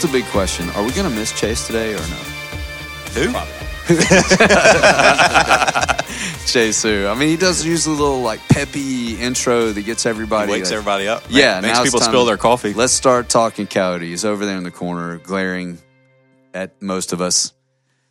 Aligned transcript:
Here's 0.00 0.12
the 0.12 0.18
big 0.18 0.30
question: 0.30 0.70
Are 0.70 0.82
we 0.82 0.92
going 0.92 1.10
to 1.10 1.14
miss 1.14 1.38
Chase 1.38 1.66
today 1.66 1.92
or 1.92 1.98
no? 1.98 2.16
Who? 3.12 3.26
Chase 6.46 6.82
who? 6.82 7.06
I 7.06 7.14
mean, 7.14 7.28
he 7.28 7.36
does 7.36 7.66
use 7.66 7.84
a 7.84 7.90
little 7.90 8.22
like 8.22 8.40
peppy 8.48 9.20
intro 9.20 9.72
that 9.72 9.82
gets 9.82 10.06
everybody. 10.06 10.52
Wakes 10.52 10.70
like- 10.70 10.78
everybody 10.78 11.06
up. 11.06 11.24
Yeah, 11.28 11.60
makes 11.60 11.80
people 11.80 12.00
spill 12.00 12.24
their 12.24 12.38
coffee. 12.38 12.72
Let's 12.72 12.94
start 12.94 13.28
talking 13.28 13.66
Coyote. 13.66 14.06
He's 14.06 14.24
over 14.24 14.46
there 14.46 14.56
in 14.56 14.62
the 14.62 14.70
corner, 14.70 15.18
glaring 15.18 15.76
at 16.54 16.80
most 16.80 17.12
of 17.12 17.20
us. 17.20 17.52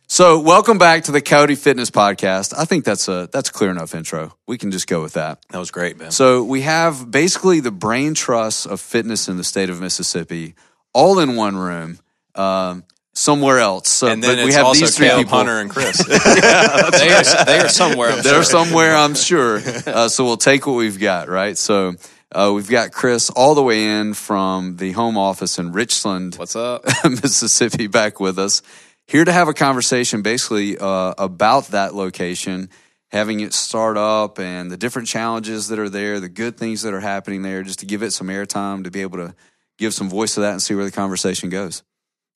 So, 0.06 0.38
welcome 0.38 0.78
back 0.78 1.02
to 1.04 1.12
the 1.12 1.20
Coyote 1.20 1.56
Fitness 1.56 1.90
Podcast. 1.90 2.54
I 2.56 2.66
think 2.66 2.84
that's 2.84 3.08
a 3.08 3.28
that's 3.32 3.48
a 3.48 3.52
clear 3.52 3.72
enough 3.72 3.96
intro. 3.96 4.32
We 4.46 4.58
can 4.58 4.70
just 4.70 4.86
go 4.86 5.02
with 5.02 5.14
that. 5.14 5.44
That 5.50 5.58
was 5.58 5.72
great, 5.72 5.98
man. 5.98 6.12
So, 6.12 6.44
we 6.44 6.60
have 6.60 7.10
basically 7.10 7.58
the 7.58 7.72
brain 7.72 8.14
trust 8.14 8.68
of 8.68 8.80
fitness 8.80 9.28
in 9.28 9.38
the 9.38 9.44
state 9.44 9.70
of 9.70 9.80
Mississippi, 9.80 10.54
all 10.92 11.18
in 11.18 11.36
one 11.36 11.56
room, 11.56 11.98
um, 12.34 12.84
somewhere 13.12 13.58
else. 13.58 13.88
So, 13.88 14.06
and 14.06 14.22
then 14.22 14.36
but 14.36 14.46
we 14.46 14.52
have 14.52 14.66
also 14.66 14.80
these 14.80 14.96
three 14.96 15.08
Caleb, 15.08 15.24
people. 15.26 15.38
Hunter, 15.38 15.60
and 15.60 15.70
Chris. 15.70 15.98
they, 16.06 17.12
are, 17.12 17.44
they 17.44 17.58
are 17.60 17.68
somewhere. 17.68 18.10
I'm 18.10 18.22
They're 18.22 18.34
sure. 18.34 18.44
somewhere, 18.44 18.96
I'm 18.96 19.14
sure. 19.14 19.60
Uh, 19.86 20.08
so 20.08 20.24
we'll 20.24 20.36
take 20.36 20.66
what 20.66 20.74
we've 20.74 21.00
got, 21.00 21.28
right? 21.28 21.56
So 21.56 21.94
uh, 22.32 22.52
we've 22.54 22.68
got 22.68 22.92
Chris 22.92 23.30
all 23.30 23.54
the 23.54 23.62
way 23.62 23.84
in 23.84 24.14
from 24.14 24.76
the 24.76 24.92
home 24.92 25.18
office 25.18 25.58
in 25.58 25.72
Richland, 25.72 26.36
What's 26.36 26.54
up? 26.54 26.84
Mississippi, 27.04 27.86
back 27.86 28.20
with 28.20 28.38
us. 28.38 28.62
Here 29.06 29.24
to 29.24 29.32
have 29.32 29.48
a 29.48 29.54
conversation 29.54 30.22
basically 30.22 30.78
uh, 30.78 31.14
about 31.18 31.68
that 31.68 31.94
location, 31.94 32.70
having 33.08 33.40
it 33.40 33.52
start 33.52 33.96
up 33.96 34.38
and 34.38 34.70
the 34.70 34.76
different 34.76 35.08
challenges 35.08 35.68
that 35.68 35.78
are 35.78 35.88
there, 35.88 36.20
the 36.20 36.28
good 36.28 36.56
things 36.56 36.82
that 36.82 36.94
are 36.94 37.00
happening 37.00 37.42
there, 37.42 37.62
just 37.62 37.80
to 37.80 37.86
give 37.86 38.02
it 38.02 38.12
some 38.12 38.28
airtime 38.28 38.84
to 38.84 38.90
be 38.90 39.00
able 39.02 39.18
to 39.18 39.34
give 39.80 39.92
some 39.94 40.08
voice 40.08 40.34
to 40.34 40.40
that 40.40 40.52
and 40.52 40.62
see 40.62 40.74
where 40.74 40.84
the 40.84 40.92
conversation 40.92 41.50
goes. 41.50 41.82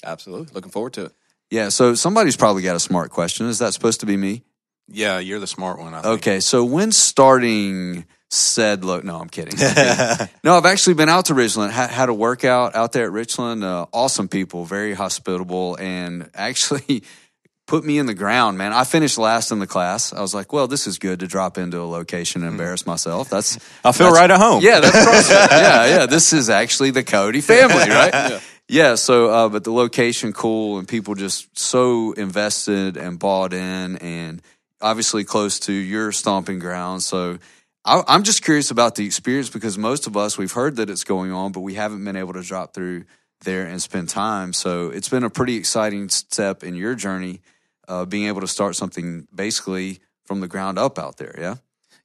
Absolutely. 0.05 0.53
Looking 0.53 0.73
forward 0.73 0.95
to 0.95 1.05
it. 1.07 1.13
Yeah, 1.51 1.69
so 1.69 1.95
somebody's 1.95 2.37
probably 2.37 2.63
got 2.63 2.75
a 2.75 2.81
smart 2.81 3.11
question. 3.11 3.47
Is 3.47 3.61
that 3.61 3.75
supposed 3.75 4.01
to 4.01 4.07
be 4.07 4.17
me? 4.17 4.43
yeah, 4.89 5.19
you're 5.19 5.39
the 5.41 5.47
smart 5.47 5.79
one. 5.79 5.95
I 5.95 6.03
think. 6.03 6.15
Okay, 6.19 6.41
so 6.41 6.65
when 6.65 6.93
starting 6.93 8.05
said 8.31 8.85
look, 8.85 9.05
no, 9.05 9.19
I'm 9.19 9.29
kidding. 9.29 9.55
I'm 9.59 9.75
kidding. 9.75 10.29
no, 10.45 10.57
I've 10.57 10.67
actually 10.67 10.95
been 10.95 11.09
out 11.09 11.27
to 11.27 11.35
Richland, 11.35 11.73
ha- 11.73 11.89
had 11.89 12.09
a 12.09 12.15
workout 12.15 12.75
out 12.75 12.93
there 12.93 13.05
at 13.05 13.13
Richland. 13.13 13.65
Uh, 13.65 13.87
awesome 13.93 14.29
people, 14.29 14.65
very 14.65 14.93
hospitable, 14.93 15.77
and 15.81 16.29
actually 16.35 17.05
put 17.67 17.85
me 17.85 17.99
in 17.99 18.07
the 18.07 18.15
ground, 18.15 18.59
man. 18.59 18.73
I 18.73 18.85
finished 18.85 19.17
last 19.19 19.51
in 19.51 19.59
the 19.59 19.67
class. 19.67 20.13
I 20.13 20.21
was 20.21 20.35
like, 20.35 20.53
well, 20.53 20.67
this 20.69 20.87
is 20.87 20.99
good 20.99 21.21
to 21.21 21.27
drop 21.27 21.57
into 21.59 21.81
a 21.81 21.87
location 21.87 22.43
and 22.43 22.53
embarrass 22.53 22.87
myself. 22.87 23.31
That's 23.31 23.57
I 23.85 23.93
feel 23.93 24.13
that's- 24.13 24.21
right 24.21 24.31
at 24.31 24.39
home. 24.41 24.63
yeah, 24.63 24.81
that's 24.81 25.31
yeah, 25.31 25.87
yeah. 25.87 26.07
This 26.07 26.33
is 26.33 26.51
actually 26.51 26.91
the 26.91 27.03
Cody 27.05 27.41
family, 27.41 27.89
right? 27.91 28.41
yeah. 28.69 28.95
so, 28.97 29.31
uh, 29.31 29.49
but 29.49 29.65
the 29.65 29.73
location 29.73 30.33
cool 30.33 30.79
and 30.79 30.87
people 30.87 31.15
just 31.15 31.59
so 31.59 32.13
invested 32.13 32.97
and 32.97 33.19
bought 33.19 33.53
in 33.55 33.97
and 33.97 34.43
obviously 34.81 35.25
close 35.25 35.61
to 35.61 35.73
your 35.73 36.13
stomping 36.13 36.59
ground. 36.59 37.03
So 37.03 37.39
I, 37.87 38.03
I'm 38.07 38.23
just 38.25 38.45
curious 38.45 38.71
about 38.71 38.95
the 38.97 39.07
experience 39.07 39.49
because 39.49 39.79
most 39.79 40.07
of 40.07 40.17
us, 40.19 40.37
we've 40.37 40.53
heard 40.53 40.77
that 40.77 40.91
it's 40.91 41.05
going 41.05 41.33
on, 41.33 41.53
but 41.53 41.61
we 41.61 41.75
haven't 41.75 42.05
been 42.05 42.17
able 42.17 42.35
to 42.35 42.43
drop 42.43 42.75
through 42.75 43.05
there 43.43 43.67
and 43.67 43.81
spend 43.81 44.09
time. 44.11 44.53
So 44.53 44.91
it's 44.91 45.09
been 45.09 45.25
a 45.25 45.31
pretty 45.31 45.57
exciting 45.57 46.09
step 46.11 46.63
in 46.63 46.75
your 46.75 46.95
journey, 46.95 47.41
uh, 47.89 48.05
being 48.05 48.27
able 48.27 48.41
to 48.41 48.49
start 48.49 48.77
something 48.77 49.27
basically 49.35 50.01
from 50.25 50.41
the 50.41 50.49
ground 50.49 50.79
up 50.79 50.99
out 50.99 51.17
there. 51.17 51.35
Yeah. 51.39 51.57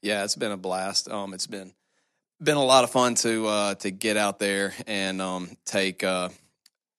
Yeah, 0.02 0.24
it's 0.24 0.36
been 0.36 0.52
a 0.52 0.58
blast. 0.58 1.10
Um, 1.10 1.34
it's 1.34 1.48
been 1.48 1.74
been 2.42 2.58
a 2.58 2.64
lot 2.64 2.86
of 2.86 2.92
fun 2.92 3.16
to 3.16 3.48
uh, 3.48 3.76
to 3.76 3.92
get 3.92 4.16
out 4.16 4.40
there 4.40 4.74
and 4.88 5.22
um, 5.22 5.58
take 5.66 6.04
uh, 6.04 6.30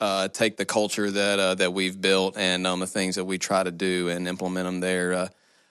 uh, 0.00 0.28
take 0.28 0.56
the 0.56 0.66
culture 0.66 1.10
that 1.10 1.38
uh, 1.38 1.54
that 1.54 1.72
we've 1.72 1.98
built 1.98 2.36
and 2.36 2.66
um, 2.66 2.80
the 2.80 2.86
things 2.86 3.14
that 3.14 3.24
we 3.24 3.38
try 3.38 3.62
to 3.62 3.70
do 3.70 4.08
and 4.08 4.28
implement 4.28 4.66
them 4.66 4.80
there 4.80 5.14
uh, 5.14 5.28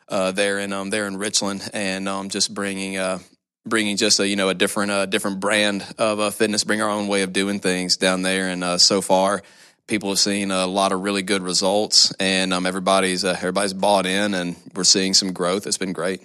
uh, 0.08 0.32
there 0.32 0.60
in 0.60 0.74
um, 0.74 0.90
there 0.90 1.08
in 1.08 1.18
Richland 1.18 1.70
and 1.74 2.10
um, 2.10 2.30
just 2.30 2.54
bringing 2.54 2.98
uh, 2.98 3.20
bringing 3.66 3.98
just 3.98 4.20
a 4.20 4.28
you 4.28 4.36
know 4.36 4.50
a 4.50 4.54
different 4.54 4.92
uh, 4.92 5.06
different 5.06 5.40
brand 5.40 5.86
of 5.98 6.20
uh, 6.20 6.30
fitness, 6.32 6.64
bring 6.64 6.82
our 6.82 6.90
own 6.90 7.08
way 7.08 7.22
of 7.22 7.32
doing 7.34 7.60
things 7.60 7.98
down 7.98 8.22
there. 8.22 8.50
And 8.50 8.64
uh, 8.64 8.78
so 8.78 9.02
far, 9.02 9.44
people 9.90 10.10
have 10.10 10.20
seen 10.20 10.52
a 10.52 10.68
lot 10.68 10.92
of 10.92 11.02
really 11.02 11.24
good 11.24 11.42
results, 11.42 12.14
and 12.20 12.54
um, 12.54 12.66
everybody's 12.66 13.26
uh, 13.26 13.36
everybody's 13.38 13.74
bought 13.74 14.06
in, 14.06 14.34
and 14.34 14.56
we're 14.76 14.84
seeing 14.86 15.14
some 15.14 15.34
growth. 15.34 15.68
It's 15.68 15.78
been 15.78 15.94
great. 15.94 16.22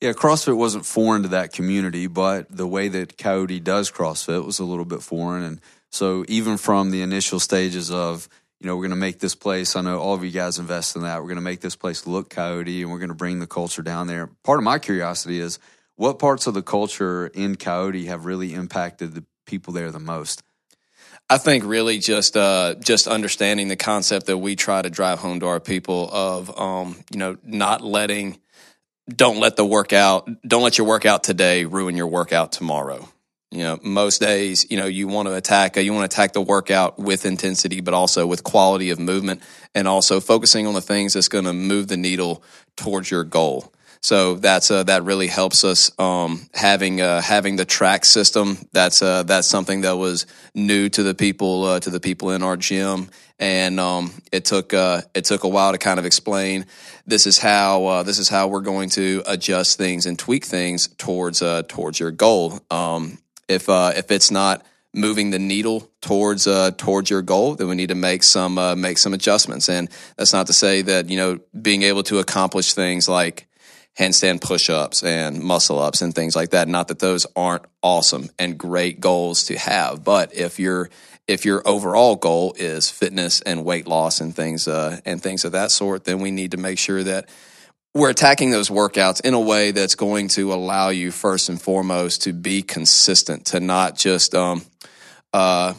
Yeah, 0.00 0.12
CrossFit 0.12 0.56
wasn't 0.56 0.86
foreign 0.86 1.22
to 1.22 1.28
that 1.30 1.52
community, 1.52 2.06
but 2.06 2.46
the 2.48 2.68
way 2.68 2.86
that 2.86 3.18
Coyote 3.18 3.58
does 3.58 3.90
CrossFit 3.90 4.46
was 4.46 4.60
a 4.60 4.64
little 4.64 4.84
bit 4.84 5.02
foreign. 5.02 5.42
And 5.42 5.60
so, 5.90 6.24
even 6.28 6.56
from 6.56 6.92
the 6.92 7.02
initial 7.02 7.40
stages 7.40 7.90
of, 7.90 8.28
you 8.60 8.68
know, 8.68 8.76
we're 8.76 8.82
going 8.82 8.90
to 8.90 8.96
make 8.96 9.18
this 9.18 9.34
place, 9.34 9.74
I 9.74 9.80
know 9.80 9.98
all 9.98 10.14
of 10.14 10.24
you 10.24 10.30
guys 10.30 10.60
invest 10.60 10.94
in 10.94 11.02
that. 11.02 11.16
We're 11.18 11.28
going 11.28 11.36
to 11.36 11.42
make 11.42 11.60
this 11.60 11.74
place 11.74 12.06
look 12.06 12.30
Coyote 12.30 12.82
and 12.82 12.92
we're 12.92 12.98
going 12.98 13.08
to 13.08 13.14
bring 13.14 13.40
the 13.40 13.46
culture 13.48 13.82
down 13.82 14.06
there. 14.06 14.28
Part 14.44 14.58
of 14.58 14.64
my 14.64 14.78
curiosity 14.78 15.40
is 15.40 15.58
what 15.96 16.20
parts 16.20 16.46
of 16.46 16.54
the 16.54 16.62
culture 16.62 17.26
in 17.26 17.56
Coyote 17.56 18.04
have 18.06 18.24
really 18.24 18.54
impacted 18.54 19.14
the 19.14 19.24
people 19.46 19.72
there 19.72 19.90
the 19.90 19.98
most? 19.98 20.44
I 21.30 21.36
think 21.36 21.64
really 21.64 21.98
just 21.98 22.36
uh, 22.36 22.74
just 22.80 23.06
understanding 23.06 23.68
the 23.68 23.76
concept 23.76 24.26
that 24.26 24.38
we 24.38 24.56
try 24.56 24.80
to 24.80 24.88
drive 24.88 25.18
home 25.18 25.40
to 25.40 25.46
our 25.46 25.60
people 25.60 26.08
of 26.10 26.58
um, 26.58 26.96
you 27.10 27.18
know 27.18 27.36
not 27.44 27.82
letting 27.82 28.38
don't 29.08 29.38
let 29.38 29.56
the 29.56 29.64
workout 29.64 30.28
don't 30.46 30.62
let 30.62 30.78
your 30.78 30.86
workout 30.86 31.22
today 31.24 31.64
ruin 31.64 31.96
your 31.96 32.06
workout 32.06 32.52
tomorrow. 32.52 33.08
You 33.50 33.60
know, 33.60 33.78
most 33.82 34.20
days, 34.20 34.66
you 34.70 34.76
know, 34.76 34.84
you 34.84 35.08
want 35.08 35.28
to 35.28 35.34
attack 35.34 35.76
you 35.76 35.92
want 35.92 36.10
to 36.10 36.14
attack 36.14 36.32
the 36.32 36.40
workout 36.40 36.98
with 36.98 37.26
intensity, 37.26 37.80
but 37.80 37.94
also 37.94 38.26
with 38.26 38.42
quality 38.42 38.90
of 38.90 38.98
movement, 38.98 39.42
and 39.74 39.86
also 39.86 40.20
focusing 40.20 40.66
on 40.66 40.74
the 40.74 40.82
things 40.82 41.12
that's 41.12 41.28
going 41.28 41.44
to 41.44 41.52
move 41.52 41.88
the 41.88 41.96
needle 41.96 42.42
towards 42.76 43.10
your 43.10 43.24
goal. 43.24 43.72
So 44.00 44.36
that's 44.36 44.70
uh, 44.70 44.84
that 44.84 45.04
really 45.04 45.26
helps 45.26 45.64
us 45.64 45.90
um, 45.98 46.48
having 46.54 47.00
uh, 47.00 47.20
having 47.20 47.56
the 47.56 47.64
track 47.64 48.04
system. 48.04 48.58
That's 48.72 49.02
uh, 49.02 49.24
that's 49.24 49.46
something 49.46 49.82
that 49.82 49.96
was 49.96 50.26
new 50.54 50.88
to 50.90 51.02
the 51.02 51.14
people 51.14 51.64
uh, 51.64 51.80
to 51.80 51.90
the 51.90 52.00
people 52.00 52.30
in 52.30 52.42
our 52.42 52.56
gym, 52.56 53.10
and 53.38 53.80
um, 53.80 54.12
it 54.32 54.44
took 54.44 54.72
uh, 54.72 55.02
it 55.14 55.24
took 55.24 55.44
a 55.44 55.48
while 55.48 55.72
to 55.72 55.78
kind 55.78 55.98
of 55.98 56.06
explain. 56.06 56.66
This 57.06 57.26
is 57.26 57.38
how 57.38 57.86
uh, 57.86 58.02
this 58.02 58.18
is 58.18 58.28
how 58.28 58.48
we're 58.48 58.60
going 58.60 58.90
to 58.90 59.22
adjust 59.26 59.78
things 59.78 60.06
and 60.06 60.18
tweak 60.18 60.44
things 60.44 60.88
towards 60.98 61.42
towards 61.68 61.98
your 61.98 62.10
goal. 62.10 62.60
Um, 62.70 63.18
if 63.48 63.68
if 63.68 64.10
it's 64.10 64.30
not 64.30 64.64
moving 64.94 65.30
the 65.30 65.38
needle 65.38 65.90
towards 66.00 66.46
uh, 66.46 66.70
towards 66.76 67.10
your 67.10 67.22
goal, 67.22 67.54
then 67.54 67.68
we 67.68 67.74
need 67.74 67.88
to 67.88 67.94
make 67.94 68.22
some 68.22 68.58
uh, 68.58 68.74
make 68.74 68.98
some 68.98 69.14
adjustments. 69.14 69.68
And 69.68 69.88
that's 70.16 70.32
not 70.32 70.46
to 70.48 70.52
say 70.52 70.82
that 70.82 71.08
you 71.08 71.16
know 71.16 71.38
being 71.60 71.82
able 71.82 72.02
to 72.04 72.18
accomplish 72.18 72.74
things 72.74 73.08
like 73.08 73.46
handstand 73.98 74.40
push-ups 74.40 75.02
and 75.02 75.40
muscle 75.40 75.78
ups 75.78 76.02
and 76.02 76.14
things 76.14 76.36
like 76.36 76.50
that. 76.50 76.68
Not 76.68 76.88
that 76.88 77.00
those 77.00 77.26
aren't 77.34 77.64
awesome 77.82 78.30
and 78.38 78.56
great 78.56 79.00
goals 79.00 79.44
to 79.44 79.58
have, 79.58 80.04
but 80.04 80.34
if 80.34 80.58
your 80.58 80.90
if 81.26 81.44
your 81.44 81.62
overall 81.66 82.16
goal 82.16 82.54
is 82.56 82.88
fitness 82.88 83.42
and 83.42 83.64
weight 83.64 83.86
loss 83.86 84.20
and 84.20 84.34
things 84.34 84.66
uh, 84.66 84.98
and 85.04 85.22
things 85.22 85.44
of 85.44 85.52
that 85.52 85.70
sort, 85.70 86.04
then 86.04 86.20
we 86.20 86.30
need 86.30 86.52
to 86.52 86.56
make 86.56 86.78
sure 86.78 87.02
that 87.02 87.28
we're 87.94 88.10
attacking 88.10 88.50
those 88.50 88.70
workouts 88.70 89.20
in 89.24 89.34
a 89.34 89.40
way 89.40 89.72
that's 89.72 89.94
going 89.94 90.28
to 90.28 90.54
allow 90.54 90.88
you 90.88 91.10
first 91.10 91.48
and 91.48 91.60
foremost 91.60 92.22
to 92.22 92.32
be 92.32 92.62
consistent, 92.62 93.46
to 93.46 93.60
not 93.60 93.96
just 93.96 94.34
um, 94.34 94.62
uh, 95.32 95.74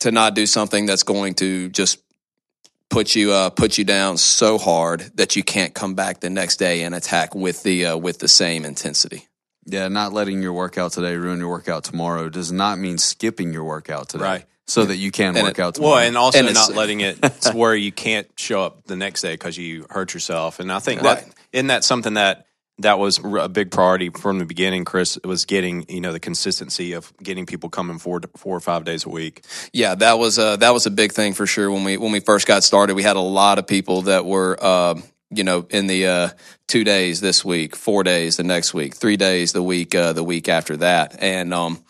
to 0.00 0.12
not 0.12 0.34
do 0.34 0.46
something 0.46 0.86
that's 0.86 1.02
going 1.02 1.34
to 1.34 1.68
just 1.70 1.98
put 2.92 3.16
you 3.16 3.32
uh, 3.32 3.50
put 3.50 3.78
you 3.78 3.84
down 3.84 4.16
so 4.18 4.58
hard 4.58 5.00
that 5.16 5.34
you 5.34 5.42
can't 5.42 5.74
come 5.74 5.94
back 5.94 6.20
the 6.20 6.30
next 6.30 6.56
day 6.58 6.82
and 6.82 6.94
attack 6.94 7.34
with 7.34 7.62
the 7.64 7.86
uh, 7.86 7.96
with 7.96 8.18
the 8.20 8.28
same 8.28 8.64
intensity. 8.64 9.26
Yeah, 9.66 9.88
not 9.88 10.12
letting 10.12 10.42
your 10.42 10.52
workout 10.52 10.92
today 10.92 11.16
ruin 11.16 11.38
your 11.38 11.48
workout 11.48 11.84
tomorrow 11.84 12.28
does 12.28 12.52
not 12.52 12.78
mean 12.78 12.98
skipping 12.98 13.52
your 13.52 13.64
workout 13.64 14.08
today. 14.08 14.24
Right. 14.24 14.44
So 14.66 14.84
that 14.84 14.96
you 14.96 15.10
can 15.10 15.36
And 15.36 15.44
work 15.46 15.58
it- 15.58 15.62
out 15.62 15.74
tomorrow. 15.74 15.94
Well, 15.96 16.06
and 16.06 16.16
also 16.16 16.38
And 16.38 16.54
not 16.54 16.74
letting 16.74 17.00
it 17.00 17.20
to 17.42 17.52
where 17.52 17.74
you 17.74 17.90
can't 17.92 18.28
show 18.36 18.62
up 18.62 18.84
the 18.86 18.96
next 18.96 19.20
day 19.22 19.34
because 19.34 19.58
you 19.58 19.86
hurt 19.90 20.14
yourself. 20.14 20.60
And 20.60 20.70
I 20.72 20.78
think 20.78 21.02
Right. 21.02 21.24
that 21.24 21.34
isn't 21.52 21.66
that 21.66 21.84
something 21.84 22.14
that 22.14 22.46
that 22.78 22.98
was 22.98 23.20
a 23.22 23.48
big 23.48 23.70
priority 23.70 24.10
from 24.10 24.38
the 24.38 24.44
beginning. 24.44 24.84
Chris 24.84 25.18
was 25.24 25.44
getting 25.44 25.84
you 25.88 26.00
know 26.00 26.12
the 26.12 26.20
consistency 26.20 26.92
of 26.92 27.12
getting 27.18 27.46
people 27.46 27.68
coming 27.68 27.98
four 27.98 28.20
four 28.36 28.56
or 28.56 28.60
five 28.60 28.84
days 28.84 29.04
a 29.04 29.08
week. 29.08 29.44
Yeah, 29.72 29.94
that 29.96 30.18
was 30.18 30.38
a, 30.38 30.56
that 30.58 30.72
was 30.72 30.86
a 30.86 30.90
big 30.90 31.12
thing 31.12 31.34
for 31.34 31.46
sure 31.46 31.70
when 31.70 31.84
we 31.84 31.96
when 31.96 32.12
we 32.12 32.20
first 32.20 32.46
got 32.46 32.64
started. 32.64 32.94
We 32.94 33.02
had 33.02 33.16
a 33.16 33.20
lot 33.20 33.58
of 33.58 33.66
people 33.66 34.02
that 34.02 34.24
were 34.24 34.56
uh, 34.60 35.00
you 35.30 35.44
know 35.44 35.66
in 35.70 35.86
the 35.86 36.06
uh, 36.06 36.28
two 36.66 36.84
days 36.84 37.20
this 37.20 37.44
week, 37.44 37.76
four 37.76 38.02
days 38.04 38.36
the 38.36 38.44
next 38.44 38.72
week, 38.74 38.94
three 38.96 39.16
days 39.16 39.52
the 39.52 39.62
week 39.62 39.94
uh, 39.94 40.12
the 40.12 40.24
week 40.24 40.48
after 40.48 40.76
that, 40.78 41.22
and 41.22 41.52
um, 41.52 41.84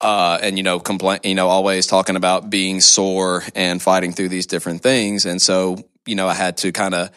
uh, 0.00 0.38
and 0.40 0.56
you 0.56 0.62
know 0.62 0.80
complain 0.80 1.20
you 1.24 1.34
know 1.34 1.48
always 1.48 1.86
talking 1.86 2.16
about 2.16 2.48
being 2.48 2.80
sore 2.80 3.42
and 3.54 3.82
fighting 3.82 4.12
through 4.12 4.30
these 4.30 4.46
different 4.46 4.82
things, 4.82 5.26
and 5.26 5.40
so 5.40 5.76
you 6.06 6.14
know 6.14 6.26
I 6.26 6.34
had 6.34 6.56
to 6.58 6.72
kind 6.72 6.94
of 6.94 7.10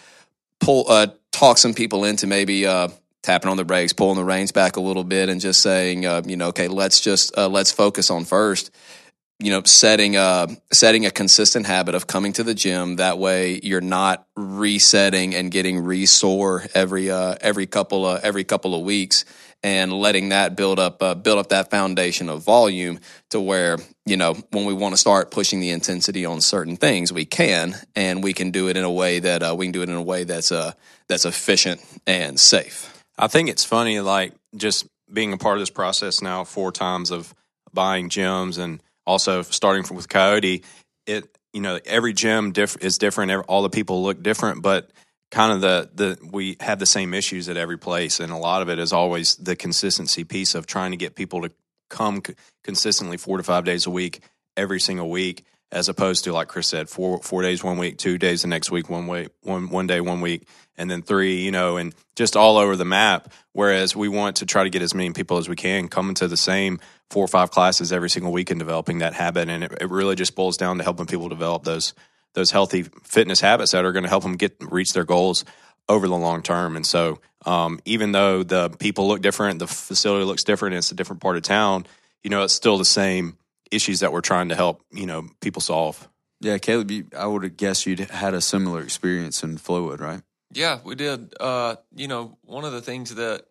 pull 0.59 0.85
uh, 0.89 1.07
talk 1.33 1.57
some 1.57 1.73
people 1.73 2.05
into 2.05 2.27
maybe 2.27 2.65
uh, 2.65 2.87
tapping 3.21 3.51
on 3.51 3.57
the 3.57 3.65
brakes, 3.65 3.91
pulling 3.91 4.15
the 4.15 4.23
reins 4.23 4.53
back 4.53 4.77
a 4.77 4.81
little 4.81 5.03
bit, 5.03 5.27
and 5.27 5.41
just 5.41 5.61
saying, 5.61 6.05
uh, 6.05 6.21
you 6.25 6.37
know, 6.37 6.47
okay, 6.47 6.69
let's 6.69 7.01
just 7.01 7.37
uh, 7.37 7.49
let's 7.49 7.73
focus 7.73 8.09
on 8.09 8.23
first 8.23 8.71
you 9.43 9.51
know, 9.51 9.61
setting 9.63 10.15
a 10.15 10.47
setting 10.71 11.05
a 11.05 11.11
consistent 11.11 11.65
habit 11.65 11.95
of 11.95 12.07
coming 12.07 12.31
to 12.33 12.43
the 12.43 12.53
gym. 12.53 12.95
That 12.95 13.17
way, 13.17 13.59
you're 13.61 13.81
not 13.81 14.25
resetting 14.37 15.35
and 15.35 15.51
getting 15.51 15.83
re-sore 15.83 16.65
every 16.73 17.11
uh, 17.11 17.35
every 17.41 17.65
couple 17.65 18.05
of 18.05 18.23
every 18.23 18.45
couple 18.45 18.73
of 18.73 18.83
weeks, 18.83 19.25
and 19.63 19.93
letting 19.93 20.29
that 20.29 20.55
build 20.55 20.77
up 20.77 21.01
uh, 21.01 21.15
build 21.15 21.39
up 21.39 21.49
that 21.49 21.71
foundation 21.71 22.29
of 22.29 22.43
volume 22.43 22.99
to 23.29 23.39
where 23.39 23.77
you 24.05 24.17
know 24.17 24.33
when 24.51 24.65
we 24.65 24.73
want 24.73 24.93
to 24.93 24.97
start 24.97 25.31
pushing 25.31 25.59
the 25.59 25.69
intensity 25.69 26.25
on 26.25 26.41
certain 26.41 26.75
things, 26.75 27.13
we 27.13 27.25
can, 27.25 27.75
and 27.95 28.23
we 28.23 28.33
can 28.33 28.51
do 28.51 28.67
it 28.67 28.77
in 28.77 28.83
a 28.83 28.91
way 28.91 29.19
that 29.19 29.41
uh, 29.41 29.55
we 29.57 29.65
can 29.65 29.71
do 29.71 29.81
it 29.81 29.89
in 29.89 29.95
a 29.95 30.01
way 30.01 30.25
that's 30.25 30.51
uh, 30.51 30.73
that's 31.07 31.25
efficient 31.25 31.81
and 32.05 32.39
safe. 32.39 33.03
I 33.17 33.27
think 33.27 33.49
it's 33.49 33.63
funny, 33.63 33.99
like 34.01 34.33
just 34.55 34.85
being 35.11 35.31
a 35.31 35.37
part 35.37 35.57
of 35.57 35.61
this 35.61 35.69
process 35.69 36.21
now 36.21 36.43
four 36.43 36.71
times 36.71 37.11
of 37.11 37.33
buying 37.73 38.09
gyms 38.09 38.57
and 38.57 38.81
also 39.05 39.41
starting 39.43 39.83
from, 39.83 39.95
with 39.95 40.09
Coyote. 40.09 40.63
It 41.07 41.37
you 41.53 41.61
know 41.61 41.79
every 41.85 42.13
gym 42.13 42.51
diff- 42.51 42.81
is 42.81 42.97
different. 42.97 43.31
All 43.47 43.61
the 43.61 43.69
people 43.69 44.03
look 44.03 44.21
different, 44.21 44.61
but 44.61 44.91
kind 45.33 45.51
of 45.51 45.61
the 45.61 45.89
the 45.95 46.27
we 46.31 46.57
have 46.59 46.77
the 46.77 46.85
same 46.85 47.13
issues 47.15 47.49
at 47.49 47.57
every 47.57 47.77
place, 47.77 48.19
and 48.19 48.31
a 48.31 48.37
lot 48.37 48.61
of 48.61 48.69
it 48.69 48.77
is 48.77 48.93
always 48.93 49.35
the 49.35 49.55
consistency 49.55 50.23
piece 50.23 50.53
of 50.53 50.67
trying 50.67 50.91
to 50.91 50.97
get 50.97 51.15
people 51.15 51.41
to 51.41 51.51
come 51.89 52.21
c- 52.25 52.35
consistently 52.63 53.17
four 53.17 53.37
to 53.37 53.43
five 53.43 53.65
days 53.65 53.87
a 53.87 53.89
week 53.89 54.21
every 54.55 54.79
single 54.79 55.09
week 55.09 55.43
as 55.71 55.89
opposed 55.89 56.23
to 56.23 56.31
like 56.31 56.47
Chris 56.47 56.67
said, 56.67 56.87
four 56.87 57.19
four 57.23 57.41
days 57.41 57.63
one 57.63 57.79
week, 57.79 57.97
two 57.97 58.19
days 58.19 58.43
the 58.43 58.47
next 58.47 58.69
week, 58.69 58.91
one 58.91 59.07
week, 59.07 59.29
one 59.41 59.69
one 59.69 59.87
day 59.87 59.99
one 59.99 60.21
week, 60.21 60.47
and 60.77 60.89
then 60.89 61.01
three, 61.01 61.41
you 61.41 61.51
know, 61.51 61.77
and 61.77 61.95
just 62.15 62.37
all 62.37 62.57
over 62.57 62.75
the 62.75 62.85
map. 62.85 63.33
Whereas 63.53 63.95
we 63.95 64.07
want 64.07 64.37
to 64.37 64.45
try 64.45 64.63
to 64.63 64.69
get 64.69 64.83
as 64.83 64.93
many 64.93 65.11
people 65.13 65.37
as 65.37 65.49
we 65.49 65.55
can 65.55 65.87
coming 65.87 66.13
to 66.15 66.27
the 66.27 66.37
same 66.37 66.79
four 67.09 67.25
or 67.25 67.27
five 67.27 67.49
classes 67.49 67.91
every 67.91 68.09
single 68.09 68.31
week 68.31 68.51
and 68.51 68.59
developing 68.59 68.99
that 68.99 69.13
habit. 69.15 69.49
And 69.49 69.63
it, 69.63 69.73
it 69.81 69.89
really 69.89 70.15
just 70.15 70.35
boils 70.35 70.57
down 70.57 70.77
to 70.77 70.83
helping 70.83 71.07
people 71.07 71.27
develop 71.27 71.63
those 71.63 71.95
those 72.33 72.51
healthy 72.51 72.83
fitness 73.03 73.41
habits 73.41 73.71
that 73.71 73.85
are 73.85 73.91
going 73.91 74.03
to 74.03 74.09
help 74.09 74.23
them 74.23 74.35
get 74.35 74.55
reach 74.59 74.93
their 74.93 75.03
goals 75.03 75.45
over 75.89 76.07
the 76.07 76.15
long 76.15 76.41
term. 76.41 76.75
And 76.75 76.85
so, 76.85 77.19
um, 77.45 77.79
even 77.85 78.11
though 78.11 78.43
the 78.43 78.69
people 78.69 79.07
look 79.07 79.21
different, 79.21 79.59
the 79.59 79.67
facility 79.67 80.25
looks 80.25 80.43
different, 80.43 80.75
it's 80.75 80.91
a 80.91 80.95
different 80.95 81.21
part 81.21 81.35
of 81.35 81.43
town. 81.43 81.85
You 82.23 82.29
know, 82.29 82.43
it's 82.43 82.53
still 82.53 82.77
the 82.77 82.85
same 82.85 83.37
issues 83.71 84.01
that 84.01 84.13
we're 84.13 84.21
trying 84.21 84.49
to 84.49 84.55
help 84.55 84.83
you 84.91 85.05
know 85.05 85.27
people 85.41 85.61
solve. 85.61 86.07
Yeah, 86.39 86.57
Caleb, 86.57 86.91
you, 86.91 87.07
I 87.17 87.25
would 87.25 87.55
guess 87.55 87.85
you'd 87.85 87.99
had 87.99 88.33
a 88.33 88.41
similar 88.41 88.81
experience 88.81 89.43
in 89.43 89.57
Flowood, 89.57 90.01
right? 90.01 90.21
Yeah, 90.51 90.79
we 90.83 90.95
did. 90.95 91.33
Uh, 91.39 91.77
you 91.95 92.07
know, 92.07 92.37
one 92.43 92.65
of 92.65 92.73
the 92.73 92.81
things 92.81 93.15
that 93.15 93.45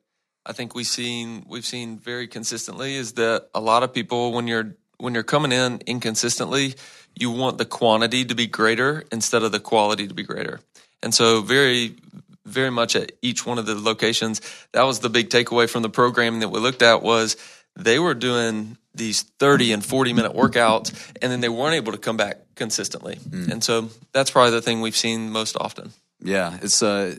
I 0.44 0.52
think 0.52 0.75
we've 0.75 0.87
seen 0.87 1.44
we've 1.49 1.64
seen 1.64 1.99
very 1.99 2.29
consistently 2.29 2.96
is 2.96 3.12
that 3.14 3.49
a 3.55 3.61
lot 3.61 3.82
of 3.82 3.93
people 3.93 4.32
when 4.32 4.46
you're 4.46 4.76
when 4.99 5.14
you're 5.14 5.23
coming 5.23 5.52
in 5.52 5.81
inconsistently, 5.87 6.75
you 7.14 7.31
want 7.31 7.59
the 7.59 7.64
quantity 7.64 8.25
to 8.25 8.35
be 8.35 8.47
greater 8.47 9.05
instead 9.12 9.43
of 9.43 9.53
the 9.53 9.61
quality 9.61 10.09
to 10.09 10.14
be 10.14 10.23
greater. 10.23 10.61
And 11.03 11.14
so 11.14 11.41
very 11.43 11.97
very 12.44 12.70
much 12.70 12.97
at 12.97 13.12
each 13.23 13.47
one 13.47 13.59
of 13.59 13.67
the 13.67 13.75
locations, 13.75 14.41
that 14.73 14.82
was 14.82 15.00
the 15.00 15.09
big 15.09 15.31
takeaway 15.31 15.69
from 15.69 15.82
the 15.82 15.88
program 15.88 16.41
that 16.41 16.49
we 16.49 16.59
looked 16.59 16.82
at 16.82 17.03
was 17.03 17.37
they 17.76 17.99
were 17.99 18.14
doing 18.14 18.76
these 18.94 19.23
30 19.23 19.73
and 19.73 19.85
40 19.85 20.12
minute 20.12 20.32
workouts 20.32 20.93
and 21.23 21.32
then 21.32 21.41
they 21.41 21.49
weren't 21.49 21.75
able 21.75 21.93
to 21.93 21.99
come 21.99 22.17
back 22.17 22.38
consistently. 22.55 23.17
Mm. 23.17 23.50
And 23.50 23.65
so 23.65 23.88
that's 24.12 24.31
probably 24.31 24.50
the 24.50 24.62
thing 24.62 24.81
we've 24.81 24.97
seen 24.97 25.31
most 25.31 25.56
often. 25.58 25.93
Yeah, 26.20 26.58
it's 26.61 26.82
uh 26.82 27.17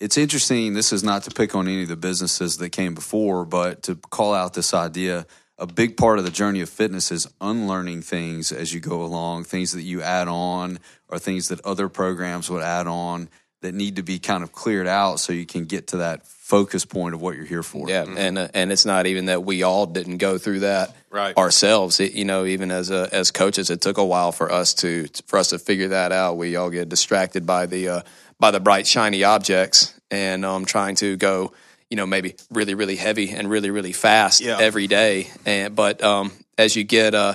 it's 0.00 0.16
interesting. 0.16 0.72
This 0.72 0.94
is 0.94 1.04
not 1.04 1.24
to 1.24 1.30
pick 1.30 1.54
on 1.54 1.68
any 1.68 1.82
of 1.82 1.88
the 1.88 1.96
businesses 1.96 2.56
that 2.56 2.70
came 2.70 2.94
before, 2.94 3.44
but 3.44 3.82
to 3.82 3.96
call 3.96 4.32
out 4.32 4.54
this 4.54 4.72
idea. 4.72 5.26
A 5.60 5.66
big 5.66 5.96
part 5.96 6.18
of 6.18 6.24
the 6.24 6.30
journey 6.30 6.62
of 6.62 6.68
fitness 6.68 7.12
is 7.12 7.28
unlearning 7.40 8.02
things 8.02 8.50
as 8.50 8.72
you 8.72 8.80
go 8.80 9.02
along, 9.02 9.44
things 9.44 9.72
that 9.72 9.82
you 9.82 10.02
add 10.02 10.26
on 10.26 10.78
or 11.08 11.18
things 11.18 11.48
that 11.48 11.60
other 11.66 11.88
programs 11.88 12.50
would 12.50 12.62
add 12.62 12.86
on 12.86 13.28
that 13.60 13.74
need 13.74 13.96
to 13.96 14.02
be 14.02 14.18
kind 14.18 14.42
of 14.42 14.52
cleared 14.52 14.86
out 14.86 15.20
so 15.20 15.32
you 15.32 15.46
can 15.46 15.66
get 15.66 15.88
to 15.88 15.98
that 15.98 16.26
focus 16.26 16.84
point 16.84 17.14
of 17.14 17.20
what 17.20 17.36
you're 17.36 17.44
here 17.44 17.62
for. 17.62 17.88
Yeah, 17.88 18.04
mm-hmm. 18.04 18.18
and 18.18 18.38
uh, 18.38 18.48
and 18.54 18.72
it's 18.72 18.86
not 18.86 19.06
even 19.06 19.26
that 19.26 19.44
we 19.44 19.62
all 19.62 19.86
didn't 19.86 20.16
go 20.16 20.38
through 20.38 20.60
that 20.60 20.96
right. 21.10 21.36
ourselves. 21.36 22.00
It, 22.00 22.12
you 22.12 22.24
know, 22.24 22.44
even 22.44 22.70
as 22.70 22.90
a, 22.90 23.08
as 23.12 23.30
coaches, 23.30 23.70
it 23.70 23.80
took 23.80 23.98
a 23.98 24.04
while 24.04 24.32
for 24.32 24.50
us 24.50 24.74
to 24.74 25.06
for 25.26 25.38
us 25.38 25.50
to 25.50 25.58
figure 25.58 25.88
that 25.88 26.10
out. 26.10 26.38
We 26.38 26.56
all 26.56 26.70
get 26.70 26.88
distracted 26.88 27.46
by 27.46 27.66
the 27.66 27.88
uh, 27.88 28.00
by 28.38 28.50
the 28.50 28.60
bright 28.60 28.86
shiny 28.86 29.24
objects 29.24 29.94
and 30.10 30.44
um, 30.44 30.64
trying 30.64 30.96
to 30.96 31.16
go. 31.16 31.52
You 31.90 31.96
know, 31.96 32.06
maybe 32.06 32.36
really, 32.50 32.74
really 32.74 32.96
heavy 32.96 33.30
and 33.30 33.50
really, 33.50 33.70
really 33.70 33.92
fast 33.92 34.40
yeah. 34.40 34.58
every 34.60 34.86
day. 34.86 35.28
And 35.44 35.74
but 35.74 36.02
um, 36.02 36.32
as 36.56 36.76
you 36.76 36.84
get 36.84 37.14
uh, 37.14 37.34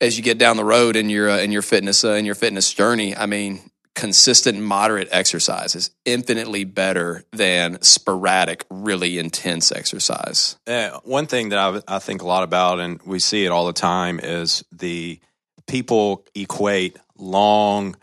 as 0.00 0.16
you 0.16 0.24
get 0.24 0.38
down 0.38 0.56
the 0.56 0.64
road 0.64 0.96
in 0.96 1.10
your 1.10 1.30
uh, 1.30 1.38
in 1.38 1.52
your 1.52 1.62
fitness 1.62 2.04
uh, 2.04 2.12
in 2.12 2.24
your 2.24 2.34
fitness 2.34 2.72
journey, 2.72 3.14
I 3.14 3.26
mean, 3.26 3.60
consistent 3.94 4.58
moderate 4.60 5.08
exercise 5.10 5.74
is 5.74 5.90
infinitely 6.04 6.64
better 6.64 7.24
than 7.32 7.80
sporadic 7.82 8.64
really 8.70 9.18
intense 9.18 9.72
exercise 9.72 10.56
yeah, 10.66 10.98
one 11.04 11.26
thing 11.26 11.50
that 11.50 11.58
I, 11.58 11.96
I 11.96 11.98
think 11.98 12.22
a 12.22 12.26
lot 12.26 12.44
about 12.44 12.78
and 12.80 13.02
we 13.02 13.18
see 13.18 13.44
it 13.44 13.48
all 13.48 13.66
the 13.66 13.72
time 13.72 14.20
is 14.22 14.64
the 14.72 15.20
people 15.66 16.24
equate 16.34 16.96
long 17.16 17.96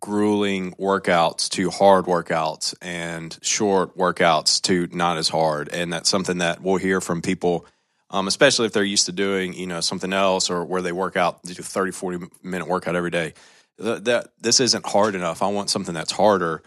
grueling 0.00 0.72
workouts 0.72 1.48
to 1.48 1.70
hard 1.70 2.06
workouts 2.06 2.74
and 2.80 3.38
short 3.42 3.96
workouts 3.96 4.60
to 4.62 4.88
not 4.96 5.18
as 5.18 5.28
hard 5.28 5.68
and 5.68 5.92
that's 5.92 6.08
something 6.08 6.38
that 6.38 6.62
we'll 6.62 6.76
hear 6.76 7.00
from 7.00 7.22
people 7.22 7.66
um, 8.12 8.26
especially 8.26 8.66
if 8.66 8.72
they're 8.72 8.82
used 8.82 9.06
to 9.06 9.12
doing 9.12 9.52
you 9.52 9.66
know 9.66 9.80
something 9.80 10.12
else 10.12 10.50
or 10.50 10.64
where 10.64 10.82
they 10.82 10.92
work 10.92 11.16
out 11.16 11.42
do 11.42 11.54
30 11.54 11.92
40 11.92 12.26
minute 12.42 12.66
workout 12.66 12.96
every 12.96 13.10
day 13.10 13.34
that 13.80 14.28
this 14.40 14.60
isn't 14.60 14.86
hard 14.86 15.14
enough. 15.14 15.42
I 15.42 15.48
want 15.48 15.70
something 15.70 15.94
that's 15.94 16.12
harder. 16.12 16.62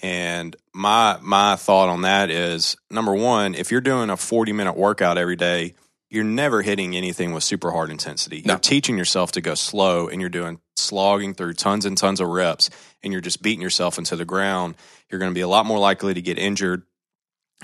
And 0.00 0.54
my 0.74 1.18
my 1.22 1.56
thought 1.56 1.88
on 1.88 2.02
that 2.02 2.30
is 2.30 2.76
number 2.90 3.14
one, 3.14 3.54
if 3.54 3.70
you're 3.70 3.80
doing 3.80 4.10
a 4.10 4.16
40 4.16 4.52
minute 4.52 4.76
workout 4.76 5.16
every 5.16 5.36
day, 5.36 5.74
you're 6.10 6.24
never 6.24 6.62
hitting 6.62 6.96
anything 6.96 7.32
with 7.32 7.44
super 7.44 7.70
hard 7.70 7.90
intensity. 7.90 8.42
No. 8.44 8.54
You're 8.54 8.60
teaching 8.60 8.98
yourself 8.98 9.32
to 9.32 9.40
go 9.40 9.54
slow 9.54 10.08
and 10.08 10.20
you're 10.20 10.28
doing 10.28 10.60
slogging 10.76 11.34
through 11.34 11.54
tons 11.54 11.84
and 11.84 11.96
tons 11.96 12.20
of 12.20 12.28
reps 12.28 12.70
and 13.02 13.12
you're 13.12 13.22
just 13.22 13.42
beating 13.42 13.62
yourself 13.62 13.98
into 13.98 14.16
the 14.16 14.24
ground. 14.24 14.74
You're 15.10 15.18
going 15.18 15.30
to 15.30 15.34
be 15.34 15.40
a 15.40 15.48
lot 15.48 15.66
more 15.66 15.78
likely 15.78 16.14
to 16.14 16.22
get 16.22 16.38
injured 16.38 16.82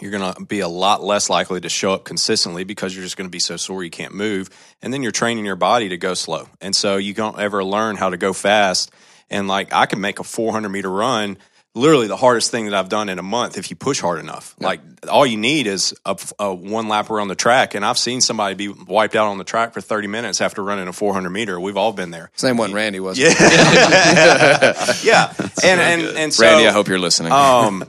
you're 0.00 0.11
going 0.11 0.35
to 0.35 0.45
be 0.45 0.61
a 0.61 0.69
lot 0.69 1.02
less 1.02 1.28
likely 1.28 1.61
to 1.61 1.69
show 1.69 1.92
up 1.92 2.04
consistently 2.04 2.64
because 2.64 2.95
you're 2.95 3.04
just 3.04 3.16
going 3.16 3.28
to 3.28 3.33
be 3.33 3.40
so 3.40 3.57
sore 3.57 3.85
you 3.85 3.90
can't 3.90 4.14
move. 4.14 4.49
And 4.81 4.92
then 4.92 5.02
you're 5.02 5.12
training 5.12 5.45
your 5.45 5.57
body 5.57 5.90
to 5.90 5.99
go 5.99 6.14
slow. 6.14 6.49
And 6.61 6.75
so 6.75 6.97
you 6.97 7.12
don't 7.12 7.38
ever 7.38 7.62
learn 7.62 7.97
how 7.97 8.09
to 8.11 8.16
go 8.16 8.33
fast. 8.33 8.90
And 9.28 9.49
like 9.49 9.73
I 9.73 9.87
can 9.87 10.00
make 10.00 10.19
a 10.19 10.25
400 10.25 10.71
meter 10.71 10.90
run, 10.90 11.37
literally 11.75 12.07
the 12.07 12.17
hardest 12.17 12.50
thing 12.50 12.67
that 12.67 12.75
I've 12.75 12.88
done 12.88 13.09
in 13.09 13.19
a 13.19 13.23
month 13.23 13.57
if 13.57 13.71
you 13.71 13.76
push 13.76 14.00
hard 14.00 14.21
enough. 14.21 14.55
Like 14.61 14.81
all 15.11 15.25
you 15.25 15.38
need 15.38 15.67
is 15.67 15.95
a, 16.05 16.19
a, 16.38 16.55
one 16.55 16.88
lap 16.88 17.11
around 17.11 17.29
the 17.29 17.35
track. 17.35 17.75
And 17.75 17.85
I've 17.85 17.99
seen 17.99 18.21
somebody 18.21 18.55
be 18.55 18.69
wiped 18.69 19.17
out 19.17 19.29
on 19.29 19.38
the 19.38 19.45
track 19.45 19.73
for 19.73 19.81
30 19.81 20.09
minutes 20.09 20.41
after 20.41 20.62
running 20.62 20.88
a 20.88 20.93
400 20.93 21.31
meter. 21.31 21.59
We've 21.59 21.76
all 21.76 21.93
been 21.93 22.11
there. 22.11 22.31
Same 22.35 22.57
one 22.57 22.73
Randy 22.73 23.00
was. 23.00 23.19
Yeah. 23.19 23.29
yeah. 25.02 25.33
And, 25.64 25.81
and, 25.81 26.02
and 26.17 26.35
so, 26.35 26.45
Randy, 26.45 26.69
I 26.69 26.73
hope 26.73 26.88
you're 26.88 26.99
listening. 26.99 27.33
Um, 27.33 27.85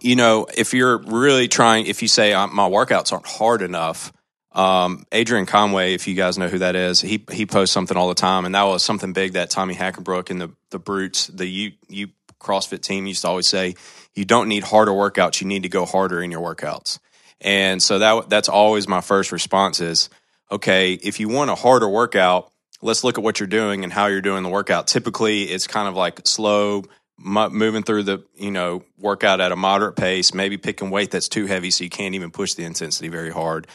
you 0.00 0.16
know, 0.16 0.46
if 0.56 0.74
you're 0.74 0.98
really 0.98 1.48
trying, 1.48 1.86
if 1.86 2.02
you 2.02 2.08
say 2.08 2.32
uh, 2.32 2.46
my 2.46 2.68
workouts 2.68 3.12
aren't 3.12 3.26
hard 3.26 3.62
enough, 3.62 4.12
um, 4.52 5.04
Adrian 5.12 5.46
Conway, 5.46 5.94
if 5.94 6.06
you 6.06 6.14
guys 6.14 6.38
know 6.38 6.48
who 6.48 6.58
that 6.58 6.76
is, 6.76 7.00
he 7.00 7.24
he 7.32 7.44
posts 7.44 7.72
something 7.72 7.96
all 7.96 8.08
the 8.08 8.14
time, 8.14 8.44
and 8.44 8.54
that 8.54 8.62
was 8.62 8.84
something 8.84 9.12
big 9.12 9.32
that 9.32 9.50
Tommy 9.50 9.74
Hackenbruck 9.74 10.30
and 10.30 10.40
the 10.40 10.50
the 10.70 10.78
Brutes, 10.78 11.26
the 11.26 11.44
you 11.44 11.72
you 11.88 12.08
CrossFit 12.44 12.80
team 12.80 13.06
used 13.06 13.22
to 13.22 13.28
always 13.28 13.48
say, 13.48 13.74
you 14.14 14.24
don't 14.24 14.48
need 14.48 14.64
harder 14.64 14.92
workouts, 14.92 15.40
you 15.40 15.46
need 15.46 15.64
to 15.64 15.68
go 15.68 15.84
harder 15.84 16.22
in 16.22 16.30
your 16.30 16.40
workouts. 16.40 16.98
And 17.40 17.82
so 17.82 17.98
that 17.98 18.28
that's 18.28 18.48
always 18.48 18.86
my 18.86 19.00
first 19.00 19.32
response 19.32 19.80
is, 19.80 20.08
okay, 20.50 20.94
if 20.94 21.20
you 21.20 21.28
want 21.28 21.50
a 21.50 21.54
harder 21.54 21.88
workout, 21.88 22.52
let's 22.80 23.02
look 23.02 23.18
at 23.18 23.24
what 23.24 23.40
you're 23.40 23.46
doing 23.46 23.82
and 23.82 23.92
how 23.92 24.06
you're 24.06 24.22
doing 24.22 24.42
the 24.42 24.48
workout. 24.48 24.86
Typically, 24.86 25.44
it's 25.44 25.66
kind 25.66 25.88
of 25.88 25.94
like 25.94 26.26
slow 26.26 26.84
moving 27.18 27.82
through 27.82 28.02
the 28.02 28.24
you 28.34 28.50
know 28.50 28.82
workout 28.98 29.40
at 29.40 29.52
a 29.52 29.56
moderate 29.56 29.96
pace 29.96 30.34
maybe 30.34 30.56
picking 30.56 30.90
weight 30.90 31.10
that's 31.10 31.28
too 31.28 31.46
heavy 31.46 31.70
so 31.70 31.84
you 31.84 31.90
can't 31.90 32.14
even 32.14 32.30
push 32.30 32.54
the 32.54 32.64
intensity 32.64 33.08
very 33.08 33.30
hard 33.30 33.66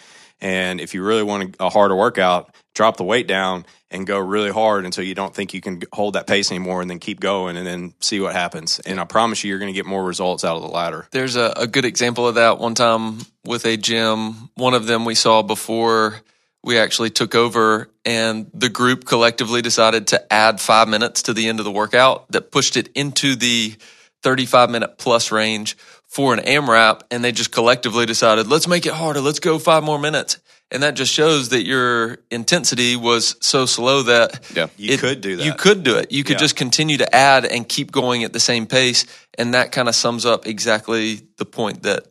and 0.41 0.81
if 0.81 0.93
you 0.93 1.03
really 1.03 1.23
want 1.23 1.55
a 1.59 1.69
harder 1.69 1.95
workout 1.95 2.53
drop 2.75 2.97
the 2.97 3.03
weight 3.03 3.27
down 3.27 3.65
and 3.91 4.05
go 4.05 4.19
really 4.19 4.51
hard 4.51 4.85
until 4.85 5.03
you 5.03 5.15
don't 5.15 5.33
think 5.33 5.53
you 5.53 5.61
can 5.61 5.81
hold 5.91 6.13
that 6.15 6.27
pace 6.27 6.51
anymore 6.51 6.81
and 6.81 6.89
then 6.89 6.99
keep 6.99 7.19
going 7.19 7.57
and 7.57 7.65
then 7.65 7.93
see 7.99 8.19
what 8.19 8.33
happens 8.33 8.79
and 8.81 8.99
i 8.99 9.03
promise 9.03 9.43
you 9.43 9.49
you're 9.49 9.59
going 9.59 9.71
to 9.71 9.77
get 9.77 9.85
more 9.85 10.03
results 10.03 10.43
out 10.43 10.55
of 10.55 10.61
the 10.61 10.67
latter 10.67 11.07
there's 11.11 11.35
a, 11.35 11.53
a 11.55 11.67
good 11.67 11.85
example 11.85 12.27
of 12.27 12.35
that 12.35 12.59
one 12.59 12.75
time 12.75 13.19
with 13.45 13.65
a 13.65 13.77
gym 13.77 14.49
one 14.55 14.73
of 14.73 14.87
them 14.87 15.05
we 15.05 15.15
saw 15.15 15.41
before 15.41 16.21
we 16.63 16.77
actually 16.77 17.09
took 17.09 17.35
over 17.35 17.89
and 18.05 18.49
the 18.53 18.69
group 18.69 19.05
collectively 19.05 19.61
decided 19.61 20.07
to 20.07 20.33
add 20.33 20.59
five 20.59 20.87
minutes 20.87 21.23
to 21.23 21.33
the 21.33 21.47
end 21.47 21.59
of 21.59 21.65
the 21.65 21.71
workout 21.71 22.29
that 22.31 22.51
pushed 22.51 22.75
it 22.75 22.89
into 22.95 23.35
the 23.35 23.75
35 24.21 24.69
minute 24.69 24.97
plus 24.97 25.31
range 25.31 25.77
for 26.07 26.33
an 26.33 26.39
AMRAP. 26.39 27.01
And 27.11 27.23
they 27.23 27.31
just 27.31 27.51
collectively 27.51 28.05
decided, 28.05 28.47
let's 28.47 28.67
make 28.67 28.85
it 28.85 28.93
harder. 28.93 29.21
Let's 29.21 29.39
go 29.39 29.59
five 29.59 29.83
more 29.83 29.99
minutes. 29.99 30.39
And 30.71 30.83
that 30.83 30.95
just 30.95 31.11
shows 31.13 31.49
that 31.49 31.65
your 31.65 32.19
intensity 32.31 32.95
was 32.95 33.35
so 33.39 33.65
slow 33.65 34.03
that 34.03 34.39
Yeah. 34.55 34.67
You 34.77 34.97
could 34.97 35.21
do 35.21 35.37
that. 35.37 35.45
You 35.45 35.53
could 35.53 35.83
do 35.83 35.97
it. 35.97 36.11
You 36.11 36.23
could 36.23 36.35
Yeah. 36.35 36.39
just 36.39 36.55
continue 36.55 36.97
to 36.97 37.15
add 37.15 37.45
and 37.45 37.67
keep 37.67 37.91
going 37.91 38.23
at 38.23 38.33
the 38.33 38.39
same 38.39 38.65
pace, 38.67 39.05
and 39.37 39.53
that 39.53 39.71
kind 39.71 39.87
of 39.89 39.95
sums 39.95 40.25
up 40.25 40.45
exactly 40.47 41.21
the 41.37 41.45
point 41.45 41.83
that 41.83 42.05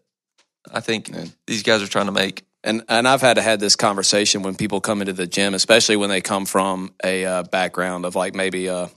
I 0.73 0.81
think 0.81 1.11
these 1.47 1.63
guys 1.63 1.83
are 1.83 1.87
trying 1.89 2.07
to 2.07 2.13
make. 2.13 2.45
And 2.65 2.83
and 2.89 3.07
I've 3.07 3.21
had 3.21 3.35
to 3.35 3.43
had 3.43 3.61
this 3.61 3.77
conversation 3.77 4.43
when 4.43 4.57
people 4.57 4.81
come 4.81 5.01
into 5.01 5.13
the 5.13 5.27
gym, 5.27 5.55
especially 5.55 5.97
when 5.97 6.11
they 6.11 6.21
come 6.21 6.45
from 6.45 6.93
a 7.05 7.25
uh, 7.25 7.43
background 7.45 8.05
of 8.05 8.17
like 8.17 8.35
maybe 8.35 8.67
a 8.67 8.91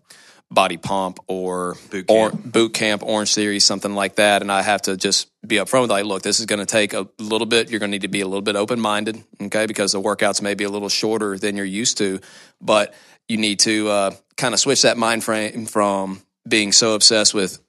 body 0.51 0.77
pump 0.77 1.19
or 1.27 1.75
Boot 1.89 2.05
or 2.09 2.29
camp. 2.29 2.51
boot 2.51 2.73
camp, 2.73 3.01
Orangetheory, 3.01 3.61
something 3.61 3.95
like 3.95 4.17
that. 4.17 4.41
And 4.41 4.51
I 4.51 4.61
have 4.61 4.81
to 4.83 4.97
just 4.97 5.31
be 5.47 5.55
upfront 5.55 5.83
with 5.83 5.91
like, 5.91 6.05
look, 6.05 6.21
this 6.21 6.39
is 6.39 6.45
going 6.45 6.59
to 6.59 6.65
take 6.65 6.93
a 6.93 7.07
little 7.17 7.47
bit. 7.47 7.71
You're 7.71 7.79
going 7.79 7.89
to 7.89 7.95
need 7.95 8.01
to 8.01 8.09
be 8.09 8.21
a 8.21 8.27
little 8.27 8.41
bit 8.41 8.55
open 8.57 8.79
minded, 8.79 9.23
okay? 9.41 9.65
Because 9.65 9.93
the 9.93 10.01
workouts 10.01 10.41
may 10.41 10.53
be 10.53 10.65
a 10.65 10.69
little 10.69 10.89
shorter 10.89 11.37
than 11.37 11.55
you're 11.55 11.65
used 11.65 11.97
to, 11.99 12.19
but 12.59 12.93
you 13.29 13.37
need 13.37 13.59
to 13.61 13.87
uh, 13.89 14.11
kind 14.35 14.53
of 14.53 14.59
switch 14.59 14.81
that 14.81 14.97
mind 14.97 15.23
frame 15.23 15.65
from 15.65 16.21
being 16.47 16.73
so 16.73 16.95
obsessed 16.95 17.33
with 17.33 17.59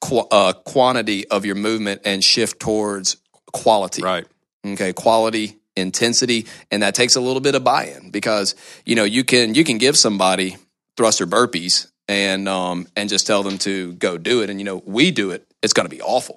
qu- 0.00 0.28
uh, 0.30 0.52
quantity 0.52 1.26
of 1.28 1.44
your 1.44 1.56
movement 1.56 2.02
and 2.04 2.22
shift 2.22 2.60
towards 2.60 3.16
quality 3.52 4.02
right. 4.02 4.26
okay 4.66 4.92
quality 4.92 5.56
intensity 5.76 6.46
and 6.70 6.82
that 6.82 6.94
takes 6.94 7.14
a 7.14 7.20
little 7.20 7.40
bit 7.40 7.54
of 7.54 7.62
buy-in 7.62 8.10
because 8.10 8.54
you 8.84 8.96
know 8.96 9.04
you 9.04 9.22
can 9.22 9.54
you 9.54 9.62
can 9.62 9.78
give 9.78 9.96
somebody 9.96 10.56
thruster 10.96 11.26
burpees 11.26 11.90
and 12.08 12.48
um 12.48 12.86
and 12.96 13.08
just 13.08 13.26
tell 13.26 13.42
them 13.42 13.58
to 13.58 13.92
go 13.94 14.18
do 14.18 14.42
it. 14.42 14.50
And 14.50 14.60
you 14.60 14.64
know 14.64 14.82
we 14.84 15.10
do 15.10 15.30
it 15.30 15.46
it's 15.62 15.72
going 15.72 15.88
to 15.88 15.96
be 15.96 16.02
awful. 16.02 16.34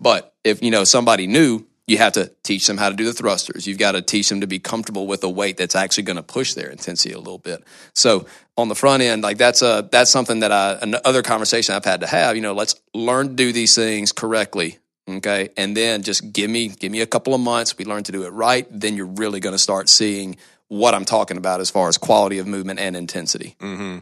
But 0.00 0.34
if 0.42 0.62
you 0.62 0.70
know 0.70 0.84
somebody 0.84 1.26
new 1.26 1.66
you 1.86 1.98
have 1.98 2.12
to 2.12 2.30
teach 2.44 2.68
them 2.68 2.76
how 2.76 2.88
to 2.88 2.94
do 2.94 3.04
the 3.04 3.12
thrusters. 3.12 3.66
You've 3.66 3.78
got 3.78 3.92
to 3.92 4.02
teach 4.02 4.28
them 4.28 4.42
to 4.42 4.46
be 4.46 4.60
comfortable 4.60 5.08
with 5.08 5.24
a 5.24 5.28
weight 5.28 5.56
that's 5.56 5.74
actually 5.74 6.04
going 6.04 6.18
to 6.18 6.22
push 6.22 6.54
their 6.54 6.70
intensity 6.70 7.12
a 7.12 7.18
little 7.18 7.38
bit. 7.38 7.64
So 7.94 8.26
on 8.60 8.68
the 8.68 8.74
front 8.74 9.02
end 9.02 9.22
like 9.22 9.38
that's 9.38 9.62
a 9.62 9.88
that's 9.90 10.10
something 10.10 10.40
that 10.40 10.52
i 10.52 10.78
another 10.82 11.22
conversation 11.22 11.74
i've 11.74 11.84
had 11.84 12.00
to 12.00 12.06
have 12.06 12.36
you 12.36 12.42
know 12.42 12.52
let's 12.52 12.74
learn 12.94 13.28
to 13.28 13.34
do 13.34 13.52
these 13.52 13.74
things 13.74 14.12
correctly 14.12 14.78
okay? 15.08 15.48
And 15.56 15.76
then 15.76 16.02
just 16.02 16.32
give 16.32 16.50
me 16.50 16.68
give 16.68 16.92
me 16.92 17.00
a 17.00 17.06
couple 17.06 17.34
of 17.34 17.40
months 17.40 17.76
we 17.78 17.84
learn 17.84 18.04
to 18.04 18.12
do 18.12 18.24
it 18.24 18.28
right 18.28 18.66
then 18.70 18.96
you're 18.96 19.06
really 19.06 19.40
going 19.40 19.54
to 19.54 19.58
start 19.58 19.88
seeing 19.88 20.36
what 20.68 20.94
i'm 20.94 21.04
talking 21.04 21.36
about 21.38 21.60
as 21.60 21.70
far 21.70 21.88
as 21.88 21.96
quality 21.98 22.38
of 22.38 22.46
movement 22.46 22.78
and 22.78 22.96
intensity. 22.96 23.56
Mm-hmm. 23.58 23.98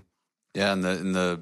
Yeah, 0.59 0.73
and 0.75 0.83
the 0.85 0.91
and 1.05 1.15
the 1.15 1.41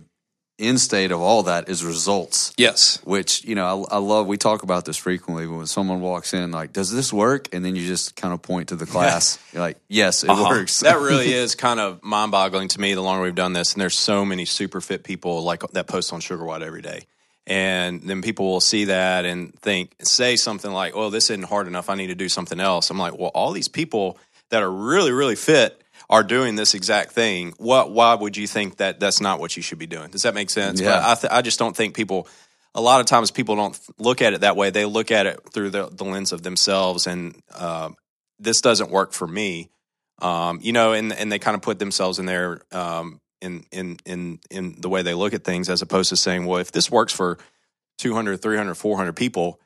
end 0.59 0.81
state 0.81 1.11
of 1.13 1.21
all 1.21 1.43
that 1.45 1.69
is 1.69 1.85
results. 1.85 2.53
yes 2.57 2.99
Which 3.05 3.45
you 3.45 3.55
know, 3.55 3.67
I, 3.91 3.97
I 3.97 3.99
love. 3.99 4.27
We 4.27 4.37
talk 4.39 4.63
about 4.63 4.85
this 4.85 4.97
frequently 4.97 5.47
But 5.47 5.57
when 5.57 5.67
someone 5.67 6.01
walks 6.01 6.33
in, 6.33 6.51
like, 6.51 6.73
"Does 6.73 6.91
this 6.91 7.13
work?" 7.13 7.43
And 7.55 7.65
then 7.65 7.77
you 7.77 7.87
just 7.87 8.17
kind 8.17 8.33
of 8.35 8.41
point 8.43 8.69
to 8.69 8.77
the 8.77 8.87
class. 8.87 9.39
You're 9.53 9.63
like, 9.69 9.79
"Yes, 9.89 10.25
it 10.25 10.31
Uh-huh. 10.31 10.49
works." 10.49 10.81
that 10.81 10.99
really 11.01 11.33
is 11.43 11.55
kind 11.55 11.81
of 11.81 12.03
mind 12.03 12.31
boggling 12.33 12.69
to 12.69 12.81
me 12.81 12.95
the 12.95 13.03
longer 13.03 13.23
we've 13.23 13.35
done 13.45 13.53
this. 13.53 13.75
And 13.75 13.81
there's 13.83 13.99
so 13.99 14.25
many 14.25 14.45
super 14.47 14.81
fit 14.81 15.03
people 15.05 15.43
like 15.43 15.61
that 15.73 15.87
post 15.89 16.13
on 16.13 16.21
SugarWOD 16.21 16.63
every 16.63 16.83
day. 16.83 17.01
And 17.49 18.03
then 18.09 18.23
people 18.23 18.47
will 18.51 18.61
see 18.73 18.87
that 18.87 19.25
and 19.25 19.55
think, 19.61 19.95
say 20.03 20.35
something 20.37 20.73
like, 20.73 20.93
oh, 20.97 21.11
this 21.11 21.31
isn't 21.31 21.45
hard 21.45 21.69
enough. 21.69 21.89
I 21.89 21.95
need 21.95 22.09
to 22.09 22.17
do 22.17 22.29
something 22.29 22.59
else. 22.59 22.91
I'm 22.91 22.99
like, 22.99 23.17
well, 23.17 23.31
all 23.35 23.53
these 23.53 23.69
people 23.69 24.19
that 24.51 24.63
are 24.63 24.71
really, 24.71 25.13
really 25.13 25.37
fit 25.37 25.81
are 26.09 26.23
doing 26.23 26.57
this 26.57 26.75
exact 26.75 27.13
thing. 27.13 27.53
What, 27.59 27.91
why 27.91 28.15
would 28.15 28.37
you 28.37 28.47
think 28.47 28.77
that 28.77 29.01
that's 29.01 29.21
not 29.21 29.41
what 29.41 29.57
you 29.57 29.63
should 29.63 29.79
be 29.79 29.87
doing? 29.87 30.11
Does 30.11 30.23
that 30.23 30.35
make 30.35 30.51
sense? 30.51 30.81
Yeah. 30.81 30.91
But 30.91 31.03
I, 31.03 31.15
th- 31.15 31.33
I 31.33 31.43
just 31.43 31.59
don't 31.59 31.77
think 31.77 31.95
people, 31.95 32.29
a 32.75 32.81
lot 32.81 33.01
of 33.01 33.07
times 33.07 33.31
people 33.31 33.57
don't 33.57 33.79
look 33.99 34.23
at 34.23 34.33
it 34.33 34.43
that 34.43 34.57
way. 34.57 34.71
They 34.71 34.85
look 34.85 35.11
at 35.11 35.27
it 35.27 35.41
through 35.53 35.71
the, 35.71 35.89
the 35.89 36.05
lens 36.05 36.33
of 36.33 36.43
themselves 36.43 37.07
and, 37.07 37.41
uh, 37.55 37.91
this 38.39 38.61
doesn't 38.61 38.91
work 38.91 39.13
for 39.13 39.27
me 39.27 39.71
um, 40.21 40.61
you 40.63 40.73
know, 40.73 40.93
and 40.93 41.13
and 41.13 41.31
they 41.31 41.39
kind 41.39 41.55
of 41.55 41.63
put 41.63 41.79
themselves 41.79 42.19
in 42.19 42.27
there 42.27 42.61
um, 42.73 43.21
in 43.41 43.65
in 43.71 43.99
in 44.07 44.41
in 44.51 44.81
the 44.81 44.89
way 44.89 45.03
they 45.03 45.15
look 45.15 45.35
at 45.35 45.45
things, 45.45 45.69
as 45.69 45.83
opposed 45.83 46.09
to 46.11 46.17
saying, 46.17 46.47
well, 46.47 46.59
if 46.59 46.73
this 46.73 46.91
works 46.91 47.13
for 47.13 47.39
200, 47.99 48.41
300, 48.41 48.75
400 48.75 49.13
people, 49.15 49.61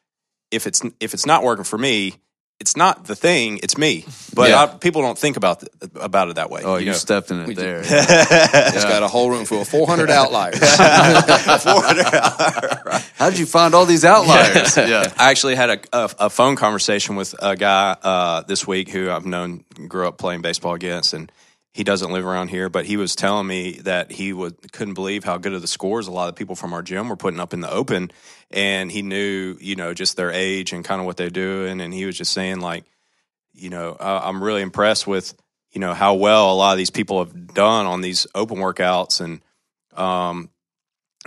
if 0.51 0.67
it's 0.67 0.83
if 0.99 1.15
it's 1.15 1.27
not 1.27 1.45
working 1.45 1.65
for 1.65 1.79
me, 1.79 2.17
it's 2.61 2.77
not 2.77 3.07
the 3.07 3.17
thing, 3.17 3.59
it's 3.63 3.79
me. 3.79 4.05
But 4.35 4.51
Yeah. 4.51 4.63
I, 4.65 4.67
people 4.67 5.01
don't 5.03 5.19
think 5.19 5.37
about 5.39 5.61
th- 5.61 5.73
about 5.97 6.29
it 6.29 6.35
that 6.37 6.51
way. 6.51 6.61
oh, 6.63 6.77
you 6.77 6.87
you 6.87 6.91
know? 6.93 6.97
stepped 6.97 7.31
in 7.31 7.41
it 7.41 7.57
there. 7.57 7.81
it's 7.85 8.85
got 8.85 9.03
a 9.03 9.09
whole 9.09 9.31
room 9.31 9.45
full 9.47 9.63
of 9.63 9.69
400 9.69 10.11
outliers 10.11 10.59
400 10.59 12.05
outliers. 12.15 13.11
How 13.17 13.31
did 13.31 13.39
you 13.39 13.47
find 13.47 13.75
all 13.75 13.87
these 13.87 14.05
outliers? 14.05 14.77
yeah, 14.77 15.13
I 15.19 15.31
actually 15.31 15.55
had 15.57 15.71
a, 15.71 15.79
a, 15.93 16.11
a 16.21 16.31
phone 16.31 16.57
conversation 16.57 17.17
with 17.17 17.35
a 17.41 17.57
guy 17.57 17.97
uh, 18.03 18.43
this 18.43 18.67
week 18.67 18.91
who 18.91 19.11
I've 19.11 19.27
known, 19.27 19.65
grew 19.89 20.07
up 20.07 20.19
playing 20.19 20.43
baseball 20.43 20.75
against, 20.75 21.15
and 21.15 21.31
he 21.73 21.85
doesn't 21.85 22.13
live 22.13 22.27
around 22.27 22.49
here. 22.49 22.69
But 22.69 22.85
he 22.87 22.97
was 22.97 23.15
telling 23.15 23.47
me 23.47 23.73
that 23.85 24.11
he 24.13 24.33
would 24.33 24.73
couldn't 24.73 24.95
believe 24.95 25.25
how 25.25 25.39
good 25.39 25.55
of 25.55 25.63
the 25.63 25.69
scores 25.69 26.07
a 26.09 26.13
lot 26.13 26.29
of 26.29 26.37
people 26.37 26.55
from 26.57 26.73
our 26.73 26.83
gym 26.83 27.09
were 27.09 27.17
putting 27.17 27.41
up 27.41 27.53
in 27.55 27.61
the 27.61 27.71
open, 27.71 28.11
and 28.51 28.91
he 28.91 29.03
knew, 29.03 29.57
you 29.61 29.77
know, 29.77 29.95
just 29.95 30.17
their 30.17 30.33
age 30.33 30.73
and 30.73 30.85
kind 30.85 31.01
of 31.01 31.07
what 31.07 31.17
they're 31.17 31.31
doing, 31.31 31.81
and 31.81 31.93
he 31.93 32.05
was 32.05 32.17
just 32.17 32.33
saying 32.33 32.61
like, 32.61 32.85
you 33.53 33.71
know, 33.71 33.93
uh, 33.93 34.21
I'm 34.25 34.43
really 34.43 34.63
impressed 34.63 35.07
with 35.07 35.35
you 35.73 35.81
know 35.81 35.95
how 35.95 36.15
well 36.15 36.53
a 36.53 36.55
lot 36.55 36.73
of 36.73 36.79
these 36.79 36.91
people 36.91 37.19
have 37.21 37.55
done 37.55 37.87
on 37.87 38.01
these 38.01 38.27
open 38.35 38.59
workouts, 38.59 39.21
and 39.21 39.41
um, 39.97 40.51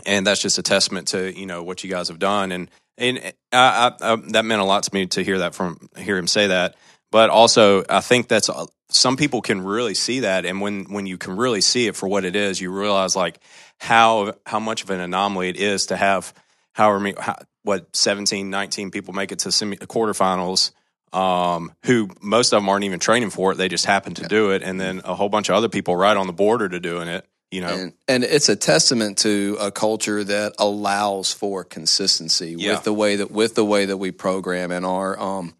and 0.05 0.25
that's 0.25 0.41
just 0.41 0.57
a 0.57 0.63
testament 0.63 1.09
to 1.09 1.37
you 1.37 1.45
know 1.45 1.63
what 1.63 1.83
you 1.83 1.89
guys 1.89 2.07
have 2.07 2.19
done 2.19 2.51
and 2.51 2.69
and 2.97 3.33
I, 3.51 3.91
I, 3.99 4.13
I, 4.13 4.15
that 4.29 4.45
meant 4.45 4.61
a 4.61 4.65
lot 4.65 4.83
to 4.83 4.93
me 4.93 5.07
to 5.07 5.23
hear 5.23 5.39
that 5.39 5.55
from 5.55 5.89
hear 5.97 6.17
him 6.17 6.27
say 6.27 6.47
that 6.47 6.75
but 7.11 7.29
also 7.29 7.83
i 7.89 8.01
think 8.01 8.27
that's 8.27 8.49
uh, 8.49 8.65
some 8.89 9.17
people 9.17 9.41
can 9.41 9.63
really 9.63 9.93
see 9.93 10.21
that 10.21 10.45
and 10.45 10.61
when 10.61 10.85
when 10.85 11.05
you 11.05 11.17
can 11.17 11.35
really 11.35 11.61
see 11.61 11.87
it 11.87 11.95
for 11.95 12.07
what 12.07 12.25
it 12.25 12.35
is 12.35 12.59
you 12.59 12.71
realize 12.71 13.15
like 13.15 13.39
how 13.79 14.33
how 14.45 14.59
much 14.59 14.83
of 14.83 14.89
an 14.89 14.99
anomaly 14.99 15.49
it 15.49 15.57
is 15.57 15.87
to 15.87 15.95
have 15.95 16.33
however 16.73 16.99
many 16.99 17.15
how, 17.19 17.37
what 17.63 17.95
17 17.95 18.49
19 18.49 18.91
people 18.91 19.13
make 19.13 19.31
it 19.31 19.39
to 19.39 19.51
semi 19.51 19.77
quarterfinals 19.77 20.71
um, 21.13 21.71
who 21.85 22.09
most 22.21 22.53
of 22.53 22.61
them 22.61 22.69
aren't 22.69 22.85
even 22.85 22.99
training 22.99 23.29
for 23.29 23.51
it. 23.51 23.55
They 23.55 23.67
just 23.67 23.85
happen 23.85 24.15
to 24.15 24.27
do 24.27 24.49
it. 24.49 24.63
And 24.63 24.81
then 24.81 25.01
a 25.05 25.13
whole 25.13 25.29
bunch 25.29 25.49
of 25.49 25.55
other 25.55 25.69
people 25.69 25.95
right 25.95 26.17
on 26.17 26.25
the 26.25 26.33
border 26.33 26.67
to 26.67 26.79
doing 26.79 27.07
it 27.07 27.25
you 27.53 27.61
know. 27.61 27.67
And, 27.67 27.93
and 28.07 28.23
it's 28.23 28.49
a 28.49 28.55
testament 28.55 29.19
to 29.19 29.57
a 29.61 29.71
culture 29.71 30.23
that 30.23 30.55
allows 30.57 31.31
for 31.31 31.63
consistency 31.63 32.55
Yeah. 32.57 32.71
with 32.73 32.83
the 32.83 32.93
way 32.93 33.17
that 33.17 33.29
with 33.29 33.53
the 33.53 33.63
way 33.63 33.85
that 33.85 33.97
we 33.97 34.11
program 34.11 34.71
and 34.71 34.85
our 34.85 35.17
um 35.19 35.53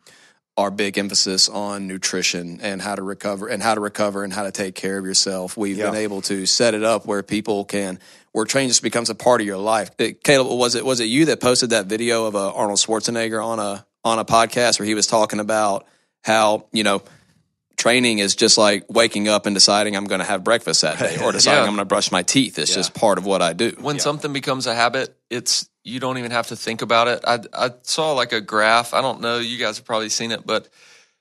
our 0.55 0.69
big 0.69 0.97
emphasis 0.99 1.49
on 1.49 1.87
nutrition 1.87 2.59
and 2.61 2.81
how 2.81 2.93
to 2.95 3.01
recover 3.01 3.47
and 3.47 3.63
how 3.63 3.73
to 3.73 3.81
recover 3.81 4.23
and 4.23 4.31
how 4.31 4.43
to 4.43 4.51
take 4.51 4.75
care 4.75 4.97
of 4.99 5.05
yourself. 5.05 5.57
We've 5.57 5.77
Yeah. 5.77 5.87
been 5.87 5.95
able 6.01 6.21
to 6.23 6.45
set 6.45 6.73
it 6.75 6.83
up 6.83 7.05
where 7.05 7.23
people 7.23 7.65
can 7.65 7.99
where 8.33 8.45
training 8.45 8.69
just 8.69 8.81
becomes 8.83 9.09
a 9.11 9.15
part 9.15 9.41
of 9.41 9.47
your 9.47 9.57
life. 9.57 9.91
Uh, 9.99 10.09
Caleb, 10.23 10.57
was 10.57 10.75
it 10.75 10.85
was 10.85 10.99
it 10.99 11.05
you 11.05 11.25
that 11.25 11.39
posted 11.39 11.71
that 11.71 11.87
video 11.87 12.25
of 12.25 12.35
uh, 12.35 12.51
Arnold 12.53 12.79
Schwarzenegger 12.79 13.43
on 13.43 13.59
a 13.59 13.85
on 14.03 14.19
a 14.19 14.25
podcast 14.25 14.79
where 14.79 14.85
he 14.85 14.93
was 14.95 15.07
talking 15.07 15.39
about 15.39 15.87
how 16.23 16.67
you 16.71 16.83
know 16.83 17.01
training 17.75 18.19
is 18.19 18.35
just 18.35 18.57
like 18.57 18.85
waking 18.89 19.27
up 19.27 19.45
and 19.47 19.55
deciding 19.55 19.95
I'm 19.95 20.05
going 20.05 20.19
to 20.21 20.25
have 20.25 20.43
breakfast 20.43 20.81
that 20.83 20.99
day 20.99 21.17
or 21.23 21.31
deciding 21.33 21.57
Yeah. 21.57 21.61
I'm 21.63 21.69
going 21.75 21.77
to 21.79 21.85
brush 21.85 22.11
my 22.11 22.21
teeth. 22.21 22.59
It's 22.59 22.73
just 22.73 22.93
part 22.93 23.17
of 23.17 23.25
what 23.25 23.41
I 23.41 23.53
do. 23.53 23.75
when 23.81 23.99
something 23.99 24.31
becomes 24.31 24.67
a 24.67 24.75
habit, 24.75 25.15
it's 25.29 25.67
you 25.83 25.99
don't 25.99 26.17
even 26.17 26.31
have 26.31 26.47
to 26.47 26.55
think 26.55 26.81
about 26.81 27.07
it. 27.07 27.23
I 27.27 27.39
I 27.53 27.71
saw 27.81 28.13
like 28.13 28.33
a 28.33 28.41
graph. 28.41 28.93
I 28.93 29.01
don't 29.01 29.21
know. 29.21 29.39
You 29.39 29.57
guys 29.57 29.77
have 29.77 29.85
probably 29.85 30.09
seen 30.09 30.31
it, 30.31 30.45
but 30.45 30.69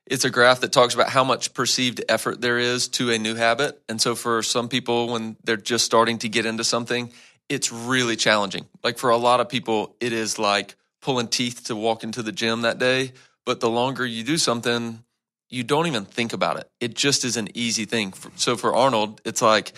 it's 0.07 0.25
a 0.25 0.31
graph 0.31 0.61
that 0.61 0.73
talks 0.73 0.95
about 0.95 1.09
how 1.09 1.25
much 1.25 1.55
perceived 1.55 2.03
effort 2.09 2.41
there 2.41 2.59
is 2.59 2.89
to 2.89 3.11
a 3.11 3.19
new 3.19 3.35
habit. 3.35 3.81
And 3.89 4.01
so 4.01 4.15
for 4.15 4.43
some 4.43 4.69
people, 4.69 5.13
when 5.13 5.37
they're 5.45 5.57
just 5.57 5.85
starting 5.85 6.19
to 6.19 6.29
get 6.29 6.45
into 6.45 6.65
something, 6.65 7.13
it's 7.49 7.73
really 7.73 8.17
challenging. 8.17 8.67
Like 8.83 8.99
for 8.99 9.11
a 9.11 9.17
lot 9.17 9.41
of 9.41 9.49
people, 9.49 9.97
it 10.01 10.13
is 10.13 10.39
like 10.39 10.75
pulling 11.01 11.29
teeth 11.29 11.65
to 11.65 11.77
walk 11.77 12.03
into 12.05 12.23
the 12.23 12.33
gym 12.33 12.63
that 12.63 12.79
day. 12.79 13.13
But 13.45 13.61
the 13.61 13.71
longer 13.71 14.05
you 14.05 14.25
do 14.25 14.39
something, 14.39 15.03
you 15.49 15.63
don't 15.63 15.87
even 15.87 16.05
think 16.05 16.33
about 16.33 16.57
it. 16.57 16.69
It 16.81 16.95
just 16.95 17.25
is 17.25 17.37
an 17.37 17.49
easy 17.55 17.85
thing. 17.85 18.13
So 18.37 18.57
for 18.57 18.75
Arnold, 18.75 19.21
it's 19.25 19.43
like, 19.43 19.73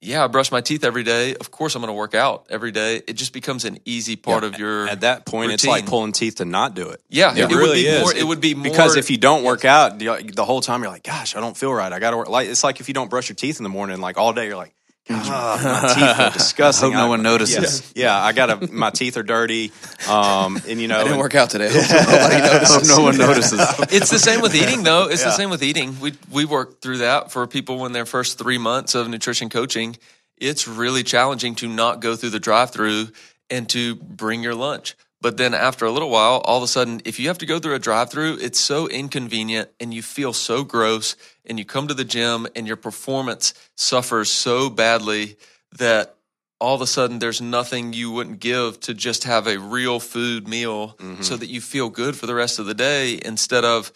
yeah, 0.00 0.22
I 0.22 0.26
brush 0.28 0.52
my 0.52 0.60
teeth 0.60 0.84
every 0.84 1.02
day. 1.02 1.34
Of 1.34 1.50
course, 1.50 1.74
I'm 1.74 1.82
going 1.82 1.88
to 1.88 1.94
work 1.94 2.14
out 2.14 2.46
every 2.50 2.70
day. 2.70 3.02
It 3.06 3.14
just 3.14 3.32
becomes 3.32 3.64
an 3.64 3.78
easy 3.84 4.14
part 4.16 4.44
of 4.44 4.58
your. 4.58 4.88
At 4.88 5.00
that 5.00 5.26
point, 5.26 5.52
it's 5.52 5.66
like 5.66 5.86
pulling 5.86 6.12
teeth 6.12 6.36
to 6.36 6.44
not 6.44 6.74
do 6.74 6.90
it. 6.90 7.00
Yeah, 7.08 7.32
it, 7.32 7.50
it 7.50 7.54
really 7.54 7.80
is. 7.80 8.02
more- 8.02 8.14
it 8.14 8.24
would 8.26 8.40
be 8.40 8.54
because 8.54 8.96
if 8.96 9.10
you 9.10 9.16
don't 9.16 9.42
work 9.44 9.64
out 9.64 9.98
the 9.98 10.44
whole 10.44 10.60
time, 10.60 10.82
you're 10.82 10.92
like, 10.92 11.02
"Gosh, 11.02 11.34
I 11.34 11.40
don't 11.40 11.56
feel 11.56 11.72
right. 11.72 11.92
I 11.92 11.98
got 11.98 12.12
to 12.12 12.16
work." 12.16 12.28
Like 12.28 12.48
it's 12.48 12.62
like 12.62 12.80
if 12.80 12.88
you 12.88 12.94
don't 12.94 13.10
brush 13.10 13.28
your 13.28 13.36
teeth 13.36 13.58
in 13.58 13.64
the 13.64 13.68
morning, 13.70 14.00
like 14.00 14.18
all 14.18 14.32
day, 14.32 14.46
you're 14.46 14.56
like, 14.56 14.74
"Gosh, 15.08 15.64
my 15.64 15.94
teeth 15.94 16.20
are 16.20 16.30
disgusting." 16.32 16.88
I 16.90 16.92
hope 16.92 17.04
no 17.04 17.08
one 17.08 17.22
notices. 17.22 17.92
Yeah, 17.94 18.04
yeah, 18.04 18.24
I 18.24 18.32
got 18.32 18.60
to. 18.60 18.72
My 18.72 18.90
teeth 18.90 19.16
are 19.16 19.22
dirty, 19.22 19.72
um, 20.08 20.60
and 20.68 20.80
you 20.80 20.88
know, 20.88 20.96
I 20.96 20.98
didn't 20.98 21.12
and- 21.14 21.20
work 21.20 21.34
out 21.34 21.50
today. 21.50 21.68
Nobody 21.72 22.40
notices. 22.40 22.90
Hope 22.90 22.98
no 22.98 23.02
one 23.04 23.16
notices. 23.18 23.60
it's 23.90 24.10
the 24.10 24.18
same 24.18 24.40
with 24.40 24.54
eating, 24.54 24.82
though. 24.82 25.08
It's 25.08 25.22
Yeah. 25.22 25.28
the 25.28 25.36
same 25.36 25.50
with 25.50 25.62
eating. 25.62 25.98
We 26.00 26.12
we 26.30 26.44
work 26.44 26.80
through 26.80 26.98
that 26.98 27.32
for 27.32 27.46
people 27.46 27.78
when 27.78 27.92
their 27.92 28.06
first 28.06 28.38
three 28.38 28.58
months 28.58 28.94
of 28.94 29.08
nutrition 29.08 29.48
coaching. 29.48 29.96
It's 30.36 30.68
really 30.68 31.02
challenging 31.02 31.56
to 31.56 31.66
not 31.68 32.00
go 32.00 32.14
through 32.14 32.30
the 32.30 32.38
drive-through 32.38 33.08
and 33.50 33.68
to 33.70 33.96
bring 33.96 34.42
your 34.42 34.54
lunch. 34.54 34.94
But 35.20 35.36
then 35.36 35.52
after 35.52 35.84
a 35.84 35.90
little 35.90 36.10
while, 36.10 36.40
all 36.44 36.58
of 36.58 36.62
a 36.62 36.68
sudden, 36.68 37.00
if 37.04 37.18
you 37.18 37.26
have 37.28 37.38
to 37.38 37.46
go 37.46 37.58
through 37.58 37.74
a 37.74 37.80
drive 37.80 38.10
through, 38.10 38.38
it's 38.40 38.60
so 38.60 38.88
inconvenient 38.88 39.68
and 39.80 39.92
you 39.92 40.00
feel 40.02 40.32
so 40.32 40.62
gross 40.62 41.16
and 41.44 41.58
you 41.58 41.64
come 41.64 41.88
to 41.88 41.94
the 41.94 42.04
gym 42.04 42.46
and 42.54 42.66
your 42.68 42.76
performance 42.76 43.52
suffers 43.74 44.30
so 44.30 44.70
badly 44.70 45.36
that 45.76 46.14
all 46.60 46.74
of 46.76 46.80
a 46.80 46.86
sudden 46.86 47.18
there's 47.18 47.40
nothing 47.40 47.92
you 47.92 48.10
wouldn't 48.12 48.38
give 48.40 48.78
to 48.80 48.94
just 48.94 49.24
have 49.24 49.46
a 49.48 49.58
real 49.58 49.98
food 50.00 50.46
meal 50.46 50.96
Mm-hmm. 50.98 51.22
so 51.22 51.36
that 51.36 51.48
you 51.48 51.60
feel 51.60 51.88
good 51.88 52.16
for 52.16 52.26
the 52.26 52.34
rest 52.34 52.58
of 52.60 52.66
the 52.66 52.74
day 52.74 53.20
instead 53.24 53.64
of, 53.64 53.92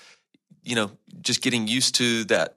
you 0.64 0.74
know, 0.74 0.90
just 1.20 1.40
getting 1.42 1.68
used 1.68 1.94
to 1.96 2.24
that 2.24 2.56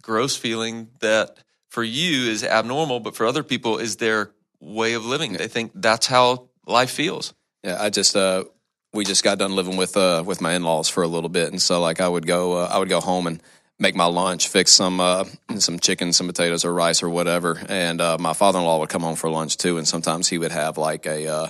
gross 0.00 0.36
feeling 0.36 0.88
that 1.00 1.38
for 1.68 1.84
you 1.84 2.28
is 2.30 2.42
abnormal, 2.42 2.98
but 3.00 3.14
for 3.16 3.26
other 3.26 3.42
people 3.44 3.78
is 3.78 3.96
their 3.96 4.32
way 4.60 4.94
of 4.94 5.04
living. 5.06 5.34
They 5.34 5.48
think 5.48 5.70
that's 5.74 6.06
how 6.08 6.48
life 6.66 6.90
feels. 6.90 7.32
Yeah, 7.64 7.76
I 7.80 7.90
just 7.90 8.16
uh 8.16 8.44
we 8.92 9.04
just 9.04 9.22
got 9.24 9.38
done 9.38 9.54
living 9.54 9.76
with 9.76 9.96
uh 9.96 10.22
with 10.26 10.40
my 10.40 10.54
in-laws 10.54 10.88
for 10.88 11.02
a 11.02 11.08
little 11.08 11.30
bit 11.30 11.48
and 11.50 11.60
so 11.62 11.80
like 11.80 12.00
I 12.00 12.08
would 12.08 12.26
go 12.26 12.54
uh, 12.54 12.68
I 12.70 12.78
would 12.78 12.88
go 12.88 13.00
home 13.00 13.26
and 13.26 13.42
make 13.78 13.94
my 13.96 14.04
lunch, 14.06 14.48
fix 14.48 14.72
some 14.72 15.00
uh 15.00 15.24
some 15.58 15.78
chicken, 15.78 16.12
some 16.12 16.26
potatoes 16.26 16.64
or 16.64 16.72
rice 16.72 17.02
or 17.02 17.08
whatever. 17.10 17.60
And 17.68 18.00
uh 18.00 18.18
my 18.18 18.32
father-in-law 18.32 18.78
would 18.80 18.88
come 18.88 19.02
home 19.02 19.16
for 19.16 19.30
lunch 19.30 19.56
too 19.56 19.78
and 19.78 19.86
sometimes 19.86 20.28
he 20.28 20.38
would 20.38 20.52
have 20.52 20.76
like 20.78 21.06
a 21.06 21.26
uh 21.28 21.48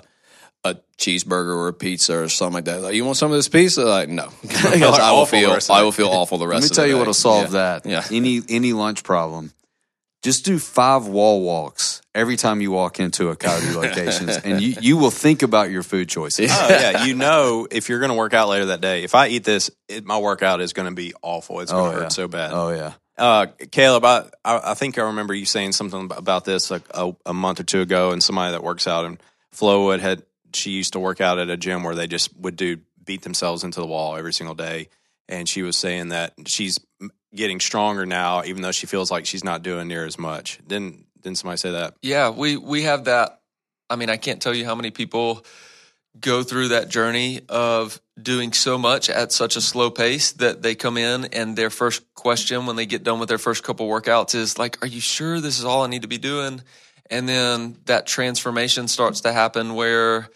a 0.64 0.76
cheeseburger 0.97 1.57
or 1.57 1.66
a 1.69 1.73
pizza 1.73 2.16
or 2.16 2.28
something 2.28 2.54
like 2.54 2.66
that. 2.66 2.83
Like, 2.83 2.95
you 2.95 3.04
want 3.04 3.16
some 3.16 3.33
of 3.33 3.37
this 3.37 3.49
pizza? 3.49 3.85
Like, 3.85 4.09
no, 4.09 4.28
I 4.64 5.11
will 5.12 5.26
feel 5.26 5.59
I 5.71 5.83
will 5.83 5.90
feel 5.90 6.07
awful 6.09 6.38
the 6.38 6.47
rest. 6.47 6.62
Let 6.62 6.62
me 6.62 6.66
of 6.71 6.76
tell 6.76 6.85
the 6.85 6.88
you 6.90 6.95
day. 6.95 6.99
what'll 7.00 7.14
solve 7.14 7.45
Yeah. 7.52 7.81
that. 7.81 7.87
Yeah. 7.87 8.04
Any 8.16 8.42
any 8.49 8.73
lunch 8.73 9.02
problem. 9.02 9.52
Just 10.23 10.45
do 10.45 10.59
five 10.59 11.07
wall 11.09 11.43
walks 11.43 12.00
every 12.14 12.37
time 12.37 12.61
you 12.61 12.71
walk 12.71 13.00
into 13.00 13.31
a 13.31 13.37
Coyote 13.37 13.75
locations, 13.75 14.37
and 14.38 14.61
you, 14.61 14.76
you 14.81 14.97
will 14.97 15.11
think 15.11 15.43
about 15.43 15.71
your 15.71 15.83
food 15.83 16.09
choices. 16.09 16.50
Oh 16.52 16.69
yeah, 16.69 17.05
you 17.05 17.14
know 17.14 17.67
if 17.71 17.88
you're 17.88 17.99
going 17.99 18.11
to 18.11 18.17
work 18.17 18.33
out 18.33 18.49
later 18.49 18.67
that 18.67 18.81
day. 18.81 19.02
If 19.02 19.14
I 19.17 19.29
eat 19.29 19.43
this, 19.45 19.71
it, 19.88 20.05
my 20.05 20.19
workout 20.19 20.61
is 20.61 20.73
going 20.73 20.88
to 20.88 20.95
be 20.95 21.12
awful. 21.23 21.59
It's 21.61 21.73
going 21.73 21.91
to 21.91 21.91
Oh, 21.91 22.00
hurt 22.00 22.02
yeah. 22.05 22.09
so 22.11 22.29
bad. 22.29 22.52
Oh 22.52 22.71
yeah. 22.71 22.93
Uh, 23.19 23.47
Caleb, 23.71 24.05
I, 24.05 24.25
I 24.45 24.75
think 24.75 24.97
I 24.97 25.02
remember 25.02 25.35
you 25.35 25.45
saying 25.45 25.73
something 25.73 26.11
about 26.17 26.45
this 26.45 26.71
like 26.71 26.83
a, 26.95 27.12
a 27.26 27.35
month 27.35 27.61
or 27.61 27.64
two 27.64 27.81
ago, 27.81 28.12
and 28.12 28.23
somebody 28.23 28.52
that 28.52 28.62
works 28.62 28.87
out 28.87 29.05
in 29.05 29.19
Flowood 29.55 29.99
had 30.00 30.23
she 30.55 30.71
used 30.71 30.93
to 30.93 31.00
work 31.00 31.21
out 31.21 31.38
at 31.38 31.50
a 31.50 31.57
gym 31.57 31.83
where 31.83 31.95
they 31.95 32.07
just 32.07 32.35
would 32.38 32.57
do 32.57 32.79
beat 33.05 33.23
themselves 33.23 33.64
into 33.64 33.81
the 33.81 33.87
wall 33.87 34.17
every 34.17 34.33
single 34.33 34.55
day, 34.55 34.88
and 35.29 35.49
she 35.49 35.62
was 35.62 35.76
saying 35.76 36.11
that 36.11 36.33
she's 36.47 36.79
getting 37.35 37.61
stronger 37.61 38.07
now, 38.07 38.45
even 38.45 38.62
though 38.62 38.73
she 38.73 38.87
feels 38.87 39.11
like 39.11 39.27
she's 39.27 39.45
not 39.45 39.62
doing 39.62 39.89
near 39.89 40.05
as 40.05 40.19
much. 40.19 40.59
Didn't 40.67 41.07
didn't 41.23 41.39
somebody 41.39 41.59
say 41.59 41.73
that? 41.73 41.95
Yeah, 42.03 42.31
we 42.31 42.57
we 42.57 42.83
have 42.83 43.05
that. 43.05 43.41
I 43.89 43.97
mean, 43.97 44.11
I 44.11 44.17
can't 44.17 44.41
tell 44.41 44.55
you 44.55 44.65
how 44.65 44.75
many 44.75 44.91
people 44.91 45.45
go 46.21 46.43
through 46.43 46.69
that 46.69 46.89
journey 46.89 47.41
of 47.49 48.01
doing 48.21 48.53
so 48.53 48.77
much 48.77 49.09
at 49.09 49.33
such 49.33 49.57
a 49.57 49.61
slow 49.61 49.91
pace 49.91 50.33
that 50.33 50.61
they 50.61 50.75
come 50.75 50.99
in 50.99 51.25
and 51.27 51.57
their 51.57 51.71
first 51.71 52.03
question 52.15 52.67
when 52.67 52.77
they 52.77 52.85
get 52.85 53.03
done 53.03 53.19
with 53.19 53.31
their 53.31 53.39
first 53.39 53.62
couple 53.62 53.89
workouts 53.89 54.35
is 54.35 54.59
like, 54.59 54.83
"Are 54.83 54.89
you 54.89 55.01
sure 55.01 55.41
this 55.41 55.59
is 55.59 55.65
all 55.65 55.83
I 55.83 55.87
need 55.87 56.03
to 56.03 56.09
be 56.09 56.19
doing?" 56.19 56.62
And 57.11 57.29
then 57.29 57.77
that 57.87 58.07
transformation 58.07 58.89
starts 58.89 59.23
to 59.23 59.33
happen 59.33 59.75
where 59.75 60.29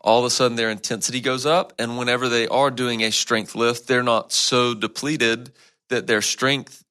all 0.00 0.18
of 0.18 0.24
a 0.24 0.30
sudden 0.30 0.56
their 0.56 0.70
intensity 0.70 1.20
goes 1.20 1.46
up 1.46 1.72
and 1.78 1.96
whenever 1.96 2.28
they 2.28 2.48
are 2.48 2.70
doing 2.70 3.02
a 3.02 3.12
strength 3.12 3.54
lift, 3.54 3.86
they're 3.86 4.02
not 4.02 4.32
so 4.32 4.74
depleted 4.74 5.52
that 5.92 6.06
their 6.06 6.22
strength 6.22 6.82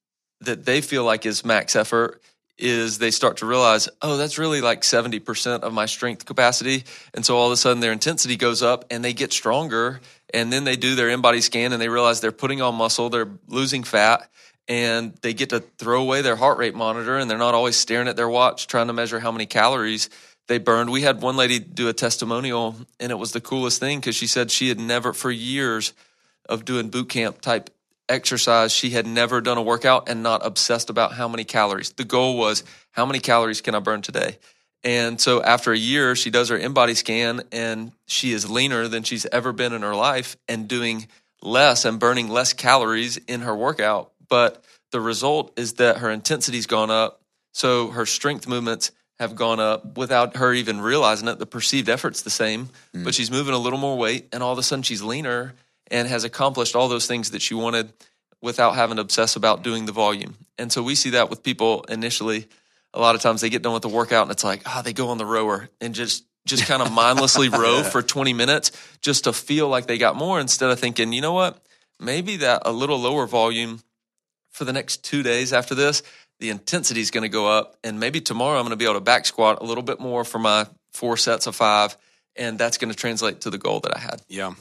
that 0.41 0.65
they 0.65 0.81
feel 0.81 1.03
like 1.03 1.25
is 1.25 1.43
max 1.45 1.75
effort 1.75 2.21
is 2.57 2.99
they 2.99 3.11
start 3.11 3.37
to 3.37 3.45
realize, 3.45 3.89
oh, 4.01 4.17
that's 4.17 4.37
really 4.37 4.61
like 4.61 4.81
70% 4.81 5.61
of 5.61 5.73
my 5.73 5.87
strength 5.87 6.25
capacity. 6.25 6.83
And 7.13 7.25
so 7.25 7.35
all 7.35 7.47
of 7.47 7.51
a 7.51 7.57
sudden 7.57 7.79
their 7.79 7.91
intensity 7.91 8.37
goes 8.37 8.61
up 8.61 8.85
and 8.91 9.03
they 9.03 9.13
get 9.13 9.33
stronger. 9.33 9.99
And 10.33 10.53
then 10.53 10.63
they 10.63 10.75
do 10.75 10.95
their 10.95 11.09
InBody 11.09 11.41
scan 11.41 11.73
and 11.73 11.81
they 11.81 11.89
realize 11.89 12.21
they're 12.21 12.31
putting 12.31 12.61
on 12.61 12.75
muscle, 12.75 13.09
they're 13.09 13.29
losing 13.47 13.83
fat, 13.83 14.29
and 14.67 15.13
they 15.21 15.33
get 15.33 15.49
to 15.49 15.59
throw 15.59 16.01
away 16.01 16.21
their 16.21 16.35
heart 16.35 16.59
rate 16.59 16.75
monitor 16.75 17.17
and 17.17 17.29
they're 17.29 17.37
not 17.37 17.55
always 17.55 17.75
staring 17.75 18.07
at 18.07 18.15
their 18.15 18.29
watch 18.29 18.67
trying 18.67 18.87
to 18.87 18.93
measure 18.93 19.19
how 19.19 19.31
many 19.31 19.47
calories 19.47 20.09
they 20.47 20.59
burned. 20.59 20.91
We 20.91 21.01
had 21.01 21.21
one 21.21 21.37
lady 21.37 21.59
do 21.59 21.89
a 21.89 21.93
testimonial 21.93 22.75
and 22.99 23.11
it 23.11 23.17
was 23.17 23.31
the 23.31 23.41
coolest 23.41 23.79
thing 23.79 23.99
because 23.99 24.15
she 24.15 24.27
said 24.27 24.51
she 24.51 24.69
had 24.69 24.79
never, 24.79 25.13
for 25.13 25.31
years 25.31 25.93
of 26.47 26.63
doing 26.63 26.89
boot 26.89 27.09
camp 27.09 27.41
type 27.41 27.71
exercise, 28.11 28.71
she 28.71 28.91
had 28.91 29.07
never 29.07 29.41
done 29.41 29.57
a 29.57 29.61
workout 29.61 30.09
and 30.09 30.21
not 30.21 30.45
obsessed 30.45 30.89
about 30.89 31.13
how 31.13 31.27
many 31.27 31.43
calories. 31.43 31.91
The 31.91 32.03
goal 32.03 32.37
was 32.37 32.63
how 32.91 33.05
many 33.05 33.19
calories 33.19 33.61
can 33.61 33.73
I 33.73 33.79
burn 33.79 34.01
today? 34.01 34.37
And 34.83 35.21
so 35.21 35.41
after 35.41 35.71
a 35.71 35.77
year, 35.77 36.15
she 36.15 36.29
does 36.29 36.49
her 36.49 36.57
InBody 36.57 36.95
scan 36.95 37.41
and 37.51 37.91
she 38.07 38.31
is 38.31 38.49
leaner 38.49 38.87
than 38.87 39.03
she's 39.03 39.25
ever 39.27 39.53
been 39.53 39.73
in 39.73 39.83
her 39.83 39.95
life 39.95 40.37
and 40.47 40.67
doing 40.67 41.07
less 41.41 41.85
and 41.85 41.99
burning 41.99 42.29
less 42.29 42.53
calories 42.53 43.17
in 43.17 43.41
her 43.41 43.55
workout. 43.55 44.11
But 44.27 44.63
the 44.91 45.01
result 45.01 45.53
is 45.57 45.73
that 45.73 45.97
her 45.97 46.09
intensity's 46.09 46.65
gone 46.65 46.89
up. 46.89 47.21
So 47.53 47.89
her 47.89 48.05
strength 48.05 48.47
movements 48.47 48.91
have 49.19 49.35
gone 49.35 49.59
up 49.59 49.97
without 49.97 50.37
her 50.37 50.51
even 50.51 50.81
realizing 50.81 51.27
it. 51.27 51.37
The 51.37 51.45
perceived 51.45 51.89
effort's 51.89 52.23
the 52.23 52.31
same, 52.31 52.69
but 52.91 52.99
mm. 53.01 53.13
she's 53.13 53.29
moving 53.29 53.53
a 53.53 53.59
little 53.59 53.77
more 53.77 53.97
weight 53.97 54.29
and 54.33 54.41
all 54.41 54.51
of 54.51 54.57
a 54.57 54.63
sudden 54.63 54.81
she's 54.81 55.03
leaner 55.03 55.53
and 55.91 56.07
has 56.07 56.23
accomplished 56.23 56.75
all 56.75 56.87
those 56.87 57.05
things 57.05 57.31
that 57.31 57.41
she 57.41 57.53
wanted 57.53 57.93
without 58.41 58.73
having 58.73 58.95
to 58.95 59.01
obsess 59.01 59.35
about 59.35 59.61
doing 59.61 59.85
the 59.85 59.91
volume. 59.91 60.35
And 60.57 60.71
so 60.71 60.81
we 60.81 60.95
see 60.95 61.11
that 61.11 61.29
with 61.29 61.43
people 61.43 61.83
initially. 61.83 62.47
A 62.93 62.99
lot 62.99 63.13
of 63.13 63.21
times 63.21 63.41
they 63.41 63.49
get 63.49 63.61
done 63.61 63.73
with 63.73 63.83
the 63.83 63.89
workout 63.89 64.23
and 64.23 64.31
it's 64.31 64.43
like, 64.43 64.63
ah, 64.65 64.81
they 64.81 64.93
go 64.93 65.09
on 65.09 65.17
the 65.17 65.25
rower 65.25 65.69
and 65.79 65.93
just 65.93 66.25
just 66.47 66.65
kind 66.65 66.81
of 66.81 66.91
mindlessly 66.93 67.49
row 67.49 67.83
for 67.83 68.01
20 68.01 68.33
minutes 68.33 68.71
just 69.01 69.25
to 69.25 69.33
feel 69.33 69.67
like 69.67 69.85
they 69.85 69.99
got 69.99 70.15
more 70.15 70.39
instead 70.39 70.71
of 70.71 70.79
thinking, 70.79 71.13
you 71.13 71.21
know 71.21 71.33
what? 71.33 71.63
Maybe 71.99 72.37
that 72.37 72.63
a 72.65 72.71
little 72.71 72.97
lower 72.97 73.27
volume 73.27 73.81
for 74.49 74.65
the 74.65 74.73
next 74.73 75.03
two 75.03 75.21
days 75.21 75.53
after 75.53 75.75
this, 75.75 76.01
the 76.39 76.49
intensity 76.49 76.99
is 76.99 77.11
going 77.11 77.23
to 77.23 77.29
go 77.29 77.47
up. 77.47 77.77
And 77.83 77.99
maybe 77.99 78.21
tomorrow 78.21 78.57
I'm 78.57 78.63
going 78.63 78.71
to 78.71 78.75
be 78.75 78.85
able 78.85 78.95
to 78.95 79.01
back 79.01 79.25
squat 79.25 79.59
a 79.61 79.65
little 79.65 79.83
bit 79.83 79.99
more 79.99 80.23
for 80.23 80.39
my 80.39 80.65
four 80.93 81.15
sets 81.15 81.45
of 81.45 81.55
five. 81.55 81.95
And 82.35 82.57
that's 82.57 82.77
going 82.77 82.91
to 82.91 82.97
translate 82.97 83.41
to 83.41 83.49
the 83.49 83.57
goal 83.57 83.81
that 83.81 83.95
I 83.95 83.99
had. 83.99 84.21
Yeah. 84.27 84.53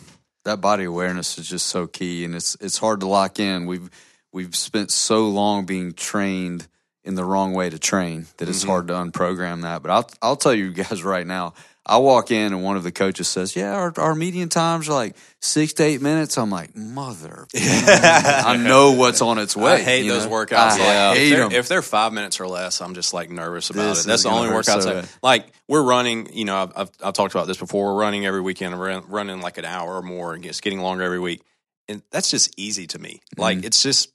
That 0.45 0.61
body 0.61 0.85
awareness 0.85 1.39
is 1.39 1.49
just 1.49 1.67
so 1.67 1.87
key 1.87 2.25
and 2.25 2.35
it's 2.35 2.57
it's 2.61 2.79
hard 2.79 3.01
to 3.01 3.07
lock 3.07 3.39
in. 3.39 3.67
We've 3.67 3.91
we've 4.33 4.57
spent 4.57 4.91
so 4.91 5.29
long 5.29 5.67
being 5.67 5.93
trained 5.93 6.67
in 7.05 7.15
the 7.15 7.25
wrong 7.25 7.53
way 7.53 7.71
to 7.71 7.79
train 7.79 8.27
that 8.37 8.49
it's 8.49 8.61
mm-hmm. 8.61 8.71
hard 8.71 8.89
to 8.89 8.95
unprogram 8.95 9.63
that 9.63 9.83
but 9.83 9.91
I'll 9.91 10.11
I'll 10.23 10.37
tell 10.37 10.55
you 10.55 10.73
guys 10.73 11.03
right 11.05 11.27
now 11.27 11.55
I 11.87 11.97
walk 11.99 12.31
in 12.31 12.53
and 12.53 12.63
one 12.63 12.77
of 12.77 12.83
the 12.83 12.93
coaches 12.93 13.29
says 13.29 13.57
yeah 13.57 13.75
our, 13.75 13.93
our 13.97 14.15
median 14.15 14.49
times 14.49 14.89
are 14.89 14.93
like 14.93 15.17
six 15.41 15.73
to 15.75 15.83
eight 15.83 16.03
minutes 16.03 16.37
I'm 16.37 16.51
like 16.51 16.77
mother 16.77 17.47
I 17.57 18.57
know 18.57 18.93
what's 18.93 19.23
on 19.23 19.39
its 19.39 19.57
way 19.57 19.73
I 19.73 19.79
hate 19.79 20.09
those 20.09 20.27
know? 20.27 20.33
workouts. 20.33 20.79
I 20.79 21.09
like, 21.09 21.19
hate 21.19 21.33
if, 21.33 21.37
they're, 21.37 21.45
'em. 21.45 21.53
if 21.53 21.69
they're 21.69 21.83
five 21.83 22.13
minutes 22.13 22.41
or 22.41 22.47
less, 22.47 22.81
I'm 22.81 22.95
just 22.95 23.15
like 23.15 23.31
nervous 23.31 23.71
about 23.71 23.89
This 23.91 24.05
it. 24.05 24.09
That's 24.09 24.23
the 24.25 24.31
only 24.31 24.49
workouts. 24.49 24.83
so 24.83 24.99
I, 25.01 25.05
like 25.23 25.53
we're 25.69 25.83
running. 25.83 26.33
You 26.33 26.45
know, 26.45 26.63
I've, 26.63 26.73
I've 26.77 26.91
I've 27.03 27.15
talked 27.15 27.35
about 27.35 27.47
this 27.47 27.57
before. 27.57 27.95
We're 27.95 28.01
running 28.01 28.27
every 28.27 28.41
weekend. 28.41 28.79
We're 28.79 29.01
running 29.01 29.41
like 29.41 29.59
an 29.59 29.65
hour 29.65 29.97
or 29.97 30.03
more, 30.03 30.35
and 30.35 30.45
it's 30.45 30.61
getting 30.61 30.81
longer 30.81 31.03
every 31.03 31.21
week. 31.21 31.43
And 31.89 32.03
that's 32.11 32.31
just 32.31 32.53
easy 32.59 32.87
to 32.89 32.99
me. 32.99 33.21
Like 33.37 33.59
mm-hmm. 33.59 33.67
it's 33.67 33.83
just 33.83 34.13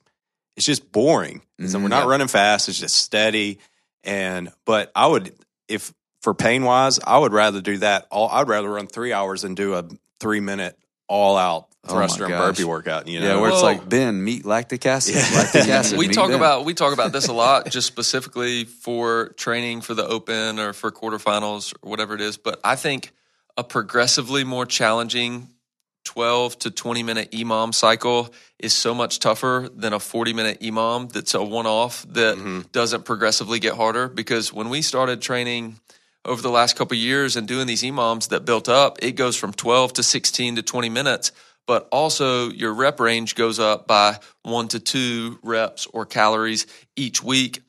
it's 0.56 0.66
just 0.66 0.90
boring. 0.92 1.42
It's- 1.58 1.74
We're 1.74 1.88
not 1.88 2.04
mm, 2.06 2.10
running 2.10 2.28
fast. 2.28 2.68
It's 2.68 2.78
just 2.78 2.96
steady. 2.96 3.58
And 4.04 4.50
but 4.64 4.92
I 4.94 5.06
would 5.06 5.32
if 5.68 5.92
for 6.22 6.34
pain 6.34 6.64
wise, 6.64 6.98
I 7.04 7.18
would 7.18 7.32
rather 7.32 7.60
do 7.60 7.78
that. 7.78 8.06
All 8.10 8.28
I'd 8.28 8.48
rather 8.48 8.70
run 8.70 8.86
three 8.86 9.12
hours 9.12 9.44
and 9.44 9.56
do 9.56 9.74
a 9.74 9.84
three 10.20 10.40
minute 10.40 10.78
all 11.08 11.36
out 11.36 11.68
Oh 11.88 11.92
thruster 11.94 12.24
and 12.24 12.32
burpee 12.34 12.64
workout. 12.64 13.06
You 13.06 13.20
know, 13.20 13.26
yeah 13.26 13.40
where 13.40 13.50
it's 13.50 13.62
Well- 13.62 13.74
like 13.74 13.88
Ben 13.88 14.22
meet 14.24 14.44
lactic 14.44 14.84
acid 14.86 15.14
lactic 15.14 15.68
acid 15.68 15.98
we 15.98 16.08
talk 16.08 16.28
Ben. 16.30 16.36
about 16.36 16.64
we 16.64 16.74
talk 16.74 16.92
about 16.92 17.12
this 17.12 17.28
a 17.28 17.32
lot 17.32 17.70
just 17.70 17.86
specifically 17.86 18.64
for 18.64 19.28
training 19.36 19.82
for 19.82 19.94
the 19.94 20.04
open 20.06 20.58
or 20.58 20.72
for 20.72 20.90
quarterfinals 20.90 21.72
or 21.82 21.90
whatever 21.90 22.14
it 22.16 22.20
is 22.20 22.36
but 22.38 22.58
i 22.64 22.74
think 22.74 23.12
a 23.56 23.62
progressively 23.62 24.42
more 24.42 24.66
challenging 24.66 25.46
12 26.06 26.58
to 26.60 26.70
20 26.70 27.02
minute 27.02 27.30
emom 27.32 27.74
cycle 27.74 28.32
is 28.58 28.72
so 28.72 28.94
much 28.94 29.18
tougher 29.18 29.68
than 29.74 29.92
a 29.92 30.00
40 30.00 30.32
minute 30.32 30.60
emom 30.60 31.12
that's 31.12 31.34
a 31.34 31.42
one 31.42 31.66
off 31.66 32.06
that 32.10 32.36
mm-hmm. 32.36 32.60
doesn't 32.72 33.04
progressively 33.04 33.58
get 33.58 33.74
harder. 33.74 34.08
Because 34.08 34.52
when 34.52 34.70
we 34.70 34.82
started 34.82 35.20
training 35.20 35.80
over 36.24 36.40
the 36.40 36.50
last 36.50 36.76
couple 36.76 36.96
of 36.96 37.02
years 37.02 37.36
and 37.36 37.46
doing 37.46 37.66
these 37.66 37.82
EMOMs 37.82 38.28
that 38.28 38.44
built 38.44 38.68
up, 38.68 38.98
it 39.02 39.12
goes 39.12 39.36
from 39.36 39.52
12 39.52 39.94
to 39.94 40.02
16 40.02 40.56
to 40.56 40.62
20 40.62 40.88
minutes, 40.88 41.32
but 41.66 41.88
also 41.90 42.50
your 42.50 42.72
rep 42.72 43.00
range 43.00 43.34
goes 43.34 43.58
up 43.58 43.86
by 43.86 44.18
one 44.42 44.68
to 44.68 44.80
two 44.80 45.38
reps 45.42 45.86
or 45.86 46.06
calories 46.06 46.66
each 46.96 47.22
week. 47.22 47.62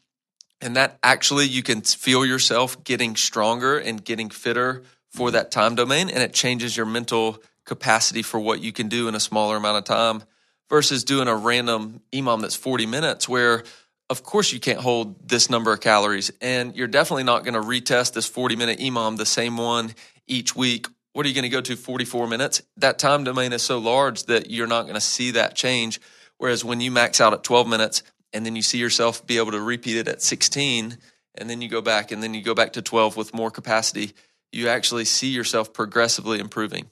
And 0.59 0.75
that 0.75 0.97
actually, 1.03 1.45
you 1.45 1.61
can 1.61 1.81
feel 1.81 2.25
yourself 2.25 2.83
getting 2.83 3.15
stronger 3.15 3.77
and 3.77 4.03
getting 4.03 4.29
fitter 4.29 4.83
for 5.09 5.27
mm-hmm. 5.27 5.35
that 5.35 5.51
time 5.51 5.75
domain, 5.75 6.09
and 6.09 6.23
it 6.23 6.33
changes 6.33 6.75
your 6.75 6.87
mental 6.87 7.37
capacity 7.67 8.23
for 8.23 8.39
what 8.39 8.61
you 8.61 8.71
can 8.71 8.87
do 8.87 9.07
in 9.07 9.13
a 9.13 9.19
smaller 9.19 9.57
amount 9.57 9.77
of 9.77 9.83
time 9.83 10.23
versus 10.69 11.03
doing 11.03 11.27
a 11.27 11.35
random 11.35 12.01
EMOM 12.11 12.41
that's 12.41 12.55
40 12.55 12.87
minutes 12.87 13.29
where 13.29 13.63
of 14.09 14.23
course 14.23 14.51
you 14.51 14.59
can't 14.59 14.79
hold 14.79 15.29
this 15.29 15.49
number 15.49 15.71
of 15.71 15.81
calories 15.81 16.31
and 16.41 16.75
you're 16.75 16.87
definitely 16.87 17.23
not 17.23 17.43
going 17.43 17.53
to 17.53 17.61
retest 17.61 18.13
this 18.13 18.25
40 18.25 18.55
minute 18.55 18.79
EMOM 18.79 19.17
the 19.17 19.25
same 19.25 19.57
one 19.57 19.93
each 20.27 20.55
week 20.55 20.87
what 21.17 21.25
are 21.25 21.29
you 21.29 21.33
going 21.33 21.43
to 21.43 21.49
go 21.49 21.61
to 21.61 21.75
44 21.75 22.27
minutes? 22.27 22.61
That 22.77 22.99
time 22.99 23.23
domain 23.23 23.51
is 23.51 23.63
so 23.63 23.79
large 23.79 24.25
that 24.25 24.51
you're 24.51 24.67
not 24.67 24.83
going 24.83 24.93
to 24.93 25.01
see 25.01 25.31
that 25.31 25.55
change. 25.55 25.99
Whereas 26.37 26.63
when 26.63 26.79
you 26.79 26.91
max 26.91 27.19
out 27.19 27.33
at 27.33 27.43
12 27.43 27.67
minutes 27.67 28.03
and 28.33 28.45
then 28.45 28.55
you 28.55 28.61
see 28.61 28.77
yourself 28.77 29.25
be 29.25 29.39
able 29.39 29.53
to 29.53 29.59
repeat 29.59 29.97
it 29.97 30.07
at 30.07 30.21
16 30.21 30.95
and 31.33 31.49
then 31.49 31.59
you 31.59 31.69
go 31.69 31.81
back 31.81 32.11
and 32.11 32.21
then 32.21 32.35
you 32.35 32.43
go 32.43 32.53
back 32.53 32.73
to 32.73 32.83
12 32.83 33.17
with 33.17 33.33
more 33.33 33.49
capacity, 33.49 34.13
you 34.51 34.67
actually 34.67 35.05
see 35.05 35.29
yourself 35.29 35.73
progressively 35.73 36.37
improving. 36.37 36.87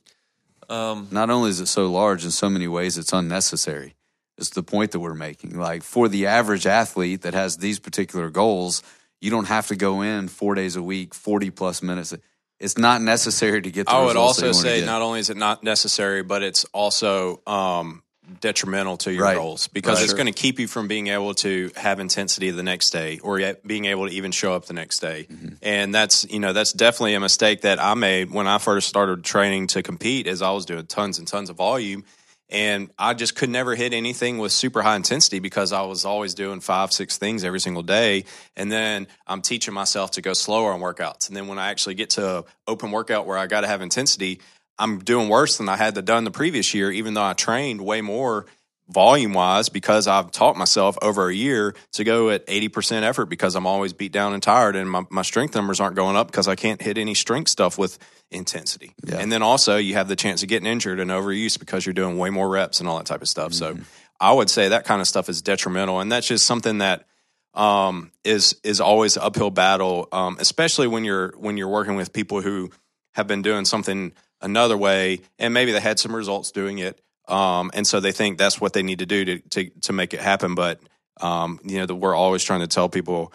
Um, 0.70 1.08
Not 1.12 1.30
only 1.30 1.50
is 1.50 1.60
it 1.60 1.68
so 1.68 1.92
large 1.92 2.26
in 2.26 2.32
so 2.32 2.50
many 2.50 2.68
ways, 2.68 2.98
it's 2.98 3.14
unnecessary. 3.14 3.96
It's 4.38 4.50
the 4.50 4.64
point 4.64 4.92
that 4.92 5.00
we're 5.00 5.16
making. 5.16 5.58
Like 5.58 5.84
for 5.84 6.10
the 6.10 6.28
average 6.28 6.68
athlete 6.68 7.22
that 7.22 7.34
has 7.34 7.58
these 7.58 7.80
particular 7.80 8.30
goals, 8.30 8.84
you 9.22 9.32
don't 9.32 9.48
have 9.48 9.68
to 9.68 9.76
go 9.76 10.02
in 10.02 10.28
four 10.28 10.56
days 10.56 10.76
a 10.76 10.84
week, 10.84 11.14
40 11.14 11.52
plus 11.52 11.82
minutes. 11.82 12.14
It's 12.60 12.78
not 12.78 13.02
necessary 13.02 13.62
to 13.62 13.72
get 13.72 13.86
the 13.88 13.94
I 13.94 14.06
would 14.06 14.16
also 14.18 14.52
say 14.52 14.86
not 14.86 15.02
only 15.02 15.20
is 15.20 15.30
it 15.30 15.38
not 15.38 15.64
necessary, 15.64 16.24
but 16.24 16.44
it's 16.44 16.64
also 16.66 17.42
um, 17.46 18.04
detrimental 18.42 18.98
to 18.98 19.14
your 19.14 19.24
right. 19.24 19.36
goals 19.36 19.68
because 19.68 20.00
right. 20.00 20.04
it's 20.04 20.14
going 20.14 20.26
to 20.26 20.32
keep 20.32 20.60
you 20.60 20.68
from 20.68 20.88
being 20.88 21.08
able 21.08 21.34
to 21.36 21.72
have 21.76 22.00
intensity 22.00 22.52
the 22.52 22.64
next 22.64 22.90
day 22.92 23.20
or 23.20 23.40
being 23.66 23.86
able 23.86 24.08
to 24.08 24.14
even 24.14 24.32
show 24.32 24.54
up 24.54 24.66
the 24.66 24.74
next 24.74 25.00
day. 25.00 25.28
Mm-hmm. 25.30 25.56
And 25.62 25.94
that's, 25.94 26.26
you 26.30 26.40
know, 26.40 26.54
that's 26.54 26.74
definitely 26.74 27.16
a 27.16 27.20
mistake 27.20 27.62
that 27.62 27.82
I 27.82 27.94
made 27.94 28.32
when 28.32 28.48
I 28.48 28.58
first 28.58 28.88
started 28.88 29.24
training 29.24 29.68
to 29.68 29.84
compete 29.84 30.28
as 30.28 30.42
I 30.42 30.52
was 30.52 30.66
doing 30.66 30.86
tons 30.86 31.20
and 31.20 31.28
tons 31.28 31.50
of 31.50 31.58
volume 31.58 32.04
and 32.50 32.92
I 33.00 33.16
just 33.16 33.36
could 33.36 33.50
never 33.50 33.74
hit 33.74 33.92
anything 33.92 34.38
with 34.38 34.52
super 34.52 34.84
high 34.84 34.96
intensity 34.96 35.40
because 35.40 35.74
I 35.74 35.82
was 35.82 36.06
always 36.06 36.36
doing 36.36 36.60
five, 36.60 36.92
six 36.94 37.18
things 37.18 37.44
every 37.44 37.60
single 37.60 37.82
day. 37.82 38.26
And 38.56 38.72
then 38.72 39.08
I'm 39.26 39.42
teaching 39.42 39.74
myself 39.74 40.12
to 40.12 40.22
go 40.22 40.34
slower 40.34 40.72
on 40.72 40.80
workouts. 40.80 41.28
And 41.28 41.36
then 41.36 41.48
when 41.48 41.58
I 41.58 41.72
actually 41.72 41.96
get 41.96 42.12
to 42.12 42.46
open 42.68 42.92
workout 42.92 43.26
where 43.26 43.38
I 43.38 43.48
got 43.48 43.62
to 43.62 43.68
have 43.68 43.82
intensity, 43.82 44.42
I'm 44.78 45.00
doing 45.00 45.30
worse 45.30 45.58
than 45.58 45.70
I 45.70 45.78
had 45.78 45.96
to 45.96 46.02
done 46.02 46.24
the 46.24 46.32
previous 46.32 46.74
year, 46.74 46.92
even 46.92 47.14
though 47.14 47.24
I 47.24 47.34
trained 47.34 47.82
way 47.82 48.02
more 48.02 48.46
volume 48.88 49.34
wise 49.34 49.70
because 49.70 50.08
I've 50.08 50.32
taught 50.32 50.58
myself 50.58 50.98
over 51.02 51.28
a 51.30 51.34
year 51.34 51.74
to 51.94 52.04
go 52.04 52.30
at 52.30 52.46
80% 52.46 53.02
effort 53.02 53.26
because 53.26 53.56
I'm 53.56 53.66
always 53.66 53.94
beat 53.94 54.12
down 54.12 54.34
and 54.34 54.44
tired 54.44 54.76
and 54.76 54.90
my, 54.90 55.04
my 55.10 55.24
strength 55.24 55.56
numbers 55.56 55.80
aren't 55.80 55.96
going 55.96 56.16
up 56.16 56.28
because 56.28 56.48
I 56.48 56.56
can't 56.56 56.82
hit 56.82 56.98
any 56.98 57.16
strength 57.16 57.50
stuff 57.50 57.78
with 57.78 57.98
intensity. 58.30 58.94
Yeah. 59.04 59.18
And 59.18 59.32
then 59.32 59.42
also 59.42 59.78
you 59.78 59.96
have 59.96 60.08
the 60.08 60.16
chance 60.16 60.44
of 60.44 60.50
getting 60.50 60.68
injured 60.68 61.00
and 61.00 61.10
overuse 61.10 61.58
because 61.58 61.86
you're 61.86 61.94
doing 61.94 62.18
way 62.18 62.30
more 62.30 62.48
reps 62.48 62.80
and 62.80 62.88
all 62.88 62.98
that 62.98 63.08
type 63.08 63.24
of 63.24 63.28
stuff. 63.28 63.54
Mm-hmm. 63.54 63.80
So 63.80 63.86
I 64.20 64.32
would 64.32 64.52
say 64.52 64.70
that 64.70 64.86
kind 64.86 65.02
of 65.02 65.08
stuff 65.08 65.30
is 65.30 65.42
detrimental 65.42 66.00
and 66.00 66.12
that's 66.12 66.28
just 66.28 66.46
something 66.46 66.78
that 66.78 67.08
um, 67.56 68.12
is 68.24 68.60
is 68.64 68.82
always 68.82 69.16
an 69.16 69.24
uphill 69.24 69.50
battle, 69.50 70.10
um, 70.12 70.38
especially 70.40 70.88
when 70.88 71.06
you're 71.06 71.34
when 71.38 71.58
you're 71.58 71.70
working 71.70 71.96
with 71.96 72.12
people 72.12 72.42
who 72.42 72.70
have 73.14 73.28
been 73.28 73.42
doing 73.42 73.64
something 73.64 74.12
another 74.42 74.78
way, 74.78 75.22
and 75.40 75.54
maybe 75.54 75.72
they 75.72 75.80
had 75.80 76.00
some 76.00 76.16
results 76.16 76.52
doing 76.52 76.80
it, 76.80 77.02
um, 77.28 77.72
and 77.74 77.86
so 77.86 78.00
they 78.00 78.12
think 78.12 78.38
that's 78.38 78.60
what 78.62 78.74
they 78.74 78.84
need 78.84 79.00
to 79.00 79.06
do 79.06 79.26
to 79.26 79.40
to, 79.40 79.70
to 79.82 79.94
make 79.94 80.14
it 80.14 80.20
happen. 80.20 80.56
But 80.56 80.80
um, 81.22 81.60
you 81.64 81.80
know, 81.80 81.86
the, 81.86 81.96
we're 81.96 82.16
always 82.16 82.44
trying 82.44 82.62
to 82.62 82.68
tell 82.68 82.90
people, 82.90 83.34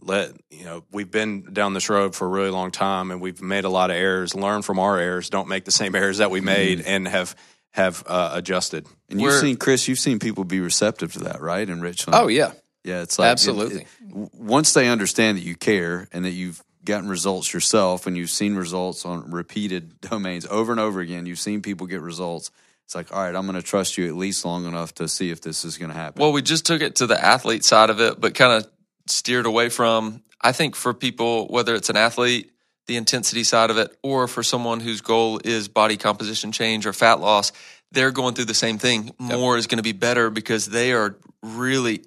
let 0.00 0.32
you 0.50 0.64
know, 0.64 0.84
we've 0.92 1.10
been 1.10 1.52
down 1.52 1.74
this 1.74 1.88
road 1.88 2.14
for 2.14 2.26
a 2.26 2.28
really 2.28 2.50
long 2.50 2.70
time, 2.70 3.10
and 3.10 3.20
we've 3.20 3.40
made 3.40 3.64
a 3.64 3.70
lot 3.70 3.90
of 3.90 3.96
errors. 3.96 4.34
Learn 4.34 4.62
from 4.62 4.78
our 4.78 4.98
errors. 4.98 5.30
Don't 5.30 5.48
make 5.48 5.64
the 5.64 5.70
same 5.70 5.94
errors 5.96 6.18
that 6.18 6.30
we 6.30 6.40
mm-hmm. 6.40 6.46
made, 6.46 6.78
mm-hmm. 6.80 6.88
and 6.88 7.08
have 7.08 7.34
have 7.72 8.04
uh, 8.06 8.30
adjusted. 8.34 8.86
And 9.08 9.20
you've 9.20 9.32
we're, 9.32 9.40
seen 9.40 9.56
Chris, 9.56 9.88
you've 9.88 9.98
seen 9.98 10.18
people 10.18 10.44
be 10.44 10.60
receptive 10.60 11.12
to 11.14 11.20
that, 11.20 11.40
right? 11.40 11.68
In 11.68 11.80
Richland. 11.80 12.14
Oh 12.14 12.28
yeah, 12.28 12.52
yeah. 12.84 13.02
It's 13.02 13.18
like 13.18 13.30
absolutely. 13.30 13.82
It, 13.82 13.88
it, 14.00 14.34
once 14.34 14.74
they 14.74 14.88
understand 14.88 15.38
that 15.38 15.44
you 15.44 15.56
care 15.56 16.08
and 16.12 16.24
that 16.24 16.30
you've 16.30 16.62
gotten 16.84 17.08
results 17.08 17.52
yourself 17.52 18.06
and 18.06 18.16
you've 18.16 18.30
seen 18.30 18.54
results 18.54 19.04
on 19.04 19.30
repeated 19.30 20.00
domains 20.00 20.46
over 20.46 20.72
and 20.72 20.80
over 20.80 21.00
again, 21.00 21.26
you've 21.26 21.38
seen 21.38 21.62
people 21.62 21.86
get 21.86 22.00
results. 22.00 22.50
It's 22.84 22.94
like, 22.94 23.12
all 23.12 23.22
right, 23.22 23.34
I'm 23.34 23.46
going 23.46 23.60
to 23.60 23.66
trust 23.66 23.96
you 23.96 24.06
at 24.08 24.14
least 24.14 24.44
long 24.44 24.66
enough 24.66 24.94
to 24.96 25.08
see 25.08 25.30
if 25.30 25.40
this 25.40 25.64
is 25.64 25.78
going 25.78 25.90
to 25.90 25.96
happen. 25.96 26.20
Well, 26.20 26.32
we 26.32 26.42
just 26.42 26.66
took 26.66 26.82
it 26.82 26.96
to 26.96 27.06
the 27.06 27.22
athlete 27.22 27.64
side 27.64 27.88
of 27.88 28.00
it, 28.00 28.20
but 28.20 28.34
kind 28.34 28.52
of 28.52 28.70
steered 29.06 29.46
away 29.46 29.70
from, 29.70 30.22
I 30.40 30.52
think 30.52 30.76
for 30.76 30.92
people, 30.92 31.48
whether 31.48 31.74
it's 31.74 31.88
an 31.88 31.96
athlete, 31.96 32.50
the 32.86 32.96
intensity 32.96 33.44
side 33.44 33.70
of 33.70 33.78
it, 33.78 33.96
or 34.02 34.28
for 34.28 34.42
someone 34.42 34.80
whose 34.80 35.00
goal 35.00 35.40
is 35.42 35.68
body 35.68 35.96
composition 35.96 36.52
change 36.52 36.84
or 36.84 36.92
fat 36.92 37.20
loss, 37.20 37.52
they're 37.92 38.10
going 38.10 38.34
through 38.34 38.44
the 38.46 38.54
same 38.54 38.76
thing. 38.76 39.12
More 39.18 39.54
yep. 39.54 39.60
is 39.60 39.66
going 39.66 39.78
to 39.78 39.82
be 39.82 39.92
better 39.92 40.28
because 40.28 40.66
they 40.66 40.92
are 40.92 41.16
really 41.42 42.02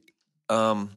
um, 0.49 0.91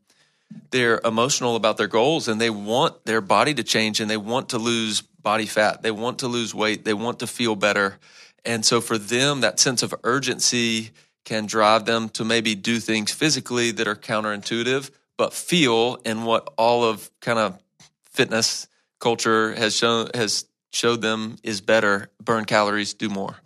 they're 0.71 1.01
emotional 1.05 1.57
about 1.57 1.77
their 1.77 1.89
goals 1.89 2.29
and 2.29 2.41
they 2.41 2.51
want 2.51 3.05
their 3.05 3.21
body 3.21 3.55
to 3.55 3.63
change 3.63 4.01
and 4.01 4.11
they 4.11 4.17
want 4.17 4.51
to 4.51 4.59
lose 4.59 5.01
body 5.01 5.47
fat. 5.47 5.83
They 5.83 5.91
want 5.91 6.21
to 6.21 6.29
lose 6.29 6.55
weight. 6.55 6.85
They 6.85 6.95
want 6.95 7.21
to 7.21 7.27
feel 7.27 7.57
better. 7.57 7.99
And 8.45 8.65
so 8.65 8.81
for 8.81 8.99
them, 8.99 9.43
that 9.43 9.61
sense 9.61 9.83
of 9.83 9.95
urgency 10.05 10.91
can 11.25 11.47
drive 11.47 11.85
them 11.85 12.09
to 12.11 12.25
maybe 12.25 12.55
do 12.55 12.81
things 12.81 13.13
physically 13.13 13.71
that 13.73 13.87
are 13.87 13.95
counterintuitive, 13.95 14.91
but 15.19 15.35
feel 15.35 15.97
in 16.05 16.25
what 16.25 16.53
all 16.57 16.85
of 16.85 17.11
kind 17.21 17.39
of 17.39 17.59
fitness 18.05 18.67
culture 18.99 19.55
has 19.55 19.77
shown 19.77 20.11
has 20.15 20.47
showed 20.73 21.03
them 21.03 21.37
is 21.43 21.61
better. 21.61 22.11
Burn 22.23 22.45
calories, 22.45 22.95
do 22.95 23.09
more. 23.09 23.37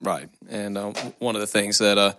Right. 0.00 0.28
And 0.48 0.76
uh, 0.76 0.92
one 1.18 1.34
of 1.34 1.40
the 1.40 1.46
things 1.46 1.78
that 1.78 1.96
uh, 1.96 2.14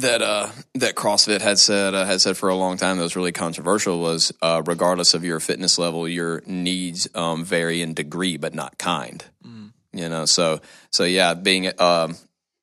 that 0.00 0.22
uh, 0.22 0.48
that 0.74 0.94
CrossFit 0.94 1.40
had 1.40 1.58
said 1.58 1.94
uh, 1.94 2.04
had 2.04 2.20
said 2.20 2.36
for 2.36 2.48
a 2.48 2.54
long 2.54 2.76
time 2.76 2.96
that 2.96 3.02
was 3.02 3.16
really 3.16 3.32
controversial 3.32 4.00
was 4.00 4.32
uh, 4.42 4.62
regardless 4.64 5.14
of 5.14 5.24
your 5.24 5.40
fitness 5.40 5.78
level, 5.78 6.08
your 6.08 6.42
needs 6.46 7.08
um, 7.14 7.44
vary 7.44 7.82
in 7.82 7.94
degree 7.94 8.36
but 8.36 8.54
not 8.54 8.78
kind. 8.78 9.24
Mm. 9.46 9.72
You 9.92 10.08
know, 10.08 10.24
so 10.24 10.60
so 10.90 11.04
yeah, 11.04 11.34
being 11.34 11.70
um, 11.80 12.16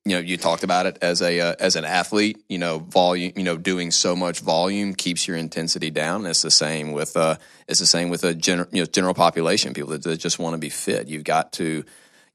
you 0.06 0.14
know 0.14 0.20
you 0.20 0.38
talked 0.38 0.64
about 0.64 0.86
it 0.86 0.98
as 1.02 1.22
a 1.22 1.40
uh, 1.40 1.56
as 1.60 1.76
an 1.76 1.84
athlete, 1.84 2.44
you 2.48 2.58
know, 2.58 2.80
volume, 2.80 3.34
you 3.36 3.44
know, 3.44 3.58
doing 3.58 3.92
so 3.92 4.16
much 4.16 4.40
volume 4.40 4.94
keeps 4.94 5.28
your 5.28 5.36
intensity 5.36 5.90
down. 5.90 6.26
It's 6.26 6.42
the 6.42 6.52
same 6.52 6.94
with 6.94 7.18
uh, 7.18 7.36
it's 7.68 7.80
the 7.80 7.88
same 7.88 8.10
with 8.10 8.24
a 8.24 8.34
general 8.34 8.70
you 8.72 8.82
know, 8.82 8.86
general 8.86 9.14
population 9.14 9.74
people 9.74 9.92
that, 9.92 10.04
that 10.04 10.18
just 10.18 10.40
want 10.40 10.54
to 10.54 10.60
be 10.60 10.70
fit. 10.70 11.08
You've 11.08 11.24
got 11.24 11.54
to 11.54 11.84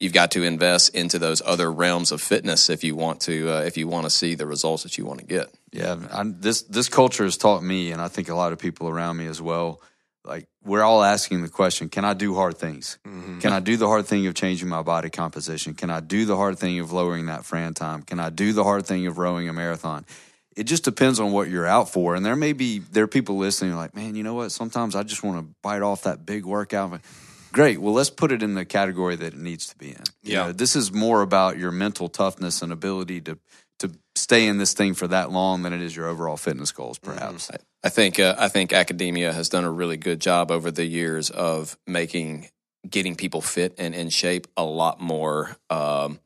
you've 0.00 0.14
got 0.14 0.32
to 0.32 0.42
invest 0.42 0.94
into 0.94 1.18
those 1.18 1.42
other 1.44 1.70
realms 1.70 2.10
of 2.10 2.20
fitness 2.20 2.70
if 2.70 2.82
you 2.82 2.96
want 2.96 3.20
to 3.20 3.50
uh, 3.50 3.60
if 3.60 3.76
you 3.76 3.86
want 3.86 4.06
to 4.06 4.10
see 4.10 4.34
the 4.34 4.46
results 4.46 4.82
that 4.82 4.98
you 4.98 5.04
want 5.04 5.20
to 5.20 5.26
get. 5.26 5.46
Yeah, 5.70 5.96
I'm, 6.10 6.40
this 6.40 6.62
this 6.62 6.88
culture 6.88 7.24
has 7.24 7.36
taught 7.36 7.62
me, 7.62 7.92
and 7.92 8.02
I 8.02 8.08
think 8.08 8.28
a 8.28 8.34
lot 8.34 8.52
of 8.52 8.58
people 8.58 8.88
around 8.88 9.18
me 9.18 9.26
as 9.26 9.40
well. 9.40 9.80
Like 10.24 10.48
we're 10.64 10.82
all 10.82 11.04
asking 11.04 11.42
the 11.42 11.48
question: 11.48 11.88
Can 11.88 12.04
I 12.04 12.14
do 12.14 12.34
hard 12.34 12.58
things? 12.58 12.98
Mm-hmm. 13.06 13.38
Can 13.38 13.52
I 13.52 13.60
do 13.60 13.76
the 13.76 13.86
hard 13.86 14.06
thing 14.06 14.26
of 14.26 14.34
changing 14.34 14.68
my 14.68 14.82
body 14.82 15.10
composition? 15.10 15.74
Can 15.74 15.90
I 15.90 16.00
do 16.00 16.24
the 16.24 16.36
hard 16.36 16.58
thing 16.58 16.80
of 16.80 16.92
lowering 16.92 17.26
that 17.26 17.44
Fran 17.44 17.74
time? 17.74 18.02
Can 18.02 18.18
I 18.18 18.30
do 18.30 18.52
the 18.52 18.64
hard 18.64 18.86
thing 18.86 19.06
of 19.06 19.18
rowing 19.18 19.48
a 19.48 19.52
marathon? 19.52 20.04
It 20.56 20.64
just 20.64 20.84
depends 20.84 21.20
on 21.20 21.30
what 21.30 21.48
you're 21.48 21.66
out 21.66 21.88
for. 21.88 22.16
And 22.16 22.26
there 22.26 22.36
may 22.36 22.52
be 22.52 22.80
there 22.80 23.04
are 23.04 23.08
people 23.08 23.38
listening 23.38 23.74
like, 23.76 23.94
man, 23.94 24.14
you 24.14 24.22
know 24.22 24.34
what? 24.34 24.50
Sometimes 24.50 24.94
I 24.94 25.04
just 25.04 25.22
want 25.22 25.38
to 25.38 25.54
bite 25.62 25.80
off 25.80 26.02
that 26.02 26.26
big 26.26 26.44
workout. 26.44 27.00
Great. 27.52 27.80
Well, 27.80 27.94
let's 27.94 28.10
put 28.10 28.32
it 28.32 28.42
in 28.42 28.54
the 28.54 28.64
category 28.64 29.16
that 29.16 29.34
it 29.34 29.38
needs 29.38 29.66
to 29.68 29.76
be 29.76 29.90
in. 29.90 30.02
You 30.22 30.32
yeah. 30.32 30.46
Know, 30.46 30.52
this 30.52 30.76
is 30.76 30.92
more 30.92 31.22
about 31.22 31.58
your 31.58 31.70
mental 31.70 32.08
toughness 32.08 32.62
and 32.62 32.72
ability 32.72 33.20
to 33.22 33.38
to 33.80 33.90
stay 34.14 34.46
in 34.46 34.58
this 34.58 34.74
thing 34.74 34.92
for 34.92 35.08
that 35.08 35.30
long 35.32 35.62
than 35.62 35.72
it 35.72 35.80
is 35.80 35.96
your 35.96 36.06
overall 36.06 36.36
fitness 36.36 36.70
goals, 36.70 36.98
mm-hmm. 36.98 37.16
perhaps. 37.16 37.46
Mm-hmm. 37.46 37.62
I 37.82 37.88
think 37.88 38.20
uh, 38.20 38.34
I 38.38 38.48
think 38.48 38.72
academia 38.72 39.32
has 39.32 39.48
done 39.48 39.64
a 39.64 39.70
really 39.70 39.96
good 39.96 40.20
job 40.20 40.50
over 40.50 40.70
the 40.70 40.84
years 40.84 41.30
of 41.30 41.76
making 41.86 42.48
getting 42.88 43.16
people 43.16 43.40
fit 43.40 43.74
and 43.78 43.94
in 43.94 44.08
shape 44.10 44.46
a 44.56 44.64
lot 44.64 45.00
more 45.00 45.56
um, 45.68 46.20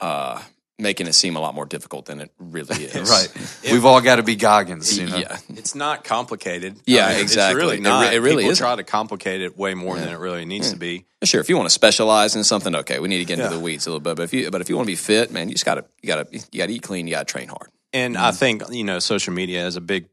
uh, 0.00 0.42
making 0.82 1.06
it 1.06 1.14
seem 1.14 1.36
a 1.36 1.40
lot 1.40 1.54
more 1.54 1.64
difficult 1.64 2.06
than 2.06 2.20
it 2.20 2.30
really 2.38 2.84
is. 2.84 3.08
right. 3.08 3.32
We've 3.72 3.84
all 3.84 4.00
got 4.00 4.16
to 4.16 4.22
be 4.22 4.36
Goggins. 4.36 4.98
You 4.98 5.06
know? 5.06 5.16
Yeah. 5.16 5.38
It's 5.50 5.74
not 5.74 6.04
complicated. 6.04 6.78
Yeah, 6.84 7.06
I 7.06 7.12
mean, 7.12 7.22
exactly. 7.22 7.62
It's 7.62 7.70
really 7.70 7.80
not. 7.80 8.12
It, 8.12 8.16
it 8.16 8.20
really 8.20 8.44
is. 8.44 8.58
try 8.58 8.74
to 8.74 8.84
complicate 8.84 9.40
it 9.40 9.56
way 9.56 9.74
more 9.74 9.96
yeah. 9.96 10.04
than 10.04 10.12
it 10.14 10.18
really 10.18 10.44
needs 10.44 10.68
yeah. 10.68 10.72
to 10.74 10.78
be. 10.78 11.06
Sure. 11.24 11.40
If 11.40 11.48
you 11.48 11.56
want 11.56 11.68
to 11.68 11.74
specialize 11.74 12.34
in 12.34 12.44
something, 12.44 12.74
okay, 12.74 12.98
we 12.98 13.08
need 13.08 13.18
to 13.18 13.24
get 13.24 13.38
into 13.38 13.50
yeah. 13.50 13.56
the 13.56 13.60
weeds 13.60 13.86
a 13.86 13.90
little 13.90 14.00
bit. 14.00 14.16
But 14.16 14.24
if 14.24 14.34
you 14.34 14.50
but 14.50 14.60
if 14.60 14.68
you 14.68 14.76
want 14.76 14.86
to 14.86 14.92
be 14.92 14.96
fit, 14.96 15.30
man, 15.30 15.48
you 15.48 15.54
just 15.54 15.64
got 15.64 15.76
to 15.76 15.84
you 16.02 16.08
got 16.08 16.30
to 16.30 16.36
you 16.36 16.58
got 16.58 16.66
to 16.66 16.72
eat 16.72 16.82
clean. 16.82 17.06
You 17.06 17.14
got 17.14 17.26
to 17.26 17.32
train 17.32 17.48
hard. 17.48 17.70
And 17.92 18.16
mm-hmm. 18.16 18.24
I 18.24 18.32
think 18.32 18.62
you 18.70 18.84
know 18.84 18.98
social 18.98 19.32
media 19.32 19.66
is 19.66 19.76
a 19.76 19.80
big 19.80 20.08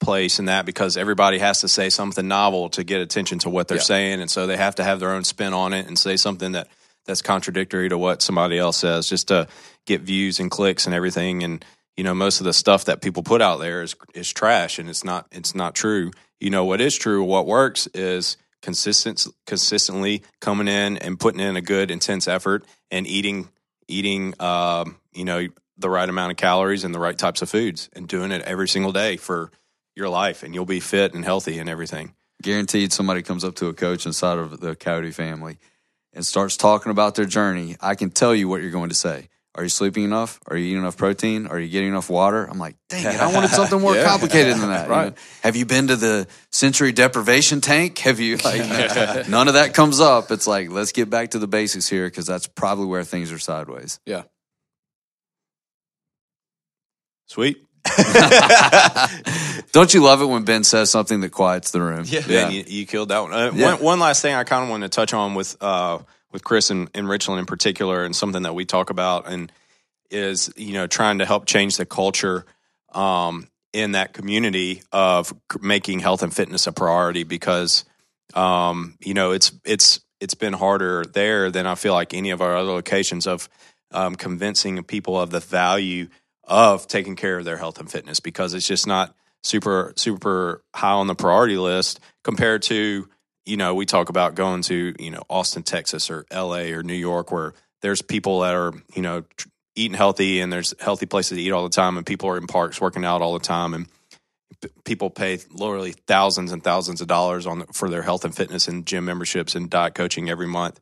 place 0.00 0.38
in 0.38 0.46
that 0.46 0.66
because 0.66 0.96
everybody 0.96 1.38
has 1.38 1.60
to 1.60 1.68
say 1.68 1.90
something 1.90 2.26
novel 2.26 2.70
to 2.70 2.82
get 2.82 3.00
attention 3.00 3.38
to 3.40 3.50
what 3.50 3.68
they're 3.68 3.78
saying, 3.78 4.20
and 4.20 4.30
so 4.30 4.46
they 4.46 4.56
have 4.56 4.74
to 4.76 4.84
have 4.84 4.98
their 4.98 5.12
own 5.12 5.24
spin 5.24 5.52
on 5.52 5.72
it 5.72 5.86
and 5.86 5.98
say 5.98 6.16
something 6.16 6.52
that 6.52 6.68
that's 7.06 7.22
contradictory 7.22 7.88
to 7.88 7.98
what 7.98 8.22
somebody 8.22 8.58
else 8.58 8.78
says, 8.78 9.08
just 9.08 9.28
to 9.28 9.48
get 9.90 10.02
views 10.02 10.40
and 10.40 10.50
clicks 10.50 10.86
and 10.86 10.94
everything. 10.94 11.42
And 11.42 11.64
you 11.96 12.04
know, 12.04 12.14
most 12.14 12.40
of 12.40 12.44
the 12.44 12.52
stuff 12.52 12.86
that 12.86 13.02
people 13.02 13.22
put 13.22 13.42
out 13.42 13.60
there 13.60 13.82
is 13.82 13.94
is 14.14 14.32
trash, 14.32 14.78
and 14.78 14.88
it's 14.88 15.04
not 15.04 15.26
it's 15.30 15.54
not 15.54 15.74
true. 15.74 16.10
You 16.40 16.50
know, 16.50 16.64
what 16.64 16.80
is 16.80 16.96
true, 16.96 17.22
what 17.22 17.46
works 17.46 17.86
is 17.88 18.36
consistent 18.62 19.26
consistently 19.46 20.22
coming 20.40 20.68
in 20.68 20.96
and 20.98 21.18
putting 21.18 21.40
in 21.40 21.56
a 21.56 21.62
good 21.62 21.90
intense 21.90 22.28
effort 22.28 22.64
and 22.90 23.06
eating 23.06 23.48
eating 23.88 24.34
um, 24.40 24.96
you 25.12 25.24
know 25.24 25.46
the 25.76 25.90
right 25.90 26.08
amount 26.08 26.30
of 26.30 26.36
calories 26.36 26.84
and 26.84 26.94
the 26.94 26.98
right 26.98 27.16
types 27.16 27.42
of 27.42 27.48
foods 27.48 27.88
and 27.94 28.06
doing 28.06 28.32
it 28.32 28.42
every 28.42 28.68
single 28.68 28.92
day 28.92 29.16
for 29.16 29.50
your 29.96 30.10
life 30.10 30.42
and 30.42 30.54
you'll 30.54 30.66
be 30.66 30.80
fit 30.80 31.14
and 31.14 31.24
healthy 31.24 31.58
and 31.58 31.70
everything 31.70 32.12
guaranteed 32.42 32.92
somebody 32.92 33.22
comes 33.22 33.44
up 33.44 33.54
to 33.54 33.68
a 33.68 33.72
coach 33.72 34.04
inside 34.04 34.36
of 34.36 34.60
the 34.60 34.76
coyote 34.76 35.10
family 35.10 35.58
and 36.12 36.24
starts 36.26 36.56
talking 36.56 36.90
about 36.90 37.14
their 37.14 37.24
journey, 37.24 37.76
I 37.80 37.94
can 37.94 38.10
tell 38.10 38.34
you 38.34 38.48
what 38.48 38.62
you're 38.62 38.70
going 38.70 38.88
to 38.88 38.94
say. 38.94 39.28
Are 39.56 39.64
you 39.64 39.68
sleeping 39.68 40.04
enough? 40.04 40.38
Are 40.46 40.56
you 40.56 40.66
eating 40.66 40.78
enough 40.78 40.96
protein? 40.96 41.48
Are 41.48 41.58
you 41.58 41.68
getting 41.68 41.88
enough 41.88 42.08
water? 42.08 42.44
I'm 42.44 42.58
like, 42.58 42.76
dang 42.88 43.04
it, 43.04 43.20
I 43.20 43.32
wanted 43.32 43.50
something 43.60 43.80
more 43.80 43.96
Yeah. 43.96 44.04
complicated 44.04 44.54
than 44.56 44.68
that. 44.68 44.86
you 44.86 44.92
Right. 44.92 45.08
know? 45.10 45.14
Have 45.42 45.56
you 45.56 45.66
been 45.66 45.88
to 45.88 45.96
the 45.96 46.28
sensory 46.52 46.92
deprivation 46.92 47.60
tank? 47.60 47.98
Have 47.98 48.20
you 48.20 48.36
like 48.36 48.60
none 49.28 49.48
of 49.48 49.54
that 49.54 49.74
comes 49.74 49.98
up? 49.98 50.30
It's 50.30 50.46
like, 50.46 50.70
let's 50.70 50.92
get 50.92 51.10
back 51.10 51.30
to 51.30 51.40
the 51.40 51.48
basics 51.48 51.88
here 51.88 52.06
because 52.06 52.26
that's 52.26 52.46
probably 52.46 52.86
where 52.86 53.02
things 53.02 53.32
are 53.32 53.38
sideways. 53.40 53.98
Yeah. 54.06 54.22
Sweet. 57.26 57.58
Don't 59.72 59.92
you 59.94 60.02
love 60.02 60.20
it 60.22 60.26
when 60.26 60.44
Ben 60.44 60.64
says 60.64 60.90
something 60.90 61.20
that 61.20 61.30
quiets 61.30 61.70
the 61.70 61.80
room? 61.80 62.04
Yeah. 62.06 62.26
Ben, 62.26 62.52
you, 62.52 62.64
you 62.66 62.86
killed 62.86 63.08
that 63.10 63.20
one. 63.22 63.32
Uh, 63.32 63.50
Yeah. 63.54 63.74
one. 63.74 63.82
One 63.82 64.00
last 64.00 64.22
thing 64.22 64.34
I 64.34 64.44
kind 64.44 64.64
of 64.64 64.70
want 64.70 64.82
to 64.82 64.88
touch 64.88 65.12
on 65.14 65.34
with 65.34 65.56
uh, 65.60 65.98
with 66.32 66.44
Chris 66.44 66.70
and, 66.70 66.90
and 66.94 67.08
Richland 67.08 67.40
in 67.40 67.46
particular, 67.46 68.04
and 68.04 68.14
something 68.14 68.42
that 68.42 68.54
we 68.54 68.64
talk 68.64 68.90
about, 68.90 69.26
and 69.28 69.50
is 70.10 70.52
you 70.56 70.72
know 70.72 70.86
trying 70.86 71.18
to 71.18 71.24
help 71.24 71.46
change 71.46 71.76
the 71.76 71.86
culture 71.86 72.44
um, 72.92 73.48
in 73.72 73.92
that 73.92 74.12
community 74.12 74.82
of 74.92 75.32
making 75.60 76.00
health 76.00 76.22
and 76.22 76.34
fitness 76.34 76.66
a 76.66 76.72
priority 76.72 77.22
because 77.22 77.84
um, 78.34 78.96
you 79.00 79.14
know 79.14 79.32
it's 79.32 79.52
it's 79.64 80.00
it's 80.20 80.34
been 80.34 80.52
harder 80.52 81.04
there 81.04 81.50
than 81.50 81.66
I 81.66 81.74
feel 81.74 81.94
like 81.94 82.12
any 82.14 82.30
of 82.30 82.42
our 82.42 82.56
other 82.56 82.70
locations 82.70 83.26
of 83.26 83.48
um, 83.92 84.14
convincing 84.14 84.82
people 84.84 85.18
of 85.18 85.30
the 85.30 85.40
value 85.40 86.08
of 86.44 86.86
taking 86.86 87.16
care 87.16 87.38
of 87.38 87.44
their 87.44 87.56
health 87.56 87.78
and 87.80 87.90
fitness 87.90 88.20
because 88.20 88.54
it's 88.54 88.66
just 88.66 88.86
not 88.86 89.14
super 89.42 89.92
super 89.96 90.62
high 90.74 90.92
on 90.92 91.06
the 91.06 91.14
priority 91.14 91.56
list 91.56 92.00
compared 92.24 92.62
to 92.62 93.08
you 93.46 93.56
know 93.56 93.74
we 93.74 93.86
talk 93.86 94.08
about 94.08 94.34
going 94.34 94.62
to 94.62 94.94
you 94.98 95.10
know 95.10 95.22
Austin 95.28 95.62
Texas 95.62 96.10
or 96.10 96.26
LA 96.32 96.72
or 96.72 96.82
New 96.82 96.94
York 96.94 97.32
where 97.32 97.54
there's 97.82 98.02
people 98.02 98.40
that 98.40 98.54
are 98.54 98.72
you 98.94 99.02
know 99.02 99.24
eating 99.76 99.96
healthy 99.96 100.40
and 100.40 100.52
there's 100.52 100.74
healthy 100.80 101.06
places 101.06 101.36
to 101.36 101.42
eat 101.42 101.52
all 101.52 101.62
the 101.62 101.70
time 101.70 101.96
and 101.96 102.06
people 102.06 102.28
are 102.28 102.36
in 102.36 102.46
parks 102.46 102.80
working 102.80 103.04
out 103.04 103.22
all 103.22 103.34
the 103.34 103.44
time 103.44 103.74
and 103.74 103.88
p- 104.60 104.68
people 104.84 105.10
pay 105.10 105.38
literally 105.52 105.92
thousands 105.92 106.52
and 106.52 106.62
thousands 106.62 107.00
of 107.00 107.08
dollars 107.08 107.46
on 107.46 107.64
for 107.66 107.88
their 107.88 108.02
health 108.02 108.24
and 108.24 108.34
fitness 108.34 108.68
and 108.68 108.86
gym 108.86 109.04
memberships 109.04 109.54
and 109.54 109.70
diet 109.70 109.94
coaching 109.94 110.28
every 110.28 110.46
month. 110.46 110.80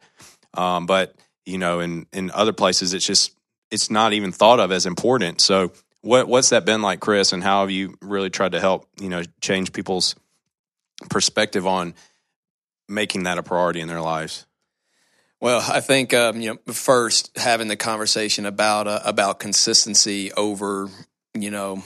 Um, 0.55 0.87
but 0.87 1.15
you 1.47 1.59
know 1.59 1.81
in 1.81 2.07
in 2.13 2.31
other 2.33 2.53
places 2.53 2.95
it's 2.95 3.07
just 3.07 3.35
it's 3.71 3.91
not 3.91 4.13
even 4.13 4.33
thought 4.33 4.61
of 4.61 4.73
as 4.73 4.87
important. 4.87 5.41
So 5.41 5.73
what 6.01 6.29
what's 6.29 6.51
that 6.51 6.65
been 6.65 6.83
like 6.83 7.01
chris 7.01 7.33
and 7.33 7.43
how 7.43 7.61
have 7.61 7.71
you 7.71 7.95
really 8.01 8.31
tried 8.31 8.53
to 8.53 8.61
help 8.61 8.89
you 9.01 9.09
know 9.09 9.23
change 9.41 9.73
people's 9.73 10.15
perspective 11.11 11.67
on 11.67 11.95
making 12.89 13.25
that 13.25 13.39
a 13.39 13.43
priority 13.43 13.81
in 13.81 13.89
their 13.89 14.01
lives? 14.01 14.47
Well, 15.41 15.65
I 15.69 15.81
think 15.81 16.13
um, 16.15 16.41
you 16.41 16.59
know 16.67 16.73
first 16.73 17.37
having 17.37 17.69
the 17.69 17.77
conversation 17.77 18.47
about 18.47 18.89
uh, 18.89 19.01
about 19.05 19.39
consistency 19.39 20.33
over 20.33 20.89
you 21.35 21.51
know 21.51 21.85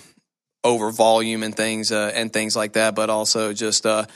over 0.65 0.91
volume 0.91 1.43
and 1.43 1.55
things 1.55 1.93
uh, 1.93 2.13
and 2.15 2.33
things 2.33 2.57
like 2.57 2.75
that, 2.75 2.95
but 2.95 3.11
also 3.11 3.53
just 3.53 3.85
uh, 3.85 4.07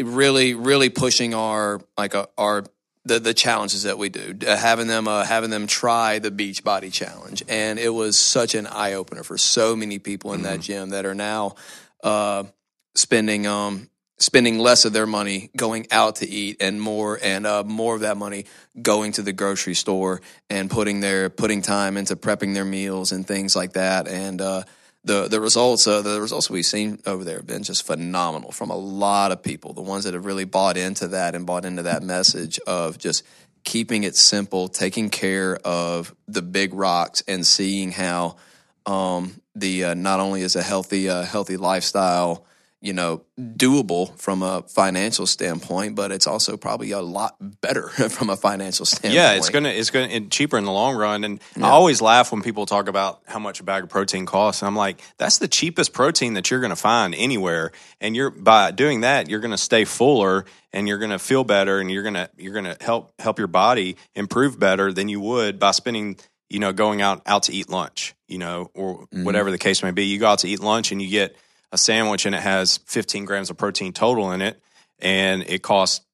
really 0.00 0.54
really 0.54 0.88
pushing 0.88 1.34
our 1.34 1.80
like 1.98 2.14
uh, 2.14 2.26
our 2.38 2.64
the 3.04 3.18
the 3.18 3.34
challenges 3.34 3.82
that 3.82 3.98
we 3.98 4.08
do, 4.08 4.34
uh, 4.46 4.56
having 4.56 4.86
them 4.86 5.08
uh, 5.08 5.24
having 5.24 5.50
them 5.50 5.66
try 5.66 6.18
the 6.18 6.30
Beachbody 6.30 6.90
challenge, 6.90 7.42
and 7.48 7.78
it 7.78 7.90
was 7.90 8.18
such 8.18 8.54
an 8.54 8.66
eye 8.66 8.94
opener 8.94 9.22
for 9.22 9.36
so 9.36 9.76
many 9.76 9.98
people 9.98 10.32
in 10.32 10.42
that 10.42 10.60
gym 10.60 10.90
that 10.90 11.04
are 11.04 11.14
now 11.14 11.54
uh, 12.02 12.44
spending 12.94 13.46
um 13.46 13.90
spending 14.20 14.58
less 14.58 14.84
of 14.84 14.92
their 14.92 15.06
money 15.06 15.50
going 15.56 15.86
out 15.90 16.16
to 16.16 16.28
eat 16.28 16.58
and 16.60 16.80
more 16.80 17.18
and 17.22 17.46
uh, 17.46 17.64
more 17.64 17.94
of 17.94 18.02
that 18.02 18.16
money 18.16 18.44
going 18.80 19.12
to 19.12 19.22
the 19.22 19.32
grocery 19.32 19.74
store 19.74 20.20
and 20.50 20.70
putting 20.70 21.00
their 21.00 21.30
putting 21.30 21.62
time 21.62 21.96
into 21.96 22.14
prepping 22.14 22.54
their 22.54 22.64
meals 22.64 23.12
and 23.12 23.26
things 23.26 23.56
like 23.56 23.72
that. 23.72 24.06
And 24.06 24.40
uh, 24.40 24.62
the 25.04 25.26
the 25.26 25.40
results 25.40 25.86
uh, 25.86 26.02
the 26.02 26.20
results 26.20 26.50
we've 26.50 26.66
seen 26.66 27.00
over 27.06 27.24
there 27.24 27.36
have 27.36 27.46
been 27.46 27.62
just 27.62 27.86
phenomenal 27.86 28.52
from 28.52 28.70
a 28.70 28.76
lot 28.76 29.32
of 29.32 29.42
people. 29.42 29.72
The 29.72 29.82
ones 29.82 30.04
that 30.04 30.12
have 30.14 30.26
really 30.26 30.44
bought 30.44 30.76
into 30.76 31.08
that 31.08 31.34
and 31.34 31.46
bought 31.46 31.64
into 31.64 31.82
that 31.82 32.02
message 32.02 32.60
of 32.66 32.98
just 32.98 33.24
keeping 33.64 34.04
it 34.04 34.16
simple 34.16 34.68
taking 34.68 35.10
care 35.10 35.56
of 35.64 36.14
the 36.28 36.42
big 36.42 36.74
rocks 36.74 37.22
and 37.26 37.46
seeing 37.46 37.90
how 37.90 38.36
um, 38.86 39.40
the 39.54 39.84
uh, 39.84 39.94
not 39.94 40.20
only 40.20 40.42
is 40.42 40.56
a 40.56 40.62
healthy 40.62 41.08
uh, 41.08 41.22
healthy 41.22 41.56
lifestyle 41.56 42.44
you 42.80 42.92
know 42.92 43.22
doable 43.38 44.16
from 44.18 44.42
a 44.42 44.62
financial 44.62 45.26
standpoint 45.26 45.94
but 45.94 46.10
it's 46.10 46.26
also 46.26 46.56
probably 46.56 46.92
a 46.92 47.00
lot 47.00 47.36
better 47.60 47.88
from 48.08 48.30
a 48.30 48.36
financial 48.36 48.86
standpoint 48.86 49.14
Yeah, 49.14 49.32
it's 49.34 49.50
gonna 49.50 49.68
it's 49.68 49.90
gonna 49.90 50.06
it's 50.06 50.28
cheaper 50.34 50.58
in 50.58 50.64
the 50.64 50.72
long 50.72 50.96
run. 50.96 51.24
And 51.24 51.40
I 51.56 51.68
always 51.68 52.00
laugh 52.00 52.32
when 52.32 52.42
people 52.42 52.66
talk 52.66 52.88
about 52.88 53.22
how 53.26 53.38
much 53.38 53.60
a 53.60 53.64
bag 53.64 53.84
of 53.84 53.88
protein 53.90 54.26
costs. 54.26 54.62
And 54.62 54.66
I'm 54.66 54.76
like, 54.76 55.00
that's 55.18 55.38
the 55.38 55.48
cheapest 55.48 55.92
protein 55.92 56.34
that 56.34 56.50
you're 56.50 56.60
gonna 56.60 56.76
find 56.76 57.14
anywhere. 57.14 57.72
And 58.00 58.16
you're 58.16 58.30
by 58.30 58.70
doing 58.70 59.02
that, 59.02 59.28
you're 59.28 59.40
gonna 59.40 59.58
stay 59.58 59.84
fuller 59.84 60.44
and 60.72 60.88
you're 60.88 60.98
gonna 60.98 61.18
feel 61.18 61.44
better 61.44 61.78
and 61.78 61.90
you're 61.90 62.02
gonna 62.02 62.30
you're 62.36 62.54
gonna 62.54 62.76
help 62.80 63.12
help 63.18 63.38
your 63.38 63.48
body 63.48 63.96
improve 64.14 64.58
better 64.58 64.92
than 64.92 65.08
you 65.08 65.20
would 65.20 65.58
by 65.58 65.72
spending 65.72 66.16
you 66.48 66.58
know 66.58 66.72
going 66.72 67.02
out 67.02 67.22
out 67.26 67.44
to 67.44 67.52
eat 67.52 67.68
lunch, 67.68 68.14
you 68.28 68.38
know, 68.38 68.70
or 68.74 69.00
mm-hmm. 69.00 69.24
whatever 69.24 69.50
the 69.50 69.58
case 69.58 69.82
may 69.82 69.90
be. 69.90 70.04
You 70.04 70.18
go 70.18 70.28
out 70.28 70.40
to 70.40 70.48
eat 70.48 70.60
lunch 70.60 70.92
and 70.92 71.02
you 71.02 71.08
get 71.08 71.36
a 71.72 71.78
sandwich 71.78 72.26
and 72.26 72.34
it 72.34 72.40
has 72.42 72.78
15 72.86 73.24
grams 73.24 73.50
of 73.50 73.56
protein 73.56 73.92
total 73.92 74.32
in 74.32 74.40
it 74.42 74.60
and 74.98 75.42
it 75.48 75.62
costs 75.62 76.04